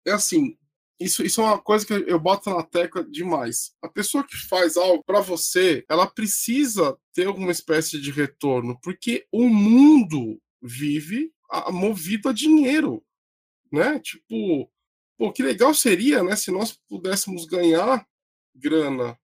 é 0.06 0.12
assim, 0.12 0.56
isso, 1.02 1.24
isso 1.24 1.40
é 1.40 1.44
uma 1.44 1.58
coisa 1.58 1.84
que 1.84 1.92
eu 1.92 2.18
boto 2.20 2.48
na 2.50 2.62
tecla 2.62 3.04
demais. 3.04 3.72
A 3.82 3.88
pessoa 3.88 4.24
que 4.24 4.36
faz 4.48 4.76
algo 4.76 5.02
para 5.04 5.20
você, 5.20 5.84
ela 5.88 6.06
precisa 6.06 6.96
ter 7.12 7.26
alguma 7.26 7.50
espécie 7.50 8.00
de 8.00 8.10
retorno, 8.12 8.78
porque 8.82 9.26
o 9.32 9.48
mundo 9.48 10.40
vive 10.62 11.32
movido 11.70 12.28
a 12.28 12.32
dinheiro, 12.32 13.04
né? 13.70 13.98
Tipo, 13.98 14.70
pô, 15.18 15.32
que 15.32 15.42
legal 15.42 15.74
seria, 15.74 16.22
né, 16.22 16.36
se 16.36 16.50
nós 16.50 16.78
pudéssemos 16.88 17.44
ganhar 17.46 18.06
grana 18.54 19.18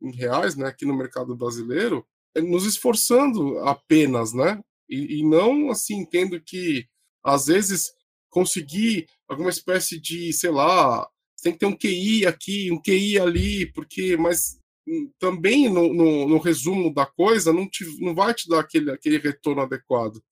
em 0.00 0.12
reais, 0.12 0.56
né, 0.56 0.66
aqui 0.66 0.86
no 0.86 0.96
mercado 0.96 1.36
brasileiro, 1.36 2.06
é 2.34 2.40
nos 2.40 2.64
esforçando 2.64 3.58
apenas, 3.60 4.32
né, 4.32 4.62
e, 4.88 5.20
e 5.20 5.24
não 5.24 5.70
assim 5.70 6.04
tendo 6.04 6.40
que 6.40 6.86
às 7.22 7.46
vezes 7.46 7.92
conseguir 8.30 9.06
alguma 9.28 9.50
espécie 9.50 10.00
de, 10.00 10.32
sei 10.32 10.50
lá, 10.50 11.08
tem 11.42 11.52
que 11.52 11.58
ter 11.58 11.66
um 11.66 11.76
QI 11.76 12.26
aqui, 12.26 12.70
um 12.70 12.80
QI 12.80 13.18
ali, 13.18 13.72
porque, 13.72 14.16
mas 14.16 14.58
hum, 14.86 15.10
também 15.18 15.68
no, 15.68 15.92
no, 15.92 16.28
no 16.28 16.38
resumo 16.38 16.92
da 16.92 17.06
coisa 17.06 17.52
não, 17.52 17.68
te, 17.68 17.84
não 18.00 18.14
vai 18.14 18.34
te 18.34 18.48
dar 18.48 18.60
aquele, 18.60 18.90
aquele 18.90 19.18
retorno 19.18 19.62
adequado. 19.62 20.22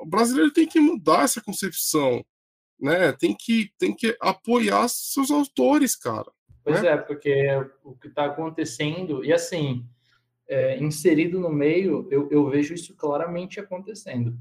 O 0.00 0.06
brasileiro 0.06 0.52
tem 0.52 0.66
que 0.66 0.80
mudar 0.80 1.24
essa 1.24 1.40
concepção, 1.40 2.24
né? 2.78 3.12
Tem 3.12 3.36
que, 3.38 3.70
tem 3.78 3.94
que 3.94 4.16
apoiar 4.20 4.88
seus 4.88 5.30
autores, 5.30 5.96
cara. 5.96 6.30
Pois 6.62 6.82
né? 6.82 6.90
é, 6.90 6.96
porque 6.96 7.46
o 7.84 7.94
que 7.94 8.08
está 8.08 8.26
acontecendo, 8.26 9.24
e 9.24 9.32
assim, 9.32 9.84
é, 10.48 10.78
inserido 10.78 11.40
no 11.40 11.50
meio, 11.50 12.06
eu, 12.10 12.28
eu 12.30 12.48
vejo 12.48 12.74
isso 12.74 12.94
claramente 12.94 13.58
acontecendo 13.58 14.36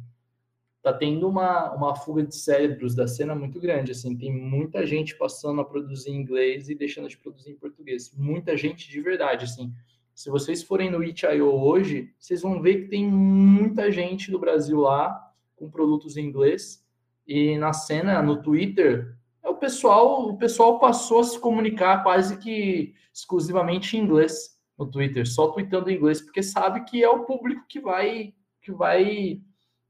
tá 0.82 0.94
tendo 0.94 1.28
uma, 1.28 1.72
uma 1.74 1.96
fuga 1.96 2.24
de 2.24 2.36
cérebros 2.36 2.96
da 2.96 3.08
cena 3.08 3.36
muito 3.36 3.60
grande, 3.60 3.92
assim, 3.92 4.16
tem 4.16 4.34
muita 4.34 4.86
gente 4.86 5.16
passando 5.18 5.60
a 5.60 5.66
produzir 5.66 6.12
em 6.12 6.22
inglês 6.22 6.70
e 6.70 6.76
deixando 6.76 7.10
de 7.10 7.18
produzir 7.18 7.52
em 7.52 7.56
português, 7.56 8.14
muita 8.16 8.56
gente 8.56 8.90
de 8.90 9.02
verdade, 9.02 9.46
assim, 9.46 9.74
se 10.16 10.30
vocês 10.30 10.64
forem 10.64 10.90
no 10.90 11.04
Itch.io 11.04 11.48
hoje, 11.48 12.14
vocês 12.18 12.42
vão 12.42 12.62
ver 12.62 12.84
que 12.84 12.88
tem 12.90 13.08
muita 13.08 13.92
gente 13.92 14.32
do 14.32 14.40
Brasil 14.40 14.80
lá 14.82 15.34
com 15.56 15.70
produtos 15.70 16.16
em 16.18 16.26
inglês, 16.26 16.86
e 17.28 17.58
na 17.58 17.74
cena, 17.74 18.22
no 18.22 18.42
Twitter, 18.42 19.16
é 19.16 19.19
o 19.44 19.56
pessoal, 19.56 20.30
o 20.30 20.38
pessoal 20.38 20.80
passou 20.80 21.20
a 21.20 21.24
se 21.24 21.40
comunicar 21.40 22.04
quase 22.04 22.38
que 22.38 22.94
exclusivamente 23.14 23.98
em 23.98 24.02
inglês 24.02 24.58
no 24.78 24.86
Twitter, 24.86 25.28
só 25.28 25.50
tweetando 25.50 25.90
em 25.90 25.96
inglês, 25.96 26.22
porque 26.22 26.42
sabe 26.42 26.86
que 26.86 27.04
é 27.04 27.10
o 27.10 27.26
público 27.26 27.66
que 27.68 27.80
vai 27.80 28.34
que 28.62 28.72
vai 28.72 29.42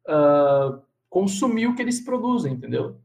uh, 0.07 0.81
consumir 1.09 1.67
o 1.67 1.75
que 1.75 1.81
eles 1.81 2.01
produzem, 2.01 2.53
entendeu? 2.53 2.99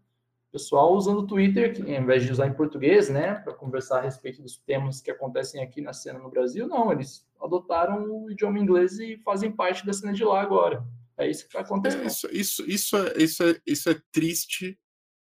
O 0.49 0.53
pessoal 0.53 0.95
usando 0.95 1.18
o 1.20 1.26
Twitter, 1.26 1.74
que, 1.74 1.82
ao 1.82 2.03
invés 2.03 2.22
de 2.22 2.30
usar 2.30 2.47
em 2.47 2.53
português, 2.53 3.09
né, 3.09 3.34
para 3.34 3.55
conversar 3.55 3.99
a 3.99 4.03
respeito 4.03 4.40
dos 4.40 4.57
temas 4.57 5.01
que 5.01 5.11
acontecem 5.11 5.62
aqui 5.62 5.80
na 5.80 5.92
cena 5.92 6.18
no 6.18 6.30
Brasil, 6.30 6.68
não, 6.68 6.92
eles 6.92 7.26
adotaram 7.42 8.05
o 8.09 8.30
idioma 8.30 8.59
inglês 8.59 8.99
e 9.01 9.16
fazem 9.24 9.51
parte 9.51 9.84
da 9.84 9.92
cena 9.92 10.12
de 10.12 10.24
lá 10.24 10.40
agora. 10.40 10.86
É 11.16 11.28
isso 11.28 11.42
que 11.42 11.49
está 11.49 11.61
acontecendo. 11.61 12.05
É, 12.05 12.07
isso, 12.07 12.28
isso, 12.30 12.70
isso, 12.70 12.97
é, 12.97 13.22
isso, 13.22 13.42
é, 13.42 13.61
isso 13.66 13.90
é 13.90 14.01
triste, 14.12 14.78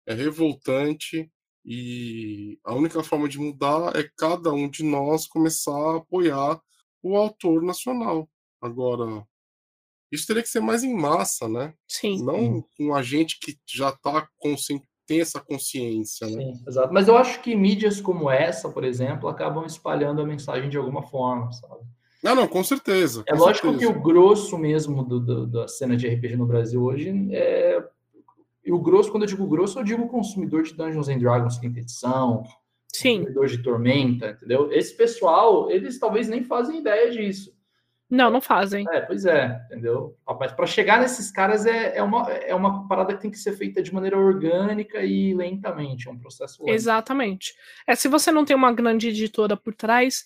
é 0.07 0.15
revoltante, 0.15 1.31
e 1.69 2.61
a 2.65 2.73
única 2.73 3.03
forma 3.03 3.29
de 3.29 3.41
mudar 3.41 3.97
é 3.97 4.09
cada 4.17 4.53
um 4.53 4.71
de 4.71 4.85
nós 4.85 5.27
começar 5.27 5.77
a 5.77 5.97
apoiar 5.97 6.61
o 7.03 7.17
autor 7.17 7.61
nacional. 7.61 8.29
Agora, 8.63 9.27
isso 10.13 10.29
teria 10.29 10.45
que 10.45 10.49
ser 10.49 10.61
mais 10.61 10.85
em 10.85 10.95
massa, 10.95 11.49
né? 11.49 11.75
Sim. 11.89 12.25
Não 12.25 12.65
com 12.77 12.95
a 12.95 13.03
gente 13.03 13.41
que 13.41 13.59
já 13.67 13.91
tá 13.91 14.29
consci... 14.39 14.81
tem 15.09 15.21
essa 15.21 15.41
consciência, 15.41 16.29
né? 16.29 16.45
Sim, 16.45 16.65
exato. 16.69 16.95
Mas 16.95 17.09
eu 17.09 17.17
acho 17.17 17.43
que 17.43 17.57
mídias 17.57 18.01
como 18.01 18.31
essa, 18.31 18.69
por 18.69 18.85
exemplo, 18.85 19.29
acabam 19.29 19.67
espalhando 19.67 20.23
a 20.23 20.27
mensagem 20.27 20.71
de 20.71 20.77
alguma 20.77 21.03
forma, 21.03 21.51
sabe? 21.53 21.83
Não, 22.23 22.35
não, 22.35 22.49
com 22.49 22.63
certeza. 22.63 23.25
É 23.27 23.33
com 23.33 23.39
lógico 23.39 23.71
certeza. 23.71 23.93
que 23.93 23.99
o 23.99 24.03
grosso 24.03 24.57
mesmo 24.57 25.05
do, 25.05 25.19
do, 25.19 25.47
da 25.47 25.67
cena 25.67 25.97
de 25.97 26.09
RPG 26.09 26.37
no 26.37 26.47
Brasil 26.47 26.83
hoje 26.83 27.13
é. 27.33 27.85
E 28.67 28.73
o 28.73 28.81
grosso, 28.81 29.13
quando 29.13 29.23
eu 29.23 29.29
digo 29.29 29.47
grosso, 29.47 29.79
eu 29.79 29.85
digo 29.85 30.09
consumidor 30.09 30.65
de 30.65 30.75
Dungeons 30.75 31.09
and 31.09 31.19
Dragons 31.19 31.57
quinta 31.57 31.79
edição, 31.79 32.43
Sim. 32.93 33.19
consumidor 33.19 33.47
de 33.47 33.63
Tormenta, 33.63 34.31
entendeu? 34.31 34.73
Esse 34.73 34.97
pessoal, 34.97 35.71
eles 35.71 36.01
talvez 36.01 36.29
nem 36.29 36.43
fazem 36.43 36.81
ideia 36.81 37.09
disso. 37.13 37.57
Não, 38.11 38.29
não 38.29 38.41
fazem. 38.41 38.85
É, 38.91 39.01
pois 39.01 39.25
é, 39.25 39.61
entendeu? 39.67 40.17
Mas 40.41 40.53
para 40.53 40.67
chegar 40.67 41.01
nesses 41.01 41.31
caras 41.31 41.65
é, 41.65 41.97
é, 41.97 42.03
uma, 42.03 42.29
é 42.33 42.55
uma 42.55 42.89
parada 42.89 43.15
que 43.15 43.23
tem 43.23 43.31
que 43.31 43.39
ser 43.39 43.53
feita 43.53 43.81
de 43.81 43.95
maneira 43.95 44.19
orgânica 44.19 45.01
e 45.05 45.33
lentamente, 45.33 46.09
é 46.09 46.11
um 46.11 46.19
processo 46.19 46.65
lento. 46.65 46.75
Exatamente. 46.75 47.55
É, 47.87 47.95
se 47.95 48.09
você 48.09 48.33
não 48.33 48.45
tem 48.45 48.57
uma 48.57 48.73
grande 48.73 49.09
editora 49.09 49.57
por 49.57 49.75
trás, 49.75 50.25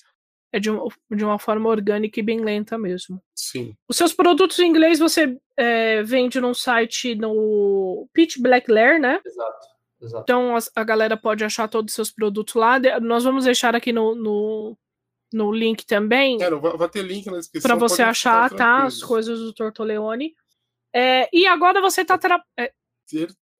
é 0.53 0.59
de, 0.59 0.70
um, 0.70 0.88
de 1.11 1.24
uma 1.24 1.38
forma 1.38 1.68
orgânica 1.68 2.18
e 2.18 2.22
bem 2.22 2.41
lenta 2.41 2.78
mesmo. 2.78 3.22
Sim. 3.51 3.75
Os 3.89 3.97
seus 3.97 4.13
produtos 4.13 4.59
em 4.61 4.69
inglês 4.69 5.01
você 5.01 5.37
é, 5.57 6.03
vende 6.05 6.41
num 6.41 6.55
site 6.55 7.17
no 7.17 8.09
Pitch 8.13 8.39
Black 8.39 8.71
Lair, 8.71 9.01
né? 9.01 9.21
Exato, 9.27 9.67
exato. 10.01 10.23
Então 10.23 10.57
a, 10.57 10.61
a, 10.77 10.85
galera 10.85 11.17
pode 11.17 11.45
achar 11.45 11.67
todos 11.67 11.91
os 11.91 11.97
seus 11.97 12.13
produtos 12.13 12.55
lá. 12.55 12.79
De, 12.79 13.01
nós 13.01 13.25
vamos 13.25 13.45
deixar 13.45 13.75
aqui 13.75 13.93
no, 13.93 14.15
no 14.15 14.79
no 15.33 15.53
link 15.53 15.85
também. 15.85 16.41
É, 16.43 16.51
vai, 16.51 16.77
vai, 16.77 16.89
ter 16.89 17.03
link 17.03 17.27
na 17.27 17.39
descrição. 17.39 17.69
Para 17.69 17.79
você 17.79 18.03
achar, 18.03 18.51
tá? 18.51 18.85
As 18.85 19.03
coisas 19.03 19.39
do 19.41 19.53
Tortoleone. 19.53 20.35
É, 20.95 21.29
e 21.33 21.47
agora 21.47 21.81
você 21.81 22.05
tá. 22.05 22.17
Tra... 22.19 22.43
É... 22.57 22.73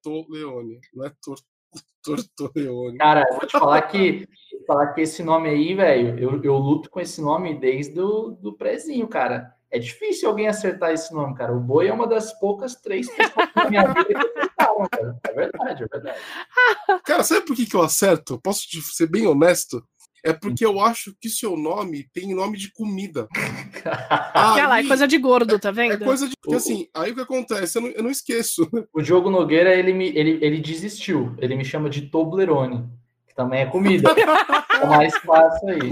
Tortoleone, 0.03 0.81
não 0.95 1.05
é 1.05 1.13
tor... 1.23 1.39
Tortoleone. 2.03 2.97
Cara, 2.97 3.25
eu 3.29 3.37
vou 3.37 3.47
te 3.47 3.53
falar 3.53 3.83
que, 3.83 4.27
falar 4.67 4.93
que 4.95 5.01
esse 5.01 5.23
nome 5.23 5.49
aí, 5.49 5.75
velho, 5.75 6.19
eu, 6.19 6.43
eu 6.43 6.57
luto 6.57 6.89
com 6.89 7.01
esse 7.01 7.21
nome 7.21 7.59
desde 7.59 7.93
do, 7.93 8.31
do 8.33 8.57
prezinho, 8.57 9.07
cara. 9.07 9.55
É 9.73 9.79
difícil 9.79 10.29
alguém 10.29 10.49
acertar 10.49 10.91
esse 10.91 11.15
nome, 11.15 11.35
cara. 11.37 11.55
O 11.55 11.61
Boi 11.61 11.87
é 11.87 11.93
uma 11.93 12.07
das 12.07 12.33
poucas 12.41 12.75
três 12.75 13.09
pessoas 13.09 13.49
que 13.53 13.77
acertaram, 13.77 14.89
cara. 14.91 15.17
É 15.23 15.33
verdade, 15.33 15.85
é 15.85 15.87
verdade. 15.87 16.19
Cara, 17.05 17.23
sabe 17.23 17.47
por 17.47 17.55
que, 17.55 17.69
eu 17.75 17.83
acerto? 17.83 18.41
Posso 18.43 18.67
ser 18.83 19.07
bem 19.07 19.27
honesto? 19.27 19.85
É 20.25 20.33
porque 20.33 20.67
eu 20.67 20.81
acho 20.81 21.15
que 21.21 21.29
seu 21.29 21.57
nome 21.57 22.09
tem 22.13 22.35
nome 22.35 22.59
de 22.59 22.73
comida. 22.73 23.29
Olha 24.35 24.67
lá, 24.67 24.81
é 24.81 24.87
coisa 24.87 25.07
de 25.07 25.17
gordo, 25.19 25.59
tá 25.59 25.71
é 25.71 25.73
vendo? 25.73 26.03
É 26.03 26.05
coisa 26.05 26.29
de. 26.29 26.35
Porque, 26.43 26.57
assim, 26.57 26.89
aí 26.95 27.13
o 27.13 27.15
que 27.15 27.21
acontece? 27.21 27.79
Eu 27.79 27.83
não, 27.83 27.89
eu 27.91 28.03
não 28.03 28.11
esqueço. 28.11 28.69
O 28.93 29.01
Diogo 29.01 29.31
Nogueira, 29.31 29.73
ele, 29.73 29.93
me, 29.93 30.09
ele, 30.09 30.39
ele 30.43 30.61
desistiu. 30.61 31.35
Ele 31.39 31.55
me 31.55 31.65
chama 31.65 31.89
de 31.89 32.03
Toblerone, 32.03 32.87
que 33.27 33.35
também 33.35 33.61
é 33.61 33.67
comida. 33.67 34.11
é 34.83 34.87
mais 34.87 35.17
fácil 35.19 35.69
aí. 35.69 35.91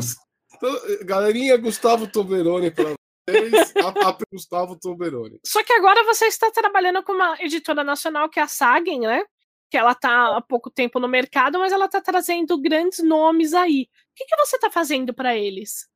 Galerinha, 1.05 1.57
Gustavo 1.57 2.07
Toblerone 2.09 2.70
pra 2.70 2.98
3, 3.29 3.74
a, 3.76 4.16
Gustavo 4.33 4.79
Tomberoni. 4.79 5.39
Só 5.45 5.62
que 5.62 5.72
agora 5.72 6.03
você 6.05 6.26
está 6.26 6.51
trabalhando 6.51 7.03
com 7.03 7.12
uma 7.12 7.37
editora 7.41 7.85
nacional 7.85 8.29
que 8.29 8.41
é 8.41 8.43
a 8.43 8.49
Sagen, 8.49 9.01
né? 9.01 9.22
Que 9.70 9.76
ela 9.76 9.93
está 9.93 10.37
há 10.37 10.41
pouco 10.41 10.70
tempo 10.70 10.99
no 10.99 11.09
mercado, 11.09 11.59
mas 11.59 11.72
ela 11.72 11.85
está 11.85 12.01
trazendo 12.01 12.61
grandes 12.61 13.05
nomes 13.05 13.53
aí. 13.53 13.83
O 13.83 14.14
que, 14.14 14.24
que 14.24 14.37
você 14.37 14.57
está 14.57 14.70
fazendo 14.70 15.12
para 15.12 15.37
eles? 15.37 15.87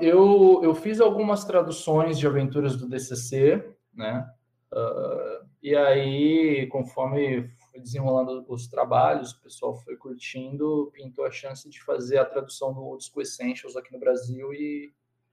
Eu, 0.00 0.60
eu 0.64 0.74
fiz 0.74 1.00
algumas 1.00 1.44
traduções 1.44 2.18
de 2.18 2.26
aventuras 2.26 2.76
do 2.76 2.88
DCC, 2.88 3.64
né? 3.94 4.28
Uh, 4.72 5.48
e 5.62 5.76
aí, 5.76 6.66
conforme 6.66 7.48
foi 7.70 7.80
desenrolando 7.80 8.44
os 8.48 8.66
trabalhos, 8.66 9.32
o 9.32 9.42
pessoal 9.42 9.74
foi 9.76 9.96
curtindo, 9.96 10.90
pintou 10.92 11.24
a 11.24 11.30
chance 11.30 11.68
de 11.68 11.80
fazer 11.82 12.18
a 12.18 12.24
tradução 12.24 12.74
do 12.74 12.82
Old 12.82 13.04
School 13.04 13.22
Essentials 13.22 13.76
aqui 13.76 13.92
no 13.92 14.00
Brasil 14.00 14.52
e 14.52 14.92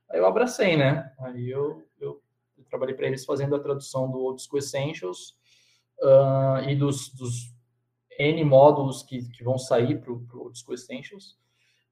aí 0.10 0.20
eu 0.20 0.26
abracei, 0.26 0.78
né? 0.78 1.12
Aí 1.20 1.50
eu, 1.50 1.84
eu, 2.00 2.22
eu 2.58 2.64
trabalhei 2.66 2.96
para 2.96 3.08
eles 3.08 3.26
fazendo 3.26 3.56
a 3.56 3.60
tradução 3.60 4.10
do 4.10 4.20
Old 4.20 4.42
School 4.42 4.60
Essentials 4.60 5.38
uh, 6.02 6.68
e 6.68 6.76
dos, 6.76 7.10
dos, 7.14 7.56
N 8.18 8.44
módulos 8.44 9.04
que, 9.04 9.30
que 9.30 9.44
vão 9.44 9.58
sair 9.58 10.00
para 10.00 10.12
o 10.12 10.50
Disco 10.52 10.74
Essentials, 10.74 11.38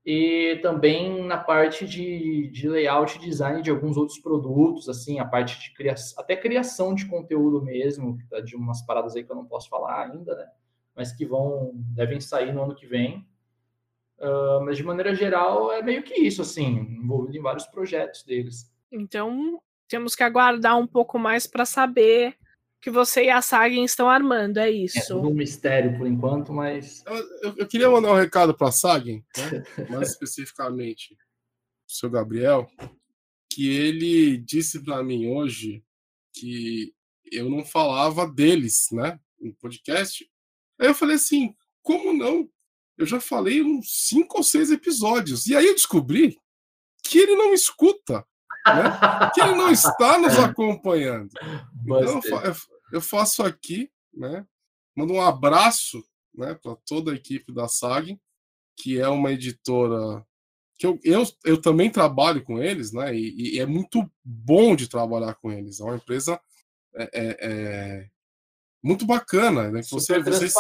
e 0.06 0.60
também 0.62 1.24
na 1.26 1.38
parte 1.38 1.86
de, 1.86 2.50
de 2.50 2.68
layout 2.68 3.18
e 3.18 3.22
design 3.22 3.62
de 3.62 3.70
alguns 3.70 3.96
outros 3.96 4.20
produtos, 4.20 4.90
assim, 4.90 5.20
a 5.20 5.26
parte 5.26 5.60
de 5.60 5.74
criação, 5.74 6.22
até 6.22 6.36
criação 6.36 6.94
de 6.94 7.06
conteúdo 7.06 7.62
mesmo, 7.62 8.18
tá 8.30 8.42
de 8.42 8.56
umas 8.56 8.82
paradas 8.82 9.16
aí 9.16 9.24
que 9.24 9.32
eu 9.32 9.36
não 9.36 9.46
posso 9.46 9.70
falar 9.70 10.10
ainda, 10.10 10.36
né? 10.36 10.48
Mas 10.96 11.14
que 11.14 11.26
vão, 11.26 11.72
devem 11.74 12.20
sair 12.20 12.54
no 12.54 12.64
ano 12.64 12.76
que 12.76 12.86
vem. 12.86 13.26
Uh, 14.24 14.64
mas 14.64 14.78
de 14.78 14.84
maneira 14.84 15.14
geral 15.14 15.70
é 15.70 15.82
meio 15.82 16.02
que 16.02 16.14
isso, 16.14 16.42
assim, 16.42 16.98
envolvido 17.02 17.38
em 17.38 17.42
vários 17.42 17.66
projetos 17.66 18.24
deles. 18.24 18.72
Então 18.90 19.62
temos 19.90 20.16
que 20.16 20.24
aguardar 20.24 20.80
um 20.80 20.88
pouco 20.88 21.20
mais 21.20 21.46
para 21.46 21.66
saber 21.66 22.38
que 22.82 22.90
você 22.90 23.26
e 23.26 23.30
a 23.30 23.42
Sagen 23.42 23.84
estão 23.84 24.10
armando, 24.10 24.58
é 24.58 24.72
isso. 24.72 25.14
É 25.14 25.16
um 25.16 25.34
mistério 25.34 25.98
por 25.98 26.08
enquanto, 26.08 26.54
mas. 26.54 27.04
Eu, 27.42 27.58
eu 27.58 27.68
queria 27.68 27.90
mandar 27.90 28.12
um 28.12 28.18
recado 28.18 28.56
para 28.56 28.70
a 28.70 28.72
Sagen, 28.72 29.24
né? 29.38 29.64
mais 29.90 30.12
especificamente 30.12 31.14
o 31.14 31.92
seu 31.92 32.10
Gabriel, 32.10 32.70
que 33.52 33.70
ele 33.70 34.38
disse 34.38 34.84
para 34.84 35.04
mim 35.04 35.28
hoje 35.28 35.84
que 36.34 36.94
eu 37.32 37.50
não 37.50 37.64
falava 37.64 38.28
deles, 38.28 38.88
né, 38.92 39.20
no 39.40 39.54
podcast. 39.56 40.30
Aí 40.80 40.88
eu 40.88 40.96
falei 40.96 41.16
assim, 41.16 41.56
como 41.82 42.14
não? 42.14 42.50
Eu 42.98 43.06
já 43.06 43.20
falei 43.20 43.62
uns 43.62 44.08
cinco 44.08 44.38
ou 44.38 44.44
seis 44.44 44.72
episódios. 44.72 45.48
E 45.48 45.56
aí 45.56 45.66
eu 45.66 45.74
descobri 45.74 46.38
que 47.04 47.20
ele 47.20 47.36
não 47.36 47.54
escuta, 47.54 48.26
né? 48.66 49.32
que 49.34 49.42
ele 49.42 49.56
não 49.56 49.72
está 49.72 50.18
nos 50.18 50.38
acompanhando. 50.40 51.30
Então, 51.84 52.22
eu, 52.44 52.56
eu 52.94 53.02
faço 53.02 53.44
aqui, 53.44 53.92
né? 54.14 54.46
Mando 54.96 55.14
um 55.14 55.22
abraço, 55.22 56.04
né, 56.36 56.54
para 56.54 56.76
toda 56.86 57.12
a 57.12 57.16
equipe 57.16 57.52
da 57.52 57.68
SAG, 57.68 58.20
que 58.78 59.00
é 59.00 59.08
uma 59.08 59.32
editora 59.32 60.26
que 60.78 60.88
eu, 60.88 61.00
eu, 61.04 61.24
eu 61.46 61.62
também 61.62 61.90
trabalho 61.90 62.44
com 62.44 62.62
eles, 62.62 62.92
né? 62.92 63.16
E, 63.16 63.56
e 63.56 63.60
é 63.60 63.66
muito 63.66 64.10
bom 64.24 64.76
de 64.76 64.88
trabalhar 64.88 65.36
com 65.36 65.52
eles. 65.52 65.80
É 65.80 65.84
uma 65.84 65.96
empresa 65.96 66.40
é, 66.96 67.04
é, 67.14 67.38
é 67.42 68.10
muito 68.84 69.06
bacana, 69.06 69.72
né? 69.72 69.82
Que 69.82 69.92
você, 69.92 70.20
você 70.22 70.50
se... 70.50 70.60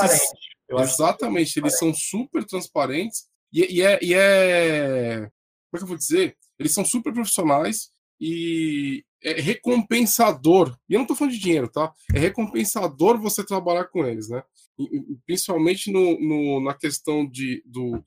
Exatamente, 0.70 1.60
eles 1.60 1.78
são 1.78 1.94
super 1.94 2.44
transparentes 2.46 3.28
e, 3.52 3.78
e, 3.78 3.82
é, 3.82 4.00
e 4.02 4.14
é. 4.14 5.18
Como 5.70 5.76
é 5.76 5.78
que 5.78 5.84
eu 5.84 5.88
vou 5.88 5.98
dizer? 5.98 6.36
Eles 6.58 6.74
são 6.74 6.86
super 6.86 7.14
profissionais 7.14 7.92
e 8.20 9.04
é 9.24 9.40
recompensador. 9.40 10.76
E 10.90 10.94
eu 10.94 10.98
não 10.98 11.04
estou 11.04 11.16
falando 11.16 11.34
de 11.34 11.40
dinheiro, 11.40 11.68
tá? 11.70 11.94
É 12.14 12.20
recompensador 12.20 13.20
você 13.20 13.44
trabalhar 13.44 13.86
com 13.86 14.06
eles, 14.06 14.30
né? 14.30 14.44
E, 14.80 15.18
principalmente 15.26 15.92
no, 15.92 16.20
no, 16.20 16.64
na 16.64 16.74
questão 16.74 17.28
de, 17.28 17.64
do, 17.66 18.04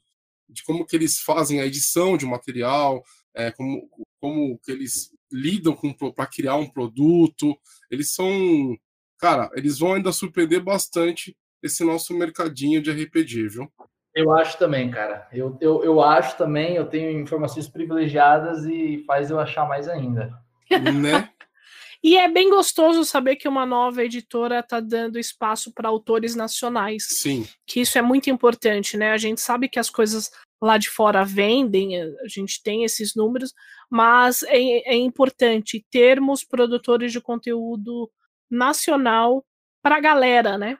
de 0.48 0.64
como 0.64 0.84
que 0.84 0.96
eles 0.96 1.20
fazem 1.20 1.60
a 1.60 1.66
edição 1.66 2.16
de 2.16 2.26
material, 2.26 3.02
é, 3.34 3.50
como, 3.50 3.88
como 4.20 4.58
que 4.58 4.72
eles 4.72 5.10
lidam 5.30 5.76
para 6.14 6.26
criar 6.26 6.56
um 6.56 6.68
produto. 6.68 7.56
Eles 7.90 8.14
são, 8.14 8.76
cara, 9.18 9.50
eles 9.54 9.78
vão 9.78 9.94
ainda 9.94 10.12
surpreender 10.12 10.62
bastante 10.62 11.36
esse 11.62 11.84
nosso 11.84 12.14
mercadinho 12.14 12.82
de 12.82 12.90
RPG, 12.90 13.48
viu? 13.48 13.72
Eu 14.14 14.34
acho 14.34 14.58
também, 14.58 14.90
cara. 14.90 15.28
Eu, 15.30 15.58
eu, 15.60 15.84
eu 15.84 16.02
acho 16.02 16.38
também, 16.38 16.74
eu 16.74 16.86
tenho 16.86 17.20
informações 17.20 17.68
privilegiadas 17.68 18.64
e 18.64 19.04
faz 19.06 19.30
eu 19.30 19.38
achar 19.38 19.68
mais 19.68 19.88
ainda. 19.88 20.32
Né? 20.70 21.28
e 22.02 22.16
é 22.16 22.26
bem 22.26 22.48
gostoso 22.48 23.04
saber 23.04 23.36
que 23.36 23.46
uma 23.46 23.66
nova 23.66 24.02
editora 24.02 24.60
está 24.60 24.80
dando 24.80 25.18
espaço 25.18 25.70
para 25.70 25.90
autores 25.90 26.34
nacionais. 26.34 27.06
Sim. 27.06 27.46
Que 27.66 27.80
isso 27.80 27.98
é 27.98 28.02
muito 28.02 28.30
importante, 28.30 28.96
né? 28.96 29.12
A 29.12 29.18
gente 29.18 29.42
sabe 29.42 29.68
que 29.68 29.78
as 29.78 29.90
coisas 29.90 30.30
lá 30.62 30.78
de 30.78 30.88
fora 30.88 31.22
vendem, 31.22 32.00
a 32.00 32.26
gente 32.26 32.62
tem 32.62 32.84
esses 32.84 33.14
números, 33.14 33.52
mas 33.90 34.42
é, 34.44 34.94
é 34.94 34.96
importante 34.96 35.84
termos 35.90 36.42
produtores 36.42 37.12
de 37.12 37.20
conteúdo 37.20 38.10
nacional 38.50 39.44
para 39.82 39.96
a 39.96 40.00
galera, 40.00 40.58
né? 40.58 40.78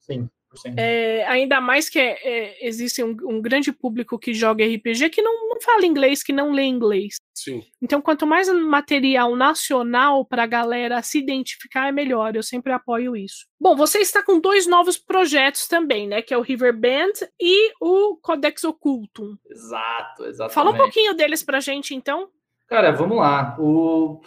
Sim. 0.00 0.28
É, 0.76 1.26
ainda 1.26 1.60
mais 1.60 1.88
que 1.88 1.98
é, 1.98 2.18
é, 2.22 2.66
existe 2.66 3.02
um, 3.02 3.14
um, 3.24 3.42
grande 3.42 3.72
público 3.72 4.18
que 4.18 4.32
joga 4.32 4.64
RPG 4.64 5.10
que 5.10 5.20
não, 5.20 5.48
não 5.48 5.60
fala 5.60 5.84
inglês, 5.84 6.22
que 6.22 6.32
não 6.32 6.52
lê 6.52 6.62
inglês. 6.62 7.16
Sim. 7.34 7.62
Então, 7.82 8.00
quanto 8.00 8.26
mais 8.26 8.48
material 8.48 9.36
nacional 9.36 10.24
para 10.24 10.44
a 10.44 10.46
galera 10.46 11.02
se 11.02 11.18
identificar, 11.18 11.88
é 11.88 11.92
melhor. 11.92 12.34
Eu 12.34 12.42
sempre 12.42 12.72
apoio 12.72 13.14
isso. 13.14 13.46
Bom, 13.60 13.76
você 13.76 13.98
está 13.98 14.22
com 14.22 14.40
dois 14.40 14.66
novos 14.66 14.96
projetos 14.96 15.66
também, 15.68 16.08
né? 16.08 16.22
Que 16.22 16.32
é 16.32 16.38
o 16.38 16.42
River 16.42 16.74
Band 16.78 17.12
e 17.40 17.72
o 17.80 18.16
Codex 18.22 18.64
Occultum. 18.64 19.36
Exato, 19.50 20.24
exatamente. 20.24 20.54
Fala 20.54 20.70
um 20.70 20.76
pouquinho 20.76 21.14
deles 21.14 21.42
pra 21.42 21.60
gente, 21.60 21.94
então. 21.94 22.30
Cara, 22.66 22.90
vamos 22.90 23.16
lá. 23.16 23.56
O, 23.60 24.20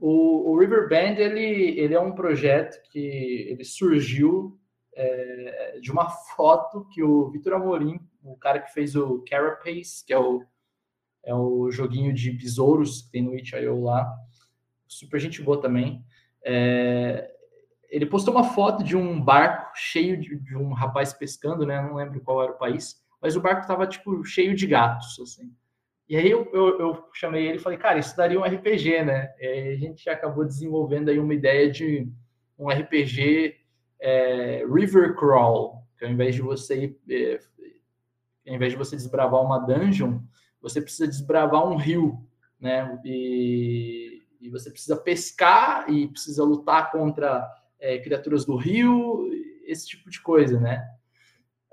o, 0.00 0.50
o 0.50 0.58
River 0.58 0.88
Band, 0.88 1.16
ele, 1.16 1.78
ele 1.78 1.94
é 1.94 2.00
um 2.00 2.12
projeto 2.12 2.82
que 2.90 2.98
ele 2.98 3.64
surgiu 3.64 4.58
é, 4.96 5.78
de 5.80 5.92
uma 5.92 6.10
foto 6.10 6.86
que 6.92 7.02
o 7.02 7.30
Vitor 7.30 7.54
Amorim, 7.54 8.00
o 8.22 8.36
cara 8.36 8.60
que 8.60 8.72
fez 8.72 8.96
o 8.96 9.22
Carapace, 9.28 10.04
que 10.04 10.12
é 10.12 10.18
o, 10.18 10.44
é 11.24 11.34
o 11.34 11.70
joguinho 11.70 12.12
de 12.12 12.32
besouros 12.32 13.02
que 13.02 13.12
tem 13.12 13.22
no 13.22 13.36
itch.io 13.36 13.82
lá, 13.82 14.12
super 14.88 15.20
gente 15.20 15.40
boa 15.40 15.60
também, 15.60 16.04
é, 16.44 17.30
ele 17.88 18.06
postou 18.06 18.34
uma 18.34 18.44
foto 18.44 18.82
de 18.82 18.96
um 18.96 19.20
barco 19.20 19.70
cheio 19.76 20.20
de, 20.20 20.36
de, 20.36 20.56
um 20.56 20.72
rapaz 20.72 21.12
pescando, 21.12 21.64
né? 21.64 21.80
Não 21.80 21.94
lembro 21.94 22.20
qual 22.20 22.42
era 22.42 22.52
o 22.52 22.58
país, 22.58 23.00
mas 23.22 23.36
o 23.36 23.40
barco 23.40 23.62
estava 23.62 23.86
tipo 23.86 24.24
cheio 24.24 24.54
de 24.54 24.66
gatos, 24.66 25.18
assim. 25.20 25.54
E 26.08 26.16
aí 26.16 26.30
eu, 26.30 26.50
eu, 26.52 26.78
eu 26.78 27.08
chamei 27.14 27.46
ele 27.46 27.56
e 27.56 27.60
falei, 27.60 27.78
cara, 27.78 27.98
isso 27.98 28.16
daria 28.16 28.38
um 28.38 28.44
RPG, 28.44 29.02
né? 29.04 29.34
E 29.38 29.74
a 29.74 29.76
gente 29.76 30.08
acabou 30.10 30.44
desenvolvendo 30.44 31.08
aí 31.08 31.18
uma 31.18 31.32
ideia 31.32 31.70
de 31.70 32.06
um 32.58 32.68
RPG 32.68 33.56
é, 34.00 34.64
river 34.66 35.16
crawl, 35.16 35.82
que 35.98 36.04
ao 36.04 36.10
invés 36.10 36.34
de 36.34 36.42
você 36.42 36.94
é, 37.08 37.40
ao 38.46 38.54
invés 38.54 38.72
de 38.72 38.78
você 38.78 38.94
desbravar 38.96 39.42
uma 39.42 39.58
dungeon, 39.58 40.20
você 40.60 40.80
precisa 40.80 41.08
desbravar 41.08 41.66
um 41.66 41.76
rio, 41.76 42.26
né? 42.60 43.00
E, 43.04 44.22
e 44.40 44.50
você 44.50 44.70
precisa 44.70 44.96
pescar 44.96 45.90
e 45.90 46.08
precisa 46.08 46.44
lutar 46.44 46.90
contra 46.90 47.50
é, 47.80 47.98
criaturas 47.98 48.44
do 48.44 48.56
rio, 48.56 49.30
esse 49.64 49.86
tipo 49.86 50.10
de 50.10 50.20
coisa, 50.20 50.60
né? 50.60 50.86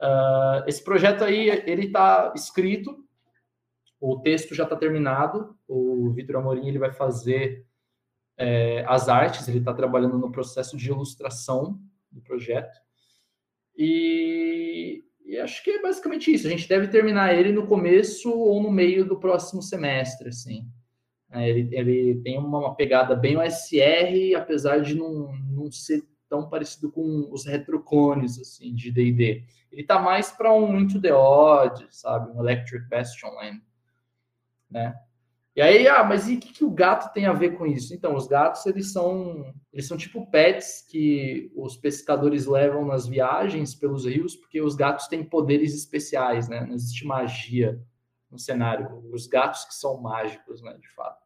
Uh, 0.01 0.67
esse 0.67 0.83
projeto 0.83 1.23
aí, 1.23 1.49
ele 1.65 1.85
está 1.85 2.33
escrito, 2.35 3.05
o 4.01 4.19
texto 4.19 4.55
já 4.55 4.63
está 4.63 4.75
terminado, 4.75 5.55
o 5.67 6.09
Vitor 6.09 6.37
Amorim 6.37 6.67
ele 6.67 6.79
vai 6.79 6.91
fazer 6.91 7.67
é, 8.35 8.83
as 8.87 9.07
artes, 9.07 9.47
ele 9.47 9.59
está 9.59 9.71
trabalhando 9.75 10.17
no 10.17 10.31
processo 10.31 10.75
de 10.75 10.89
ilustração 10.89 11.79
do 12.11 12.19
projeto. 12.19 12.79
E, 13.77 15.03
e, 15.23 15.37
acho 15.37 15.63
que 15.63 15.69
é 15.69 15.81
basicamente 15.81 16.33
isso. 16.33 16.47
A 16.47 16.49
gente 16.49 16.67
deve 16.67 16.87
terminar 16.87 17.35
ele 17.35 17.51
no 17.51 17.67
começo 17.67 18.31
ou 18.31 18.61
no 18.61 18.71
meio 18.71 19.05
do 19.05 19.19
próximo 19.19 19.61
semestre, 19.61 20.29
assim. 20.29 20.67
É, 21.31 21.47
ele, 21.47 21.69
ele 21.71 22.21
tem 22.23 22.39
uma, 22.39 22.75
pegada 22.75 23.15
bem 23.15 23.37
OSR, 23.37 24.35
apesar 24.35 24.79
de 24.79 24.95
não, 24.95 25.31
não 25.51 25.71
ser 25.71 26.03
tão 26.27 26.49
parecido 26.49 26.91
com 26.91 27.29
os 27.31 27.45
retroclones, 27.45 28.39
assim, 28.39 28.73
de 28.73 28.91
D&D. 28.91 29.43
Ele 29.71 29.83
tá 29.83 29.99
mais 29.99 30.31
para 30.31 30.51
um 30.51 30.79
Into 30.79 30.99
the 30.99 31.13
Odd, 31.13 31.85
sabe? 31.91 32.31
Um 32.31 32.41
Electric 32.41 32.89
Bastion 32.89 33.29
Land, 33.35 33.61
né? 34.71 34.95
E 35.53 35.61
aí, 35.61 35.85
ah, 35.85 36.01
mas 36.03 36.29
e 36.29 36.35
o 36.35 36.39
que, 36.39 36.53
que, 36.53 36.63
o 36.63 36.71
gato 36.71 37.11
tem 37.13 37.25
a 37.25 37.33
ver 37.33 37.57
com 37.57 37.65
isso? 37.65 37.93
Então, 37.93 38.15
os 38.15 38.25
gatos, 38.25 38.65
eles 38.65 38.93
são, 38.93 39.53
eles 39.73 39.85
são 39.85 39.97
tipo 39.97 40.25
pets 40.31 40.85
que 40.89 41.51
os 41.53 41.75
pescadores 41.75 42.45
levam 42.45 42.85
nas 42.85 43.05
viagens 43.05 43.75
pelos 43.75 44.05
rios, 44.05 44.33
porque 44.33 44.61
os 44.61 44.75
gatos 44.75 45.07
têm 45.07 45.25
poderes 45.25 45.75
especiais, 45.75 46.47
né? 46.47 46.65
Não 46.65 46.73
existe 46.73 47.05
magia 47.05 47.81
no 48.31 48.39
cenário. 48.39 49.03
Os 49.11 49.27
gatos 49.27 49.65
que 49.65 49.75
são 49.75 50.01
mágicos, 50.01 50.61
né, 50.61 50.73
de 50.79 50.87
fato. 50.93 51.19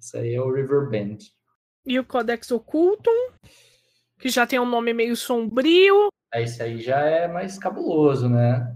Isso 0.00 0.16
aí 0.16 0.34
é 0.34 0.40
o 0.40 0.50
River 0.50 0.88
Bend. 0.88 1.30
E 1.84 1.98
o 1.98 2.04
Codex 2.04 2.50
Ocultum, 2.50 3.30
que 4.18 4.30
já 4.30 4.46
tem 4.46 4.58
um 4.58 4.66
nome 4.66 4.94
meio 4.94 5.14
sombrio. 5.14 6.08
Esse 6.34 6.62
aí 6.62 6.80
já 6.80 7.00
é 7.00 7.28
mais 7.28 7.58
cabuloso, 7.58 8.30
né? 8.30 8.74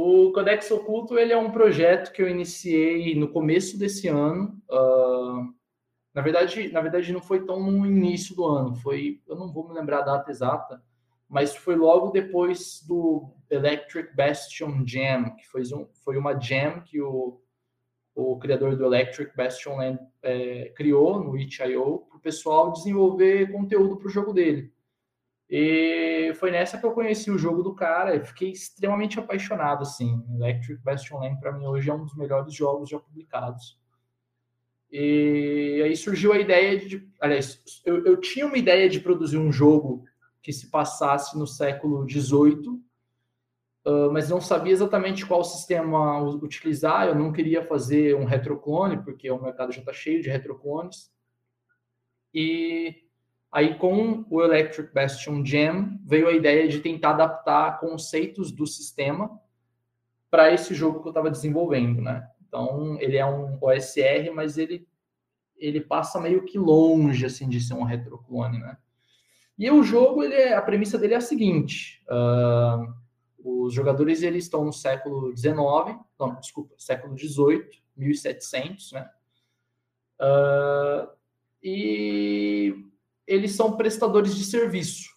O 0.00 0.30
Codex 0.30 0.70
Oculto 0.70 1.18
ele 1.18 1.32
é 1.32 1.36
um 1.36 1.50
projeto 1.50 2.12
que 2.12 2.22
eu 2.22 2.28
iniciei 2.28 3.16
no 3.16 3.26
começo 3.26 3.76
desse 3.76 4.06
ano. 4.06 4.56
Uh, 4.70 5.52
na 6.14 6.22
verdade, 6.22 6.70
na 6.70 6.80
verdade 6.80 7.12
não 7.12 7.20
foi 7.20 7.44
tão 7.44 7.60
no 7.60 7.84
início 7.84 8.36
do 8.36 8.44
ano, 8.44 8.76
foi, 8.76 9.20
eu 9.26 9.34
não 9.34 9.52
vou 9.52 9.66
me 9.66 9.74
lembrar 9.74 9.98
a 9.98 10.02
data 10.02 10.30
exata, 10.30 10.80
mas 11.28 11.56
foi 11.56 11.74
logo 11.74 12.12
depois 12.12 12.80
do 12.86 13.28
Electric 13.50 14.14
Bastion 14.14 14.86
Jam, 14.86 15.34
que 15.34 15.44
foi, 15.48 15.62
um, 15.74 15.88
foi 16.04 16.16
uma 16.16 16.38
jam 16.38 16.80
que 16.80 17.02
o, 17.02 17.40
o 18.14 18.38
criador 18.38 18.76
do 18.76 18.84
Electric 18.84 19.36
Bastion 19.36 19.78
Land 19.78 19.98
é, 20.22 20.72
criou 20.76 21.18
no 21.18 21.36
itch.io 21.36 22.04
para 22.08 22.18
o 22.18 22.20
pessoal 22.20 22.70
desenvolver 22.70 23.50
conteúdo 23.50 23.96
para 23.96 24.06
o 24.06 24.10
jogo 24.10 24.32
dele. 24.32 24.72
E 25.50 26.34
foi 26.34 26.50
nessa 26.50 26.76
que 26.76 26.84
eu 26.84 26.92
conheci 26.92 27.30
o 27.30 27.38
jogo 27.38 27.62
do 27.62 27.74
cara 27.74 28.14
e 28.14 28.24
fiquei 28.24 28.50
extremamente 28.50 29.18
apaixonado, 29.18 29.82
assim. 29.82 30.22
Electric 30.34 30.82
Bastion 30.82 31.18
Land, 31.18 31.40
para 31.40 31.52
mim, 31.52 31.66
hoje 31.66 31.88
é 31.88 31.94
um 31.94 32.04
dos 32.04 32.14
melhores 32.14 32.52
jogos 32.52 32.90
já 32.90 32.98
publicados. 32.98 33.78
E 34.90 35.82
aí 35.84 35.96
surgiu 35.96 36.32
a 36.32 36.38
ideia 36.38 36.78
de... 36.78 37.08
Aliás, 37.18 37.62
eu, 37.84 38.04
eu 38.04 38.20
tinha 38.20 38.46
uma 38.46 38.58
ideia 38.58 38.88
de 38.88 39.00
produzir 39.00 39.38
um 39.38 39.50
jogo 39.50 40.04
que 40.42 40.52
se 40.52 40.70
passasse 40.70 41.36
no 41.38 41.46
século 41.46 42.08
XVIII, 42.08 42.68
uh, 43.86 44.12
mas 44.12 44.28
não 44.28 44.40
sabia 44.40 44.72
exatamente 44.72 45.26
qual 45.26 45.42
sistema 45.44 46.20
utilizar. 46.22 47.06
Eu 47.06 47.14
não 47.14 47.32
queria 47.32 47.64
fazer 47.64 48.14
um 48.16 48.24
retroclone, 48.24 49.02
porque 49.02 49.30
o 49.30 49.42
mercado 49.42 49.72
já 49.72 49.80
está 49.80 49.94
cheio 49.94 50.22
de 50.22 50.28
retroclones. 50.28 51.10
E 52.34 53.07
Aí, 53.50 53.74
com 53.76 54.26
o 54.28 54.42
Electric 54.42 54.92
Bastion 54.92 55.44
Jam, 55.44 55.98
veio 56.04 56.28
a 56.28 56.32
ideia 56.32 56.68
de 56.68 56.80
tentar 56.80 57.10
adaptar 57.10 57.80
conceitos 57.80 58.52
do 58.52 58.66
sistema 58.66 59.40
para 60.30 60.52
esse 60.52 60.74
jogo 60.74 61.00
que 61.00 61.08
eu 61.08 61.10
estava 61.10 61.30
desenvolvendo, 61.30 62.02
né? 62.02 62.28
Então, 62.46 62.98
ele 63.00 63.16
é 63.16 63.24
um 63.24 63.58
OSR, 63.60 64.30
mas 64.34 64.58
ele, 64.58 64.86
ele 65.56 65.80
passa 65.80 66.20
meio 66.20 66.44
que 66.44 66.58
longe, 66.58 67.24
assim, 67.24 67.48
de 67.48 67.60
ser 67.60 67.74
um 67.74 67.84
retroclone, 67.84 68.58
né? 68.58 68.76
E 69.58 69.70
o 69.70 69.82
jogo, 69.82 70.22
ele 70.22 70.34
é, 70.34 70.54
a 70.54 70.62
premissa 70.62 70.98
dele 70.98 71.14
é 71.14 71.16
a 71.16 71.22
seguinte, 71.22 72.04
uh, 72.08 72.94
os 73.42 73.72
jogadores, 73.72 74.22
eles 74.22 74.44
estão 74.44 74.64
no 74.64 74.72
século 74.72 75.34
XIX, 75.36 75.98
não, 76.18 76.34
desculpa, 76.38 76.74
século 76.78 77.16
XVIII, 77.18 77.82
1700, 77.96 78.92
né? 78.92 79.10
Uh, 80.20 81.08
e 81.62 82.74
eles 83.28 83.54
são 83.54 83.76
prestadores 83.76 84.34
de 84.34 84.42
serviço. 84.42 85.10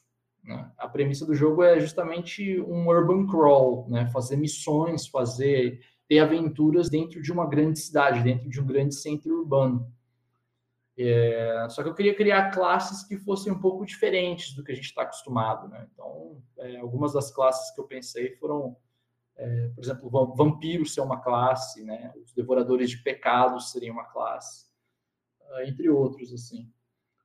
Né? 0.43 0.69
A 0.77 0.87
premissa 0.87 1.25
do 1.25 1.33
jogo 1.33 1.63
é 1.63 1.79
justamente 1.79 2.59
um 2.59 2.87
urban 2.87 3.25
crawl, 3.25 3.87
né? 3.89 4.07
fazer 4.07 4.35
missões, 4.35 5.07
fazer 5.07 5.79
ter 6.09 6.19
aventuras 6.19 6.89
dentro 6.89 7.21
de 7.21 7.31
uma 7.31 7.47
grande 7.47 7.79
cidade, 7.79 8.21
dentro 8.21 8.49
de 8.49 8.59
um 8.59 8.65
grande 8.65 8.93
centro 8.93 9.39
urbano. 9.39 9.89
É, 10.97 11.67
só 11.69 11.81
que 11.81 11.87
eu 11.87 11.95
queria 11.95 12.13
criar 12.13 12.51
classes 12.51 13.01
que 13.07 13.17
fossem 13.17 13.51
um 13.51 13.59
pouco 13.59 13.85
diferentes 13.85 14.53
do 14.53 14.61
que 14.61 14.73
a 14.73 14.75
gente 14.75 14.85
está 14.85 15.03
acostumado, 15.03 15.69
né? 15.69 15.87
Então, 15.93 16.43
é, 16.57 16.77
algumas 16.77 17.13
das 17.13 17.31
classes 17.31 17.73
que 17.73 17.79
eu 17.79 17.85
pensei 17.85 18.35
foram, 18.35 18.75
é, 19.37 19.69
por 19.73 19.81
exemplo, 19.81 20.35
vampiros 20.35 20.93
ser 20.93 20.99
uma 20.99 21.21
classe, 21.21 21.81
né? 21.85 22.11
Os 22.21 22.33
devoradores 22.33 22.89
de 22.89 22.97
pecados 22.97 23.71
seriam 23.71 23.93
uma 23.93 24.03
classe, 24.03 24.65
ah, 25.53 25.65
entre 25.65 25.89
outros, 25.89 26.33
assim. 26.33 26.69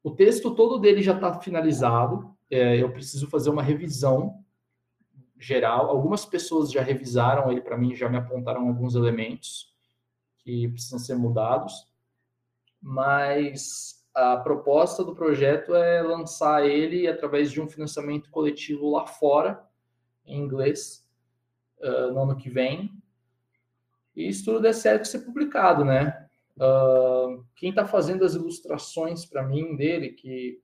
O 0.07 0.11
texto 0.12 0.54
todo 0.54 0.78
dele 0.78 1.02
já 1.02 1.14
está 1.14 1.40
finalizado. 1.40 2.36
É, 2.50 2.80
eu 2.80 2.92
preciso 2.92 3.28
fazer 3.28 3.50
uma 3.50 3.62
revisão 3.62 4.44
geral. 5.38 5.90
Algumas 5.90 6.24
pessoas 6.24 6.70
já 6.70 6.82
revisaram 6.82 7.50
ele 7.50 7.61
para 7.61 7.76
mim, 7.76 7.94
já 7.94 8.09
me 8.09 8.16
apontaram 8.16 8.68
alguns 8.68 8.94
elementos 8.94 9.74
que 10.38 10.68
precisam 10.68 10.98
ser 10.98 11.16
mudados 11.16 11.86
mas 12.86 14.07
a 14.14 14.36
proposta 14.36 15.04
do 15.04 15.14
projeto 15.14 15.74
é 15.74 16.00
lançar 16.00 16.64
ele 16.64 17.09
através 17.09 17.50
de 17.50 17.61
um 17.61 17.68
financiamento 17.68 18.30
coletivo 18.30 18.90
lá 18.90 19.07
fora, 19.07 19.61
em 20.24 20.40
inglês, 20.40 21.04
uh, 21.80 22.12
no 22.12 22.22
ano 22.22 22.36
que 22.36 22.48
vem. 22.48 22.90
E 24.14 24.32
se 24.32 24.44
tudo 24.44 24.61
der 24.61 24.72
certo, 24.72 25.07
ser 25.07 25.20
publicado, 25.20 25.84
né? 25.84 26.26
Uh, 26.57 27.44
quem 27.54 27.70
está 27.70 27.84
fazendo 27.84 28.24
as 28.24 28.34
ilustrações 28.34 29.26
para 29.26 29.42
mim 29.42 29.76
dele, 29.76 30.11
que 30.11 30.59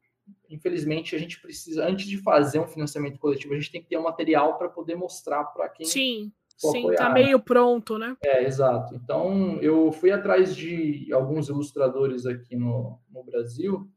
infelizmente 0.48 1.14
a 1.14 1.18
gente 1.18 1.40
precisa, 1.40 1.86
antes 1.86 2.06
de 2.06 2.16
fazer 2.18 2.60
um 2.60 2.66
financiamento 2.66 3.18
coletivo, 3.18 3.52
a 3.52 3.56
gente 3.56 3.70
tem 3.70 3.82
que 3.82 3.88
ter 3.88 3.98
um 3.98 4.02
material 4.02 4.56
para 4.56 4.68
poder 4.68 4.94
mostrar 4.94 5.44
para 5.44 5.68
quem 5.68 5.86
Sim. 5.86 6.32
Sim, 6.56 6.92
tá 6.94 7.10
meio 7.10 7.40
pronto, 7.40 7.98
né? 7.98 8.16
É, 8.24 8.44
exato. 8.44 8.94
Então, 8.94 9.58
eu 9.60 9.90
fui 9.90 10.12
atrás 10.12 10.54
de 10.54 11.12
alguns 11.12 11.48
ilustradores 11.48 12.24
aqui 12.24 12.54
no, 12.54 13.00
no 13.10 13.24
Brasil 13.24 13.90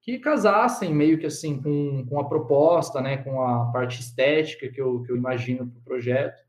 que 0.00 0.18
casassem 0.18 0.92
meio 0.92 1.18
que 1.18 1.26
assim 1.26 1.62
com, 1.62 2.04
com 2.06 2.20
a 2.20 2.28
proposta, 2.28 3.00
né, 3.00 3.18
com 3.18 3.40
a 3.40 3.70
parte 3.72 4.00
estética 4.00 4.68
que 4.68 4.80
eu, 4.80 5.02
que 5.02 5.12
eu 5.12 5.16
imagino 5.16 5.66
para 5.66 5.78
o 5.78 5.84
projeto. 5.84 6.42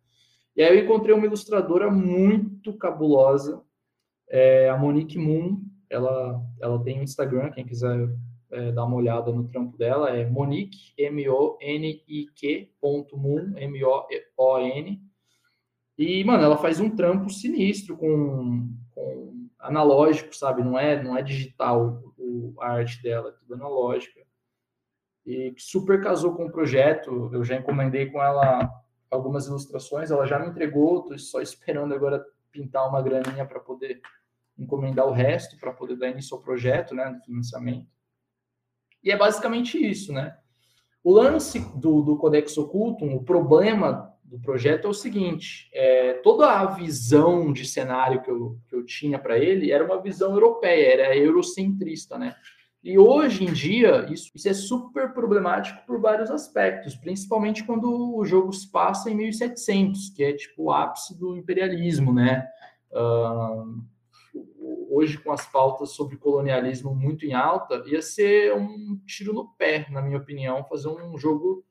E 0.55 0.63
aí 0.63 0.77
eu 0.77 0.83
encontrei 0.83 1.13
uma 1.13 1.25
ilustradora 1.25 1.89
muito 1.89 2.73
cabulosa, 2.77 3.61
é 4.29 4.69
a 4.69 4.77
Monique 4.77 5.17
Moon. 5.17 5.61
Ela, 5.89 6.41
ela 6.61 6.83
tem 6.83 6.99
um 6.99 7.03
Instagram, 7.03 7.51
quem 7.51 7.65
quiser 7.65 8.09
é, 8.51 8.71
dar 8.71 8.85
uma 8.85 8.95
olhada 8.95 9.31
no 9.31 9.47
trampo 9.47 9.77
dela, 9.77 10.09
é 10.09 10.25
Monique, 10.25 10.93
M-O-N-I-Q, 10.97 12.71
ponto 12.79 13.17
Moon, 13.17 13.53
M-O-O-N. 13.55 15.01
E, 15.97 16.23
mano, 16.23 16.43
ela 16.43 16.57
faz 16.57 16.79
um 16.79 16.89
trampo 16.89 17.29
sinistro 17.29 17.95
com, 17.95 18.69
com 18.91 19.47
analógico, 19.59 20.35
sabe? 20.35 20.63
Não 20.63 20.77
é, 20.77 21.01
não 21.01 21.17
é 21.17 21.21
digital 21.21 22.01
o, 22.17 22.53
a 22.59 22.71
arte 22.71 23.01
dela, 23.01 23.29
é 23.29 23.31
tudo 23.31 23.53
analógica. 23.53 24.21
E 25.25 25.53
super 25.57 26.01
casou 26.03 26.35
com 26.35 26.45
o 26.45 26.51
projeto. 26.51 27.29
Eu 27.33 27.43
já 27.43 27.55
encomendei 27.55 28.07
com 28.07 28.21
ela 28.21 28.69
algumas 29.09 29.47
ilustrações, 29.47 30.11
ela 30.11 30.25
já 30.25 30.37
me 30.37 30.47
entregou, 30.47 31.03
tô 31.03 31.17
só 31.17 31.39
esperando 31.41 31.93
agora 31.93 32.23
pintar 32.55 32.87
uma 32.87 33.01
graninha 33.01 33.45
para 33.45 33.59
poder 33.59 34.01
encomendar 34.57 35.05
o 35.05 35.11
resto, 35.11 35.59
para 35.59 35.73
poder 35.73 35.97
dar 35.97 36.09
início 36.09 36.35
ao 36.35 36.41
projeto, 36.41 36.95
né, 36.95 37.11
do 37.11 37.19
financiamento. 37.21 37.87
E 39.03 39.11
é 39.11 39.17
basicamente 39.17 39.77
isso, 39.77 40.13
né? 40.13 40.37
O 41.03 41.11
lance 41.11 41.59
do, 41.77 42.01
do 42.01 42.17
Codex 42.17 42.57
Occultum, 42.57 43.13
o 43.13 43.23
problema 43.23 44.11
do 44.23 44.39
projeto 44.39 44.87
é 44.87 44.89
o 44.89 44.93
seguinte: 44.93 45.69
é, 45.73 46.13
toda 46.13 46.49
a 46.49 46.65
visão 46.65 47.53
de 47.53 47.65
cenário 47.65 48.23
que 48.23 48.31
eu, 48.31 48.57
que 48.67 48.75
eu 48.75 48.83
tinha 48.83 49.19
para 49.19 49.37
ele 49.37 49.71
era 49.71 49.85
uma 49.85 50.01
visão 50.01 50.31
europeia, 50.31 50.93
era 50.93 51.15
eurocentrista, 51.15 52.17
né? 52.17 52.35
E 52.85 52.99
hoje 52.99 53.43
em 53.43 53.51
dia, 53.51 54.05
isso, 54.13 54.29
isso, 54.35 54.47
é 54.47 54.53
super 54.53 55.11
problemático 55.11 55.83
por 55.87 55.99
vários 55.99 56.29
aspectos, 56.29 56.95
principalmente 56.95 57.63
quando 57.63 58.15
o 58.15 58.23
jogo 58.23 58.53
se 58.53 58.71
passa 58.71 59.09
em 59.09 59.15
1700, 59.15 60.11
que 60.11 60.23
é 60.23 60.33
tipo 60.33 60.65
o 60.65 60.71
ápice 60.71 61.17
do 61.17 61.35
imperialismo, 61.35 62.13
né? 62.13 62.47
Uh, 62.91 63.83
hoje, 64.91 65.17
com 65.17 65.31
as 65.31 65.51
pautas 65.51 65.93
sobre 65.93 66.15
colonialismo 66.17 66.93
muito 66.93 67.25
em 67.25 67.33
alta, 67.33 67.83
ia 67.87 68.03
ser 68.03 68.53
um 68.53 69.01
tiro 69.03 69.33
no 69.33 69.47
pé, 69.57 69.87
na 69.89 69.99
minha 69.99 70.19
opinião, 70.19 70.63
fazer 70.65 70.89
um 70.89 71.17
jogo 71.17 71.65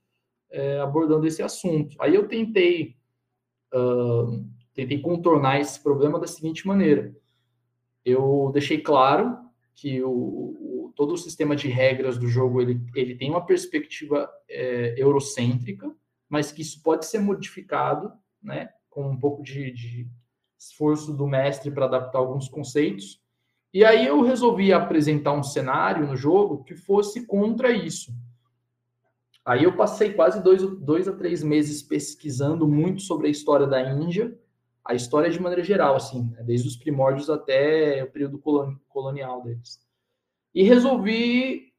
é, 0.50 0.80
abordando 0.80 1.28
esse 1.28 1.44
assunto. 1.44 1.96
Aí 2.00 2.12
eu 2.12 2.26
tentei, 2.26 2.96
uh, 3.72 4.44
tentei 4.74 5.00
contornar 5.00 5.60
esse 5.60 5.80
problema 5.80 6.18
da 6.18 6.26
seguinte 6.26 6.66
maneira. 6.66 7.14
Eu 8.04 8.50
deixei 8.52 8.80
claro 8.80 9.44
que 9.74 10.02
o, 10.02 10.10
o, 10.10 10.73
todo 10.94 11.14
o 11.14 11.18
sistema 11.18 11.56
de 11.56 11.68
regras 11.68 12.18
do 12.18 12.28
jogo 12.28 12.60
ele, 12.60 12.80
ele 12.94 13.14
tem 13.14 13.30
uma 13.30 13.44
perspectiva 13.44 14.30
é, 14.48 14.94
eurocêntrica, 14.96 15.94
mas 16.28 16.52
que 16.52 16.62
isso 16.62 16.82
pode 16.82 17.06
ser 17.06 17.18
modificado, 17.18 18.12
né, 18.42 18.68
com 18.88 19.08
um 19.08 19.18
pouco 19.18 19.42
de, 19.42 19.70
de 19.72 20.08
esforço 20.58 21.12
do 21.12 21.26
mestre 21.26 21.70
para 21.70 21.86
adaptar 21.86 22.18
alguns 22.18 22.48
conceitos. 22.48 23.20
E 23.72 23.84
aí 23.84 24.06
eu 24.06 24.22
resolvi 24.22 24.72
apresentar 24.72 25.32
um 25.32 25.42
cenário 25.42 26.06
no 26.06 26.16
jogo 26.16 26.62
que 26.64 26.76
fosse 26.76 27.26
contra 27.26 27.72
isso. 27.72 28.12
Aí 29.44 29.64
eu 29.64 29.76
passei 29.76 30.14
quase 30.14 30.42
dois, 30.42 30.62
dois 30.80 31.06
a 31.06 31.12
três 31.12 31.42
meses 31.42 31.82
pesquisando 31.82 32.66
muito 32.66 33.02
sobre 33.02 33.26
a 33.26 33.30
história 33.30 33.66
da 33.66 33.82
Índia, 33.82 34.38
a 34.84 34.94
história 34.94 35.30
de 35.30 35.40
maneira 35.40 35.62
geral, 35.62 35.96
assim, 35.96 36.30
né? 36.30 36.42
desde 36.42 36.68
os 36.68 36.76
primórdios 36.76 37.28
até 37.28 38.02
o 38.02 38.10
período 38.10 38.38
colonial 38.88 39.42
deles. 39.42 39.83
E 40.54 40.62
resolvi 40.62 41.72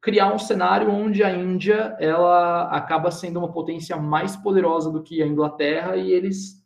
criar 0.00 0.34
um 0.34 0.38
cenário 0.38 0.90
onde 0.90 1.22
a 1.22 1.30
Índia 1.30 1.96
ela 2.00 2.64
acaba 2.64 3.10
sendo 3.10 3.38
uma 3.38 3.52
potência 3.52 3.96
mais 3.96 4.36
poderosa 4.36 4.90
do 4.90 5.02
que 5.02 5.22
a 5.22 5.26
Inglaterra 5.26 5.96
e 5.96 6.10
eles, 6.10 6.60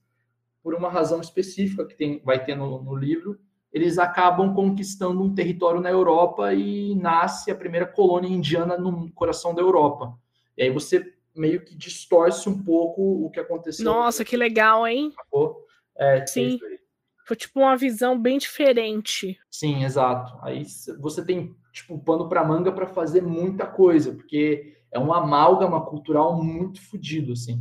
por 0.62 0.74
uma 0.74 0.88
razão 0.88 1.20
específica 1.20 1.86
que 1.86 1.94
tem, 1.94 2.20
vai 2.24 2.42
ter 2.42 2.56
no, 2.56 2.82
no 2.82 2.96
livro, 2.96 3.38
eles 3.70 3.98
acabam 3.98 4.54
conquistando 4.54 5.22
um 5.22 5.34
território 5.34 5.82
na 5.82 5.90
Europa 5.90 6.54
e 6.54 6.94
nasce 6.94 7.50
a 7.50 7.54
primeira 7.54 7.86
colônia 7.86 8.28
indiana 8.28 8.78
no 8.78 9.12
coração 9.12 9.54
da 9.54 9.60
Europa. 9.60 10.18
E 10.56 10.62
aí 10.62 10.70
você 10.70 11.12
meio 11.34 11.62
que 11.62 11.76
distorce 11.76 12.48
um 12.48 12.62
pouco 12.64 13.02
o 13.02 13.30
que 13.30 13.38
aconteceu. 13.38 13.84
Nossa, 13.84 14.24
que 14.24 14.34
legal, 14.34 14.86
hein? 14.86 15.12
É, 15.98 16.26
Sim. 16.26 16.58
Foi 17.26 17.36
tipo 17.36 17.60
uma 17.60 17.76
visão 17.76 18.18
bem 18.18 18.38
diferente. 18.38 19.38
Sim, 19.50 19.84
exato. 19.84 20.38
Aí 20.42 20.62
você 21.00 21.24
tem 21.24 21.54
tipo 21.72 21.98
pano 21.98 22.28
para 22.28 22.44
manga 22.44 22.70
para 22.70 22.86
fazer 22.86 23.20
muita 23.20 23.66
coisa, 23.66 24.14
porque 24.14 24.76
é 24.92 24.98
um 24.98 25.12
amálgama 25.12 25.84
cultural 25.84 26.42
muito 26.42 26.80
fodido, 26.80 27.32
assim. 27.32 27.60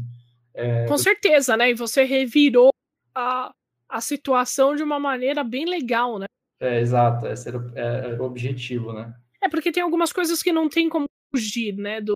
É... 0.53 0.86
Com 0.86 0.97
certeza, 0.97 1.57
né? 1.57 1.72
E 1.72 1.74
você 1.74 2.03
revirou 2.03 2.70
a, 3.13 3.51
a 3.89 4.01
situação 4.01 4.76
de 4.76 4.84
uma 4.84 4.99
maneira 4.99 5.43
bem 5.43 5.66
legal, 5.66 6.20
né? 6.20 6.28
É, 6.59 6.80
exato. 6.80 7.26
Esse 7.28 7.49
era, 7.49 7.72
é, 7.76 8.11
era 8.11 8.22
o 8.22 8.26
objetivo, 8.26 8.93
né? 8.93 9.13
É 9.41 9.49
porque 9.49 9.72
tem 9.72 9.82
algumas 9.82 10.13
coisas 10.13 10.43
que 10.43 10.51
não 10.51 10.70
tem 10.70 10.88
como 10.88 11.07
fugir, 11.34 11.76
né? 11.76 11.99
Do, 11.99 12.13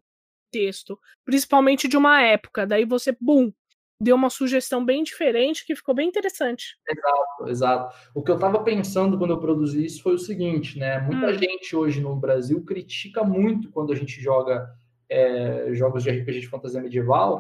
texto, 0.50 1.00
principalmente 1.26 1.88
de 1.88 1.98
uma 1.98 2.22
época. 2.22 2.66
Daí 2.66 2.86
você, 2.86 3.16
bum, 3.20 3.52
deu 4.02 4.16
uma 4.16 4.30
sugestão 4.30 4.84
bem 4.84 5.04
diferente 5.04 5.66
que 5.66 5.76
ficou 5.76 5.94
bem 5.94 6.08
interessante. 6.08 6.78
Exato, 6.88 7.50
exato. 7.50 7.96
O 8.16 8.24
que 8.24 8.32
eu 8.32 8.36
estava 8.36 8.64
pensando 8.64 9.18
quando 9.18 9.32
eu 9.32 9.40
produzi 9.40 9.86
isso 9.86 10.02
foi 10.02 10.14
o 10.14 10.20
seguinte, 10.20 10.80
né? 10.80 11.00
Muita 11.02 11.28
hum. 11.28 11.38
gente 11.38 11.76
hoje 11.76 12.00
no 12.00 12.16
Brasil 12.16 12.64
critica 12.64 13.24
muito 13.24 13.70
quando 13.72 13.92
a 13.92 13.96
gente 13.96 14.22
joga 14.22 14.70
é, 15.10 15.74
jogos 15.74 16.04
de 16.04 16.12
RPG 16.12 16.42
de 16.42 16.48
fantasia 16.48 16.82
medieval, 16.82 17.40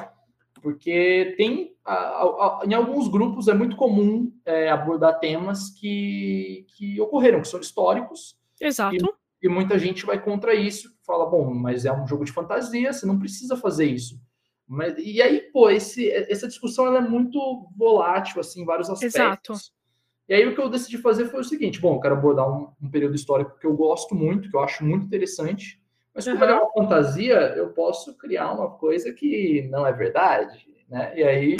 porque 0.61 1.33
tem 1.37 1.75
a, 1.85 1.93
a, 1.93 2.23
a, 2.23 2.61
em 2.65 2.73
alguns 2.73 3.07
grupos 3.07 3.47
é 3.47 3.53
muito 3.53 3.77
comum 3.77 4.33
é, 4.43 4.69
abordar 4.69 5.19
temas 5.19 5.69
que, 5.69 6.65
que 6.75 6.99
ocorreram, 6.99 7.41
que 7.41 7.47
são 7.47 7.61
históricos. 7.61 8.37
Exato. 8.59 8.95
E, 9.41 9.45
e 9.45 9.49
muita 9.49 9.79
gente 9.79 10.05
vai 10.05 10.21
contra 10.21 10.53
isso, 10.53 10.89
fala, 11.05 11.25
bom, 11.25 11.53
mas 11.53 11.85
é 11.85 11.93
um 11.93 12.05
jogo 12.05 12.25
de 12.25 12.33
fantasia, 12.33 12.91
você 12.91 13.05
não 13.05 13.17
precisa 13.17 13.55
fazer 13.55 13.85
isso. 13.85 14.19
Mas, 14.69 14.93
e 14.99 15.19
aí, 15.19 15.41
pô, 15.51 15.67
esse, 15.67 16.11
essa 16.11 16.47
discussão 16.47 16.95
é 16.95 17.01
muito 17.01 17.67
volátil, 17.75 18.39
assim, 18.39 18.61
em 18.61 18.65
vários 18.65 18.87
aspectos. 18.87 19.15
Exato. 19.15 19.53
E 20.29 20.33
aí 20.35 20.45
o 20.45 20.53
que 20.53 20.61
eu 20.61 20.69
decidi 20.69 20.99
fazer 20.99 21.25
foi 21.25 21.39
o 21.39 21.43
seguinte, 21.43 21.81
bom, 21.81 21.95
eu 21.95 21.99
quero 21.99 22.13
abordar 22.13 22.47
um, 22.47 22.71
um 22.79 22.91
período 22.91 23.15
histórico 23.15 23.57
que 23.57 23.65
eu 23.65 23.75
gosto 23.75 24.13
muito, 24.13 24.47
que 24.47 24.55
eu 24.55 24.59
acho 24.59 24.85
muito 24.85 25.07
interessante, 25.07 25.81
mas 26.13 26.25
como 26.25 26.37
uhum. 26.37 26.43
é 26.43 26.53
uma 26.53 26.71
fantasia, 26.71 27.35
eu 27.55 27.73
posso 27.73 28.15
criar 28.15 28.51
uma 28.51 28.69
coisa 28.77 29.11
que 29.11 29.67
não 29.71 29.87
é 29.87 29.91
verdade, 29.91 30.67
né? 30.87 31.17
E 31.17 31.23
aí 31.23 31.57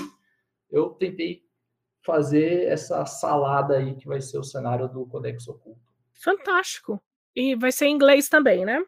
eu 0.70 0.90
tentei 0.90 1.42
fazer 2.06 2.66
essa 2.66 3.04
salada 3.08 3.78
aí 3.78 3.96
que 3.96 4.08
vai 4.08 4.22
ser 4.22 4.38
o 4.38 4.44
cenário 4.44 4.88
do 4.88 5.04
Codex 5.08 5.48
Oculto. 5.48 5.82
Fantástico. 6.14 7.02
E 7.36 7.56
vai 7.56 7.72
ser 7.72 7.88
em 7.88 7.96
inglês 7.96 8.30
também, 8.30 8.66
né? 8.66 8.84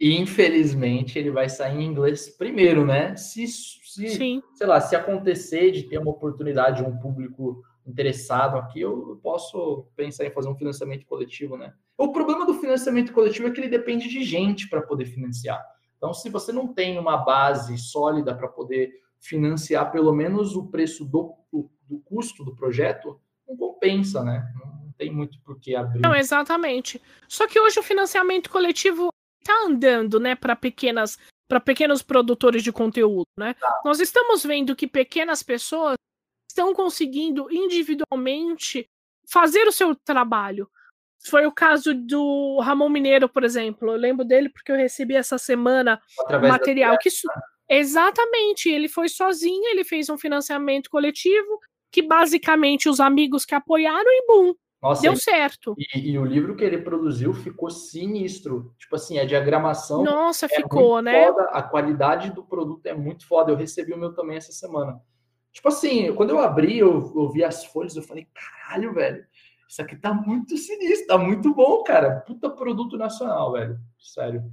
E 0.00 0.16
infelizmente 0.16 1.18
ele 1.18 1.30
vai 1.30 1.48
sair 1.50 1.78
em 1.78 1.84
inglês 1.84 2.30
primeiro, 2.30 2.86
né? 2.86 3.14
Se, 3.16 3.46
se 3.46 4.08
Sim. 4.08 4.42
sei 4.54 4.66
lá, 4.66 4.80
se 4.80 4.96
acontecer 4.96 5.70
de 5.72 5.82
ter 5.82 5.98
uma 5.98 6.10
oportunidade 6.10 6.82
de 6.82 6.88
um 6.88 6.96
público 6.96 7.62
interessado 7.86 8.56
aqui, 8.56 8.80
eu 8.80 9.20
posso 9.22 9.86
pensar 9.94 10.24
em 10.24 10.30
fazer 10.30 10.48
um 10.48 10.56
financiamento 10.56 11.04
coletivo, 11.04 11.58
né? 11.58 11.74
O 11.98 12.12
problema 12.12 12.46
do 12.46 12.54
financiamento 12.54 13.12
coletivo 13.12 13.48
é 13.48 13.50
que 13.50 13.60
ele 13.60 13.68
depende 13.68 14.08
de 14.08 14.22
gente 14.24 14.70
para 14.70 14.80
poder 14.80 15.04
financiar. 15.04 15.62
Então, 15.98 16.14
se 16.14 16.30
você 16.30 16.50
não 16.50 16.72
tem 16.72 16.98
uma 16.98 17.18
base 17.18 17.76
sólida 17.76 18.34
para 18.34 18.48
poder 18.48 18.90
financiar 19.18 19.92
pelo 19.92 20.14
menos 20.14 20.56
o 20.56 20.68
preço 20.68 21.04
do, 21.04 21.34
do 21.52 21.98
custo 22.00 22.42
do 22.42 22.54
projeto, 22.54 23.20
não 23.46 23.54
compensa, 23.54 24.24
né? 24.24 24.50
Não 24.54 24.92
tem 24.96 25.12
muito 25.12 25.38
por 25.42 25.60
que 25.60 25.74
abrir. 25.74 26.00
Não, 26.00 26.14
exatamente. 26.14 27.02
Só 27.28 27.46
que 27.46 27.60
hoje 27.60 27.78
o 27.78 27.82
financiamento 27.82 28.48
coletivo 28.48 29.09
está 29.40 29.54
andando, 29.64 30.20
né, 30.20 30.34
para 30.34 30.54
pequenas 30.54 31.18
para 31.48 31.58
pequenos 31.58 32.00
produtores 32.00 32.62
de 32.62 32.70
conteúdo, 32.70 33.26
né? 33.36 33.54
Tá. 33.54 33.80
Nós 33.84 33.98
estamos 33.98 34.44
vendo 34.44 34.76
que 34.76 34.86
pequenas 34.86 35.42
pessoas 35.42 35.96
estão 36.48 36.72
conseguindo 36.72 37.50
individualmente 37.50 38.88
fazer 39.28 39.66
o 39.66 39.72
seu 39.72 39.96
trabalho. 39.96 40.70
Foi 41.26 41.46
o 41.46 41.52
caso 41.52 41.92
do 41.92 42.60
Ramon 42.60 42.88
Mineiro, 42.88 43.28
por 43.28 43.42
exemplo. 43.42 43.90
Eu 43.90 43.96
lembro 43.96 44.24
dele 44.24 44.48
porque 44.48 44.70
eu 44.70 44.76
recebi 44.76 45.16
essa 45.16 45.38
semana 45.38 46.00
Através 46.20 46.52
material 46.52 46.96
que. 46.98 47.08
Né? 47.08 47.42
exatamente, 47.68 48.68
ele 48.68 48.88
foi 48.88 49.08
sozinho, 49.08 49.68
ele 49.70 49.84
fez 49.84 50.08
um 50.08 50.16
financiamento 50.16 50.88
coletivo 50.88 51.60
que 51.92 52.02
basicamente 52.02 52.88
os 52.88 53.00
amigos 53.00 53.44
que 53.44 53.54
apoiaram 53.54 54.08
e 54.08 54.26
bum, 54.26 54.54
nossa, 54.82 55.02
Deu 55.02 55.14
certo. 55.14 55.74
E, 55.76 56.12
e, 56.12 56.18
o 56.18 56.24
livro 56.24 56.56
que 56.56 56.64
ele 56.64 56.78
produziu 56.78 57.34
ficou 57.34 57.70
sinistro. 57.70 58.74
Tipo 58.78 58.96
assim, 58.96 59.18
a 59.18 59.26
diagramação. 59.26 60.02
Nossa, 60.02 60.46
é 60.46 60.48
ficou, 60.48 61.02
né? 61.02 61.26
Foda, 61.26 61.42
a 61.50 61.62
qualidade 61.62 62.30
do 62.30 62.42
produto 62.42 62.86
é 62.86 62.94
muito 62.94 63.26
foda. 63.26 63.52
Eu 63.52 63.56
recebi 63.56 63.92
o 63.92 63.98
meu 63.98 64.14
também 64.14 64.38
essa 64.38 64.52
semana. 64.52 64.98
Tipo 65.52 65.68
assim, 65.68 66.14
quando 66.14 66.30
eu 66.30 66.38
abri, 66.38 66.78
eu, 66.78 67.12
eu 67.14 67.28
vi 67.28 67.44
as 67.44 67.64
folhas, 67.64 67.94
eu 67.94 68.02
falei, 68.02 68.26
caralho, 68.32 68.94
velho, 68.94 69.26
isso 69.68 69.82
aqui 69.82 69.96
tá 69.96 70.14
muito 70.14 70.56
sinistro, 70.56 71.08
tá 71.08 71.18
muito 71.18 71.52
bom, 71.54 71.82
cara. 71.82 72.20
Puta 72.20 72.48
produto 72.48 72.96
nacional, 72.96 73.52
velho. 73.52 73.78
Sério. 73.98 74.44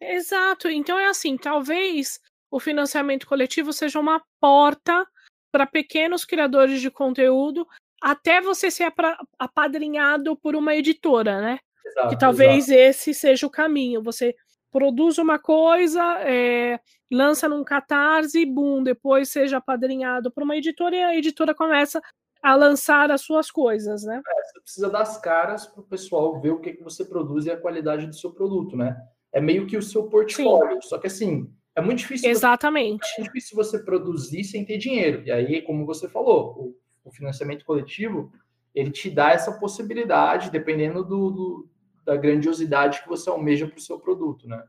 Exato. 0.00 0.68
Então 0.68 0.98
é 0.98 1.06
assim, 1.06 1.36
talvez 1.36 2.20
o 2.50 2.60
financiamento 2.60 3.26
coletivo 3.26 3.72
seja 3.72 3.98
uma 3.98 4.22
porta 4.40 5.06
para 5.50 5.66
pequenos 5.66 6.24
criadores 6.24 6.80
de 6.80 6.90
conteúdo 6.90 7.66
até 8.02 8.40
você 8.40 8.70
ser 8.70 8.92
apadrinhado 9.38 10.36
por 10.36 10.56
uma 10.56 10.74
editora, 10.74 11.40
né? 11.40 11.58
Exato, 11.86 12.08
que 12.08 12.18
talvez 12.18 12.68
exato. 12.68 12.80
esse 12.80 13.14
seja 13.14 13.46
o 13.46 13.50
caminho. 13.50 14.02
Você 14.02 14.34
produz 14.70 15.18
uma 15.18 15.38
coisa, 15.38 16.02
é, 16.20 16.80
lança 17.10 17.48
num 17.48 17.62
catarse, 17.62 18.44
boom, 18.44 18.82
depois 18.82 19.30
seja 19.30 19.58
apadrinhado 19.58 20.32
por 20.32 20.42
uma 20.42 20.56
editora 20.56 20.96
e 20.96 21.02
a 21.02 21.16
editora 21.16 21.54
começa 21.54 22.00
a 22.42 22.56
lançar 22.56 23.10
as 23.12 23.20
suas 23.20 23.50
coisas, 23.50 24.02
né? 24.02 24.20
É, 24.26 24.42
você 24.42 24.60
precisa 24.60 24.90
das 24.90 25.18
caras 25.18 25.66
para 25.66 25.80
o 25.80 25.86
pessoal 25.86 26.40
ver 26.40 26.50
o 26.50 26.60
que, 26.60 26.72
que 26.72 26.82
você 26.82 27.04
produz 27.04 27.46
e 27.46 27.50
a 27.50 27.60
qualidade 27.60 28.06
do 28.06 28.16
seu 28.16 28.32
produto, 28.32 28.76
né? 28.76 28.96
É 29.32 29.40
meio 29.40 29.66
que 29.66 29.76
o 29.76 29.82
seu 29.82 30.08
portfólio. 30.08 30.82
Sim. 30.82 30.88
Só 30.88 30.98
que 30.98 31.06
assim, 31.06 31.48
é 31.76 31.80
muito 31.80 31.98
difícil. 31.98 32.28
Exatamente. 32.28 33.06
Você, 33.06 33.14
é 33.14 33.18
muito 33.20 33.32
difícil 33.32 33.56
você 33.56 33.78
produzir 33.78 34.42
sem 34.42 34.64
ter 34.64 34.78
dinheiro. 34.78 35.22
E 35.24 35.30
aí, 35.30 35.62
como 35.62 35.86
você 35.86 36.08
falou, 36.08 36.74
o 37.04 37.10
financiamento 37.10 37.64
coletivo, 37.64 38.32
ele 38.74 38.90
te 38.90 39.10
dá 39.10 39.30
essa 39.30 39.52
possibilidade, 39.52 40.50
dependendo 40.50 41.04
do, 41.04 41.30
do 41.30 41.68
da 42.04 42.16
grandiosidade 42.16 43.02
que 43.02 43.08
você 43.08 43.30
almeja 43.30 43.66
para 43.66 43.78
o 43.78 43.80
seu 43.80 43.98
produto, 43.98 44.48
né? 44.48 44.62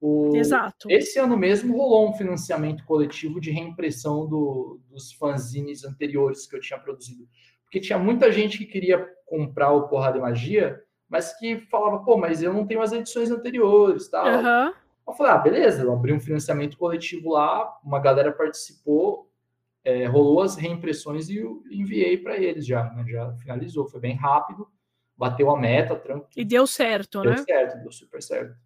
O, 0.00 0.36
Exato. 0.36 0.90
Esse 0.90 1.18
ano 1.18 1.36
mesmo 1.36 1.76
rolou 1.76 2.08
um 2.08 2.12
financiamento 2.12 2.84
coletivo 2.84 3.40
de 3.40 3.50
reimpressão 3.50 4.26
do, 4.26 4.80
dos 4.90 5.12
fanzines 5.12 5.84
anteriores 5.84 6.46
que 6.46 6.56
eu 6.56 6.60
tinha 6.60 6.78
produzido. 6.78 7.26
Porque 7.62 7.80
tinha 7.80 7.98
muita 7.98 8.30
gente 8.30 8.58
que 8.58 8.66
queria 8.66 9.08
comprar 9.24 9.72
o 9.72 9.88
Porrada 9.88 10.18
e 10.18 10.20
Magia, 10.20 10.82
mas 11.08 11.36
que 11.38 11.60
falava, 11.70 12.00
pô, 12.04 12.16
mas 12.16 12.42
eu 12.42 12.52
não 12.52 12.66
tenho 12.66 12.82
as 12.82 12.92
edições 12.92 13.30
anteriores, 13.30 14.08
tal. 14.08 14.26
Uhum. 14.26 14.72
Eu 15.06 15.14
falei, 15.14 15.32
ah, 15.32 15.38
beleza, 15.38 15.82
eu 15.82 15.92
abri 15.92 16.12
um 16.12 16.20
financiamento 16.20 16.76
coletivo 16.76 17.30
lá, 17.30 17.78
uma 17.82 18.00
galera 18.00 18.32
participou, 18.32 19.30
é, 19.86 20.04
rolou 20.06 20.42
as 20.42 20.56
reimpressões 20.56 21.28
e 21.28 21.36
eu 21.36 21.62
enviei 21.70 22.18
para 22.18 22.36
eles 22.36 22.66
já, 22.66 22.90
né? 22.90 23.04
já 23.08 23.32
finalizou, 23.36 23.86
foi 23.86 24.00
bem 24.00 24.16
rápido, 24.16 24.68
bateu 25.16 25.48
a 25.48 25.56
meta, 25.56 25.94
tranquilo. 25.94 26.28
E 26.36 26.44
deu 26.44 26.66
certo, 26.66 27.22
deu 27.22 27.30
né? 27.30 27.36
Deu 27.36 27.44
certo, 27.44 27.82
deu 27.82 27.92
super 27.92 28.20
certo. 28.20 28.56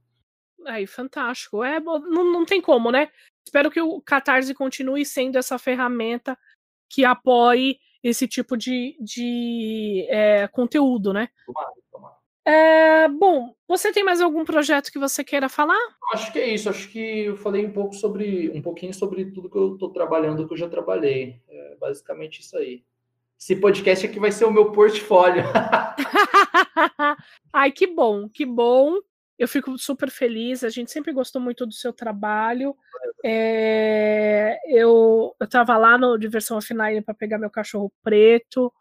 Aí, 0.67 0.87
fantástico. 0.87 1.63
É, 1.63 1.79
não, 1.79 2.33
não 2.33 2.47
tem 2.47 2.63
como, 2.63 2.91
né? 2.91 3.11
Espero 3.45 3.71
que 3.71 3.81
o 3.83 4.01
Catarse 4.01 4.55
continue 4.55 5.05
sendo 5.05 5.37
essa 5.37 5.59
ferramenta 5.59 6.39
que 6.89 7.05
apoie 7.05 7.79
esse 8.03 8.27
tipo 8.27 8.57
de, 8.57 8.97
de 8.99 10.07
é, 10.09 10.49
conteúdo, 10.49 11.13
né? 11.13 11.29
Tomara, 11.45 11.73
tomara. 11.91 12.17
É, 12.51 13.07
bom, 13.07 13.55
você 13.69 13.93
tem 13.93 14.03
mais 14.03 14.21
algum 14.21 14.45
projeto 14.45 14.91
que 14.91 14.99
você 14.99 15.23
queira 15.23 15.49
falar? 15.49 15.79
Acho 16.13 16.33
que 16.33 16.39
é 16.41 16.53
isso. 16.53 16.69
Acho 16.69 16.89
que 16.89 17.27
eu 17.27 17.37
falei 17.37 17.65
um 17.65 17.73
pouco 17.73 17.95
sobre 17.95 18.51
um 18.51 18.61
pouquinho 18.61 18.93
sobre 18.93 19.27
tudo 19.27 19.49
que 19.49 19.57
eu 19.57 19.75
estou 19.75 19.93
trabalhando, 19.93 20.49
que 20.49 20.53
eu 20.53 20.59
já 20.59 20.69
trabalhei. 20.69 21.41
É 21.49 21.77
basicamente 21.77 22.41
isso 22.41 22.57
aí. 22.59 22.83
Esse 23.39 23.55
podcast 23.55 24.05
aqui 24.05 24.19
vai 24.19 24.33
ser 24.33 24.47
o 24.47 24.51
meu 24.51 24.73
portfólio. 24.73 25.45
Ai, 27.53 27.71
que 27.71 27.87
bom, 27.87 28.29
que 28.29 28.45
bom. 28.45 28.99
Eu 29.39 29.47
fico 29.47 29.79
super 29.79 30.11
feliz. 30.11 30.65
A 30.65 30.69
gente 30.69 30.91
sempre 30.91 31.13
gostou 31.13 31.41
muito 31.41 31.65
do 31.65 31.73
seu 31.73 31.93
trabalho. 31.93 32.75
É, 33.25 34.59
eu 34.67 35.37
estava 35.41 35.79
lá 35.79 35.97
no 35.97 36.19
Diversão 36.19 36.57
Offline 36.57 37.01
para 37.01 37.15
pegar 37.15 37.39
meu 37.39 37.49
cachorro 37.49 37.93
preto. 38.03 38.73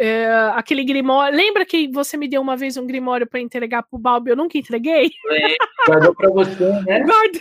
É, 0.00 0.28
aquele 0.54 0.84
grimório. 0.84 1.36
Lembra 1.36 1.66
que 1.66 1.88
você 1.88 2.16
me 2.16 2.28
deu 2.28 2.40
uma 2.40 2.56
vez 2.56 2.76
um 2.76 2.86
grimório 2.86 3.26
para 3.26 3.40
entregar 3.40 3.82
pro 3.82 3.98
Balbi? 3.98 4.30
Eu 4.30 4.36
nunca 4.36 4.56
entreguei? 4.56 5.10
É, 5.30 5.56
guardou 5.86 6.14
para 6.14 6.30
você, 6.30 6.64
né? 6.82 7.00
Guarda. 7.00 7.40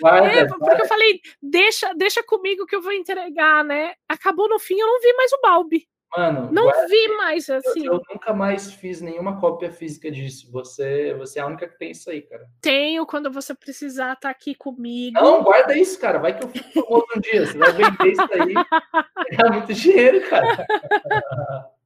Guarda, 0.00 0.28
é, 0.28 0.46
porque 0.46 0.82
eu 0.82 0.86
falei, 0.86 1.20
deixa, 1.42 1.92
deixa 1.94 2.22
comigo 2.22 2.66
que 2.66 2.74
eu 2.74 2.82
vou 2.82 2.92
entregar, 2.92 3.62
né? 3.62 3.92
Acabou 4.08 4.48
no 4.48 4.58
fim, 4.58 4.78
eu 4.78 4.86
não 4.86 5.00
vi 5.00 5.12
mais 5.14 5.32
o 5.32 5.40
Balbi. 5.42 5.86
Mano, 6.14 6.50
não 6.52 6.64
guarda, 6.64 6.88
vi 6.88 7.08
mais 7.16 7.50
assim. 7.50 7.84
Eu, 7.86 7.94
eu, 7.94 8.02
nunca 8.08 8.32
mais 8.32 8.72
fiz 8.72 9.00
nenhuma 9.00 9.40
cópia 9.40 9.70
física 9.72 10.10
disso. 10.10 10.50
Você, 10.52 11.14
você 11.14 11.38
é 11.38 11.42
a 11.42 11.46
única 11.46 11.68
que 11.68 11.78
tem 11.78 11.90
isso 11.90 12.08
aí, 12.08 12.22
cara. 12.22 12.48
Tenho 12.60 13.04
quando 13.06 13.30
você 13.30 13.54
precisar 13.54 14.16
tá 14.16 14.30
aqui 14.30 14.54
comigo. 14.54 15.14
Não, 15.14 15.42
guarda 15.42 15.76
isso, 15.76 15.98
cara. 15.98 16.18
Vai 16.18 16.38
que 16.38 16.44
eu 16.44 16.48
fico 16.48 16.70
famoso 16.72 17.06
um 17.16 17.20
dia. 17.20 17.46
Você 17.46 17.58
vai 17.58 17.72
vender 17.72 18.12
isso 18.12 18.32
aí. 18.32 18.54
É 19.28 19.50
muito 19.50 19.74
dinheiro, 19.74 20.30
cara. 20.30 20.66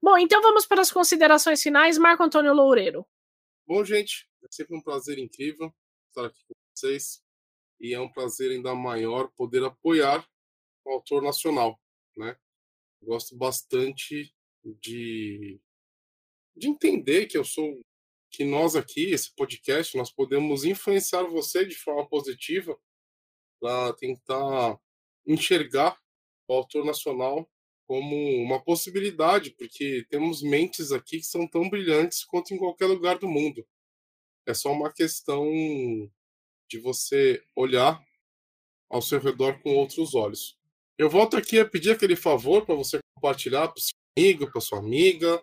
Bom, 0.00 0.16
então 0.16 0.40
vamos 0.40 0.64
para 0.64 0.80
as 0.80 0.92
considerações 0.92 1.60
finais. 1.60 1.98
Marco 1.98 2.22
Antônio 2.22 2.54
Loureiro. 2.54 3.04
Bom, 3.66 3.84
gente, 3.84 4.28
é 4.44 4.46
sempre 4.48 4.76
um 4.76 4.80
prazer 4.80 5.18
incrível 5.18 5.74
estar 6.08 6.26
aqui 6.26 6.38
com 6.46 6.54
vocês. 6.72 7.20
E 7.80 7.92
é 7.92 8.00
um 8.00 8.08
prazer 8.08 8.52
ainda 8.52 8.74
maior 8.74 9.28
poder 9.36 9.64
apoiar 9.64 10.24
o 10.84 10.92
autor 10.92 11.22
nacional, 11.22 11.78
né? 12.16 12.36
Gosto 13.02 13.36
bastante 13.36 14.32
de, 14.64 15.60
de 16.56 16.68
entender 16.68 17.26
que 17.26 17.38
eu 17.38 17.44
sou 17.44 17.80
que 18.30 18.44
nós 18.44 18.76
aqui, 18.76 19.12
esse 19.12 19.34
podcast, 19.34 19.96
nós 19.96 20.12
podemos 20.12 20.64
influenciar 20.64 21.22
você 21.22 21.64
de 21.64 21.74
forma 21.74 22.06
positiva 22.06 22.78
para 23.58 23.94
tentar 23.94 24.78
enxergar 25.26 25.98
o 26.46 26.52
autor 26.52 26.84
nacional 26.84 27.50
como 27.86 28.16
uma 28.42 28.62
possibilidade, 28.62 29.52
porque 29.52 30.04
temos 30.10 30.42
mentes 30.42 30.92
aqui 30.92 31.18
que 31.18 31.26
são 31.26 31.48
tão 31.48 31.70
brilhantes 31.70 32.24
quanto 32.24 32.52
em 32.52 32.58
qualquer 32.58 32.86
lugar 32.86 33.18
do 33.18 33.28
mundo. 33.28 33.66
É 34.44 34.52
só 34.52 34.72
uma 34.72 34.92
questão 34.92 35.46
de 36.68 36.78
você 36.78 37.42
olhar 37.54 38.04
ao 38.90 39.00
seu 39.00 39.20
redor 39.20 39.60
com 39.62 39.74
outros 39.74 40.14
olhos. 40.14 40.58
Eu 40.98 41.10
volto 41.10 41.36
aqui 41.36 41.58
a 41.58 41.68
pedir 41.68 41.90
aquele 41.90 42.16
favor 42.16 42.64
para 42.64 42.74
você 42.74 42.98
compartilhar 43.14 43.68
para 43.68 43.78
o 43.78 43.82
seu 43.82 43.96
amigo, 44.16 44.50
para 44.50 44.60
sua 44.60 44.78
amiga, 44.78 45.42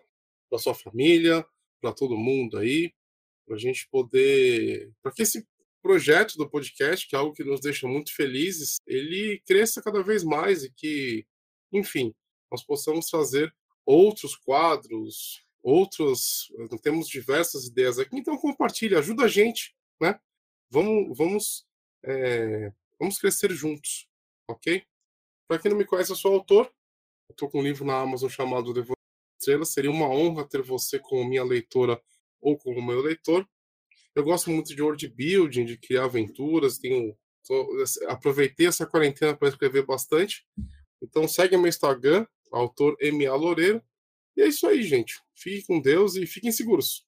para 0.50 0.58
sua 0.58 0.74
família, 0.74 1.46
para 1.80 1.92
todo 1.92 2.16
mundo 2.16 2.58
aí, 2.58 2.92
para 3.46 3.54
a 3.54 3.58
gente 3.58 3.88
poder, 3.88 4.92
para 5.00 5.12
que 5.12 5.22
esse 5.22 5.46
projeto 5.80 6.36
do 6.36 6.48
podcast, 6.48 7.06
que 7.06 7.14
é 7.14 7.18
algo 7.18 7.34
que 7.34 7.44
nos 7.44 7.60
deixa 7.60 7.86
muito 7.86 8.12
felizes, 8.14 8.78
ele 8.86 9.40
cresça 9.46 9.82
cada 9.82 10.02
vez 10.02 10.24
mais 10.24 10.64
e 10.64 10.72
que, 10.72 11.24
enfim, 11.72 12.12
nós 12.50 12.64
possamos 12.64 13.08
fazer 13.08 13.54
outros 13.86 14.34
quadros, 14.34 15.44
outros, 15.62 16.50
temos 16.82 17.06
diversas 17.06 17.66
ideias 17.66 17.98
aqui, 17.98 18.16
então 18.16 18.36
compartilhe, 18.38 18.96
ajuda 18.96 19.24
a 19.24 19.28
gente, 19.28 19.74
né? 20.00 20.18
Vamos, 20.70 21.16
vamos, 21.16 21.66
é, 22.02 22.72
vamos 22.98 23.18
crescer 23.18 23.52
juntos, 23.52 24.08
ok? 24.48 24.84
Para 25.48 25.58
quem 25.58 25.70
não 25.70 25.78
me 25.78 25.84
conhece, 25.84 26.10
eu 26.10 26.16
sou 26.16 26.34
autor. 26.34 26.70
Estou 27.30 27.48
com 27.48 27.60
um 27.60 27.62
livro 27.62 27.84
na 27.84 28.00
Amazon 28.00 28.28
chamado 28.28 28.72
Devoção 28.72 28.94
Estrelas. 29.38 29.72
Seria 29.72 29.90
uma 29.90 30.08
honra 30.08 30.48
ter 30.48 30.62
você 30.62 30.98
como 30.98 31.28
minha 31.28 31.44
leitora 31.44 32.00
ou 32.40 32.56
como 32.56 32.82
meu 32.82 33.00
leitor. 33.00 33.46
Eu 34.14 34.24
gosto 34.24 34.50
muito 34.50 34.74
de 34.74 34.82
world 34.82 35.06
building, 35.08 35.64
de 35.64 35.76
criar 35.76 36.04
aventuras. 36.04 36.78
Tenho, 36.78 37.16
tô, 37.46 37.84
aproveitei 38.08 38.66
essa 38.66 38.86
quarentena 38.86 39.36
para 39.36 39.48
escrever 39.48 39.84
bastante. 39.84 40.46
Então 41.02 41.26
segue 41.28 41.56
meu 41.56 41.68
Instagram, 41.68 42.26
autor 42.52 42.96
MA 43.02 43.34
Loureiro. 43.34 43.82
E 44.36 44.42
é 44.42 44.48
isso 44.48 44.66
aí, 44.66 44.82
gente. 44.82 45.20
Fiquem 45.34 45.62
com 45.66 45.80
Deus 45.80 46.16
e 46.16 46.26
fiquem 46.26 46.52
seguros. 46.52 47.06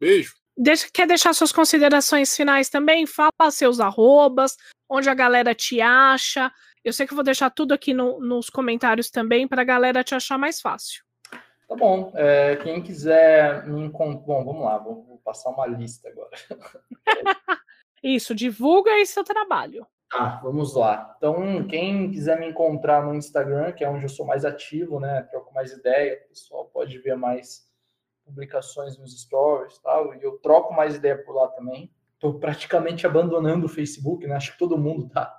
Beijo. 0.00 0.34
Deixa, 0.56 0.88
quer 0.92 1.06
deixar 1.06 1.32
suas 1.32 1.52
considerações 1.52 2.34
finais 2.34 2.68
também? 2.68 3.06
Fala 3.06 3.50
seus 3.50 3.78
arrobas, 3.78 4.56
onde 4.90 5.08
a 5.08 5.14
galera 5.14 5.54
te 5.54 5.80
acha. 5.80 6.52
Eu 6.88 6.92
sei 6.94 7.06
que 7.06 7.12
eu 7.12 7.16
vou 7.16 7.24
deixar 7.24 7.50
tudo 7.50 7.74
aqui 7.74 7.92
no, 7.92 8.18
nos 8.18 8.48
comentários 8.48 9.10
também 9.10 9.46
para 9.46 9.60
a 9.60 9.64
galera 9.64 10.02
te 10.02 10.14
achar 10.14 10.38
mais 10.38 10.58
fácil. 10.58 11.04
Tá 11.68 11.76
bom. 11.76 12.10
É, 12.14 12.56
quem 12.56 12.82
quiser 12.82 13.66
me 13.66 13.82
encontrar. 13.82 14.24
Bom, 14.24 14.42
vamos 14.42 14.64
lá, 14.64 14.78
vou, 14.78 15.04
vou 15.04 15.18
passar 15.18 15.50
uma 15.50 15.66
lista 15.66 16.08
agora. 16.08 16.30
Isso, 18.02 18.34
divulga 18.34 18.90
aí 18.90 19.04
seu 19.04 19.22
trabalho. 19.22 19.86
Tá, 20.10 20.40
vamos 20.42 20.74
lá. 20.74 21.14
Então, 21.18 21.66
quem 21.66 22.10
quiser 22.10 22.40
me 22.40 22.48
encontrar 22.48 23.04
no 23.04 23.14
Instagram, 23.14 23.72
que 23.72 23.84
é 23.84 23.90
onde 23.90 24.06
eu 24.06 24.08
sou 24.08 24.24
mais 24.24 24.46
ativo, 24.46 24.98
né? 24.98 25.28
Troco 25.30 25.52
mais 25.52 25.72
ideia, 25.72 26.22
o 26.24 26.28
pessoal 26.30 26.70
pode 26.72 26.96
ver 27.00 27.16
mais 27.16 27.68
publicações 28.24 28.96
nos 28.96 29.14
stories 29.20 29.76
e 29.76 29.82
tal. 29.82 30.14
E 30.14 30.22
eu 30.22 30.38
troco 30.38 30.72
mais 30.72 30.94
ideia 30.94 31.22
por 31.22 31.34
lá 31.34 31.48
também. 31.48 31.92
Estou 32.14 32.38
praticamente 32.40 33.06
abandonando 33.06 33.66
o 33.66 33.68
Facebook, 33.68 34.26
né? 34.26 34.36
Acho 34.36 34.52
que 34.52 34.58
todo 34.58 34.78
mundo 34.78 35.06
tá. 35.10 35.37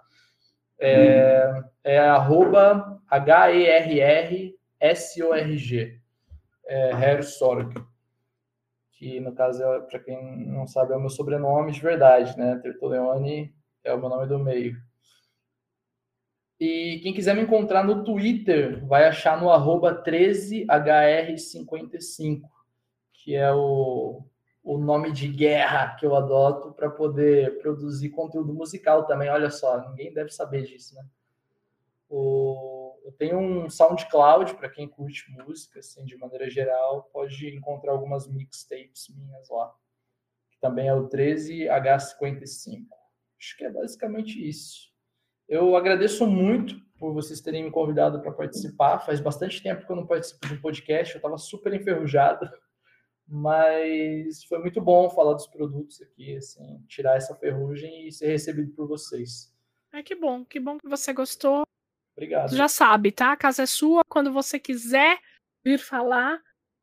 É, 0.79 1.63
é 1.83 1.99
arroba 1.99 3.01
H-E-R-R-S-O-R-G. 3.09 4.55
É, 6.67 6.91
Hersorg 6.91 7.73
que 8.99 9.19
no 9.21 9.33
caso, 9.33 9.63
é, 9.63 9.79
para 9.79 9.99
quem 9.99 10.45
não 10.45 10.67
sabe, 10.67 10.91
é 10.91 10.97
o 10.97 10.99
meu 10.99 11.09
sobrenome 11.09 11.71
de 11.71 11.79
verdade, 11.79 12.37
né? 12.37 12.59
Tertoleone 12.61 13.55
é 13.81 13.93
o 13.93 13.97
meu 13.97 14.09
nome 14.09 14.27
do 14.27 14.37
meio. 14.37 14.75
E 16.59 16.99
quem 17.01 17.13
quiser 17.13 17.33
me 17.33 17.43
encontrar 17.43 17.85
no 17.85 18.03
Twitter, 18.03 18.85
vai 18.85 19.05
achar 19.05 19.41
no 19.41 19.49
arroba 19.49 20.03
13hr55, 20.03 22.41
que 23.13 23.35
é 23.35 23.53
o, 23.53 24.21
o 24.63 24.77
nome 24.77 25.11
de 25.11 25.27
guerra 25.27 25.95
que 25.95 26.05
eu 26.05 26.15
adoto 26.15 26.73
para 26.73 26.89
poder 26.89 27.59
produzir 27.59 28.09
conteúdo 28.09 28.53
musical 28.53 29.05
também. 29.05 29.29
Olha 29.29 29.49
só, 29.49 29.89
ninguém 29.89 30.13
deve 30.13 30.29
saber 30.29 30.63
disso, 30.63 30.95
né? 30.95 31.05
O, 32.09 32.99
eu 33.03 33.11
tenho 33.11 33.37
um 33.37 33.69
SoundCloud 33.69 34.55
para 34.55 34.69
quem 34.69 34.87
curte 34.87 35.31
música, 35.31 35.79
assim, 35.79 36.03
de 36.05 36.17
maneira 36.17 36.49
geral, 36.49 37.09
pode 37.13 37.55
encontrar 37.55 37.91
algumas 37.91 38.27
mixtapes 38.27 39.07
minhas 39.15 39.49
lá. 39.49 39.73
Também 40.59 40.87
é 40.87 40.93
o 40.93 41.07
13H55. 41.07 42.87
Acho 43.39 43.57
que 43.57 43.63
é 43.63 43.71
basicamente 43.71 44.47
isso. 44.47 44.89
Eu 45.47 45.75
agradeço 45.75 46.27
muito 46.27 46.75
por 46.99 47.13
vocês 47.13 47.39
terem 47.41 47.63
me 47.63 47.71
convidado 47.71 48.21
para 48.21 48.31
participar. 48.31 48.99
Faz 48.99 49.19
bastante 49.19 49.63
tempo 49.63 49.85
que 49.85 49.91
eu 49.91 49.95
não 49.95 50.05
participo 50.05 50.45
de 50.47 50.53
um 50.55 50.61
podcast, 50.61 51.15
eu 51.15 51.19
estava 51.19 51.37
super 51.37 51.73
enferrujado, 51.73 52.49
mas 53.29 54.43
foi 54.45 54.59
muito 54.59 54.81
bom 54.81 55.09
falar 55.09 55.33
dos 55.33 55.47
produtos 55.47 56.01
aqui, 56.01 56.35
assim, 56.35 56.83
tirar 56.87 57.15
essa 57.15 57.35
ferrugem 57.35 58.07
e 58.07 58.11
ser 58.11 58.27
recebido 58.27 58.71
por 58.71 58.87
vocês. 58.87 59.53
É 59.93 60.01
que 60.01 60.15
bom, 60.15 60.43
que 60.43 60.59
bom 60.59 60.77
que 60.77 60.89
você 60.89 61.13
gostou. 61.13 61.63
Obrigado. 62.15 62.55
Já 62.55 62.67
sabe, 62.67 63.11
tá? 63.11 63.31
A 63.31 63.37
casa 63.37 63.63
é 63.63 63.65
sua. 63.65 64.01
Quando 64.09 64.33
você 64.33 64.59
quiser 64.59 65.19
vir 65.63 65.79
falar. 65.79 66.41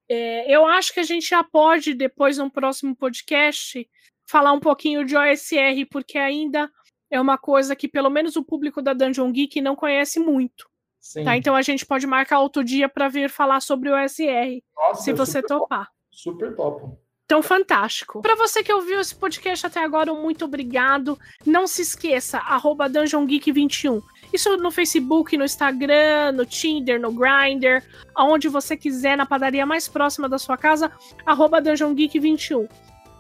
É, 0.09 0.49
eu 0.51 0.65
acho 0.65 0.95
que 0.95 1.01
a 1.01 1.05
gente 1.05 1.29
já 1.29 1.43
pode, 1.43 1.93
depois, 1.93 2.39
no 2.39 2.51
próximo 2.51 2.95
podcast, 2.95 3.89
falar 4.25 4.53
um 4.53 4.61
pouquinho 4.61 5.05
de 5.05 5.17
OSR, 5.17 5.85
porque 5.91 6.17
ainda 6.17 6.71
é 7.11 7.21
uma 7.21 7.37
coisa 7.37 7.75
que, 7.75 7.89
pelo 7.89 8.09
menos, 8.09 8.37
o 8.37 8.45
público 8.45 8.81
da 8.81 8.93
Dungeon 8.93 9.33
Geek 9.33 9.61
não 9.61 9.75
conhece 9.75 10.21
muito. 10.21 10.69
Sim. 11.01 11.25
Tá? 11.25 11.37
Então 11.37 11.55
a 11.55 11.63
gente 11.63 11.85
pode 11.85 12.07
marcar 12.07 12.41
outro 12.41 12.65
dia 12.65 12.89
para 12.89 13.09
vir 13.09 13.29
falar 13.29 13.61
sobre 13.61 13.91
o 13.91 13.95
OSR, 13.95 14.63
Nossa, 14.77 15.03
se 15.03 15.13
você 15.13 15.43
topar. 15.43 15.89
Super 16.17 16.57
top. 16.57 16.97
Então, 17.27 17.43
fantástico. 17.43 18.23
Para 18.23 18.37
você 18.37 18.63
que 18.63 18.73
ouviu 18.73 19.01
esse 19.01 19.15
podcast 19.15 19.67
até 19.67 19.85
agora, 19.85 20.15
muito 20.15 20.47
obrigado. 20.47 21.19
Não 21.45 21.67
se 21.67 21.83
esqueça, 21.83 22.39
arroba 22.39 22.89
Dungeon 22.89 23.27
Geek 23.27 23.53
21. 23.53 24.01
Isso 24.33 24.57
no 24.57 24.71
Facebook, 24.71 25.37
no 25.37 25.45
Instagram, 25.45 26.33
no 26.33 26.47
Tinder, 26.47 26.99
no 26.99 27.13
Grindr, 27.13 27.83
aonde 28.15 28.49
você 28.49 28.77
quiser, 28.77 29.17
na 29.17 29.27
padaria 29.27 29.67
mais 29.67 29.89
próxima 29.89 30.27
da 30.29 30.39
sua 30.39 30.57
casa, 30.57 30.91
arroba 31.27 31.61
Dungeon 31.61 31.93
Geek 31.95 32.19
21. 32.19 32.67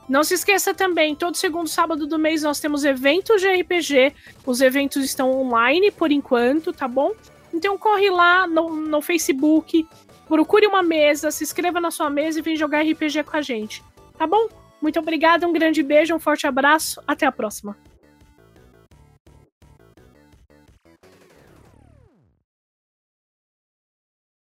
Não 0.09 0.24
se 0.24 0.34
esqueça 0.34 0.72
também, 0.72 1.14
todo 1.14 1.36
segundo 1.36 1.68
sábado 1.68 2.07
do 2.07 2.18
mês 2.18 2.44
nós 2.44 2.61
temos 2.61 2.84
eventos 2.84 3.42
de 3.42 3.49
RPG. 3.49 4.14
Os 4.47 4.62
eventos 4.62 5.05
estão 5.05 5.32
online 5.32 5.90
por 5.90 6.11
enquanto, 6.11 6.72
tá 6.72 6.88
bom? 6.88 7.12
Então 7.53 7.76
corre 7.76 8.09
lá 8.09 8.47
no, 8.47 8.70
no 8.70 9.03
Facebook, 9.03 9.86
procure 10.28 10.66
uma 10.66 10.82
mesa, 10.82 11.30
se 11.30 11.44
inscreva 11.44 11.80
na 11.80 11.90
sua 11.90 12.10
mesa 12.10 12.38
e 12.38 12.42
vem 12.42 12.56
jogar 12.56 12.82
RPG 12.82 13.24
com 13.24 13.36
a 13.36 13.42
gente. 13.42 13.82
Tá 14.18 14.26
bom? 14.26 14.48
Muito 14.80 14.98
obrigada, 14.98 15.46
um 15.46 15.52
grande 15.52 15.82
beijo, 15.82 16.14
um 16.14 16.20
forte 16.20 16.46
abraço, 16.46 17.00
até 17.06 17.26
a 17.26 17.32
próxima. 17.32 17.76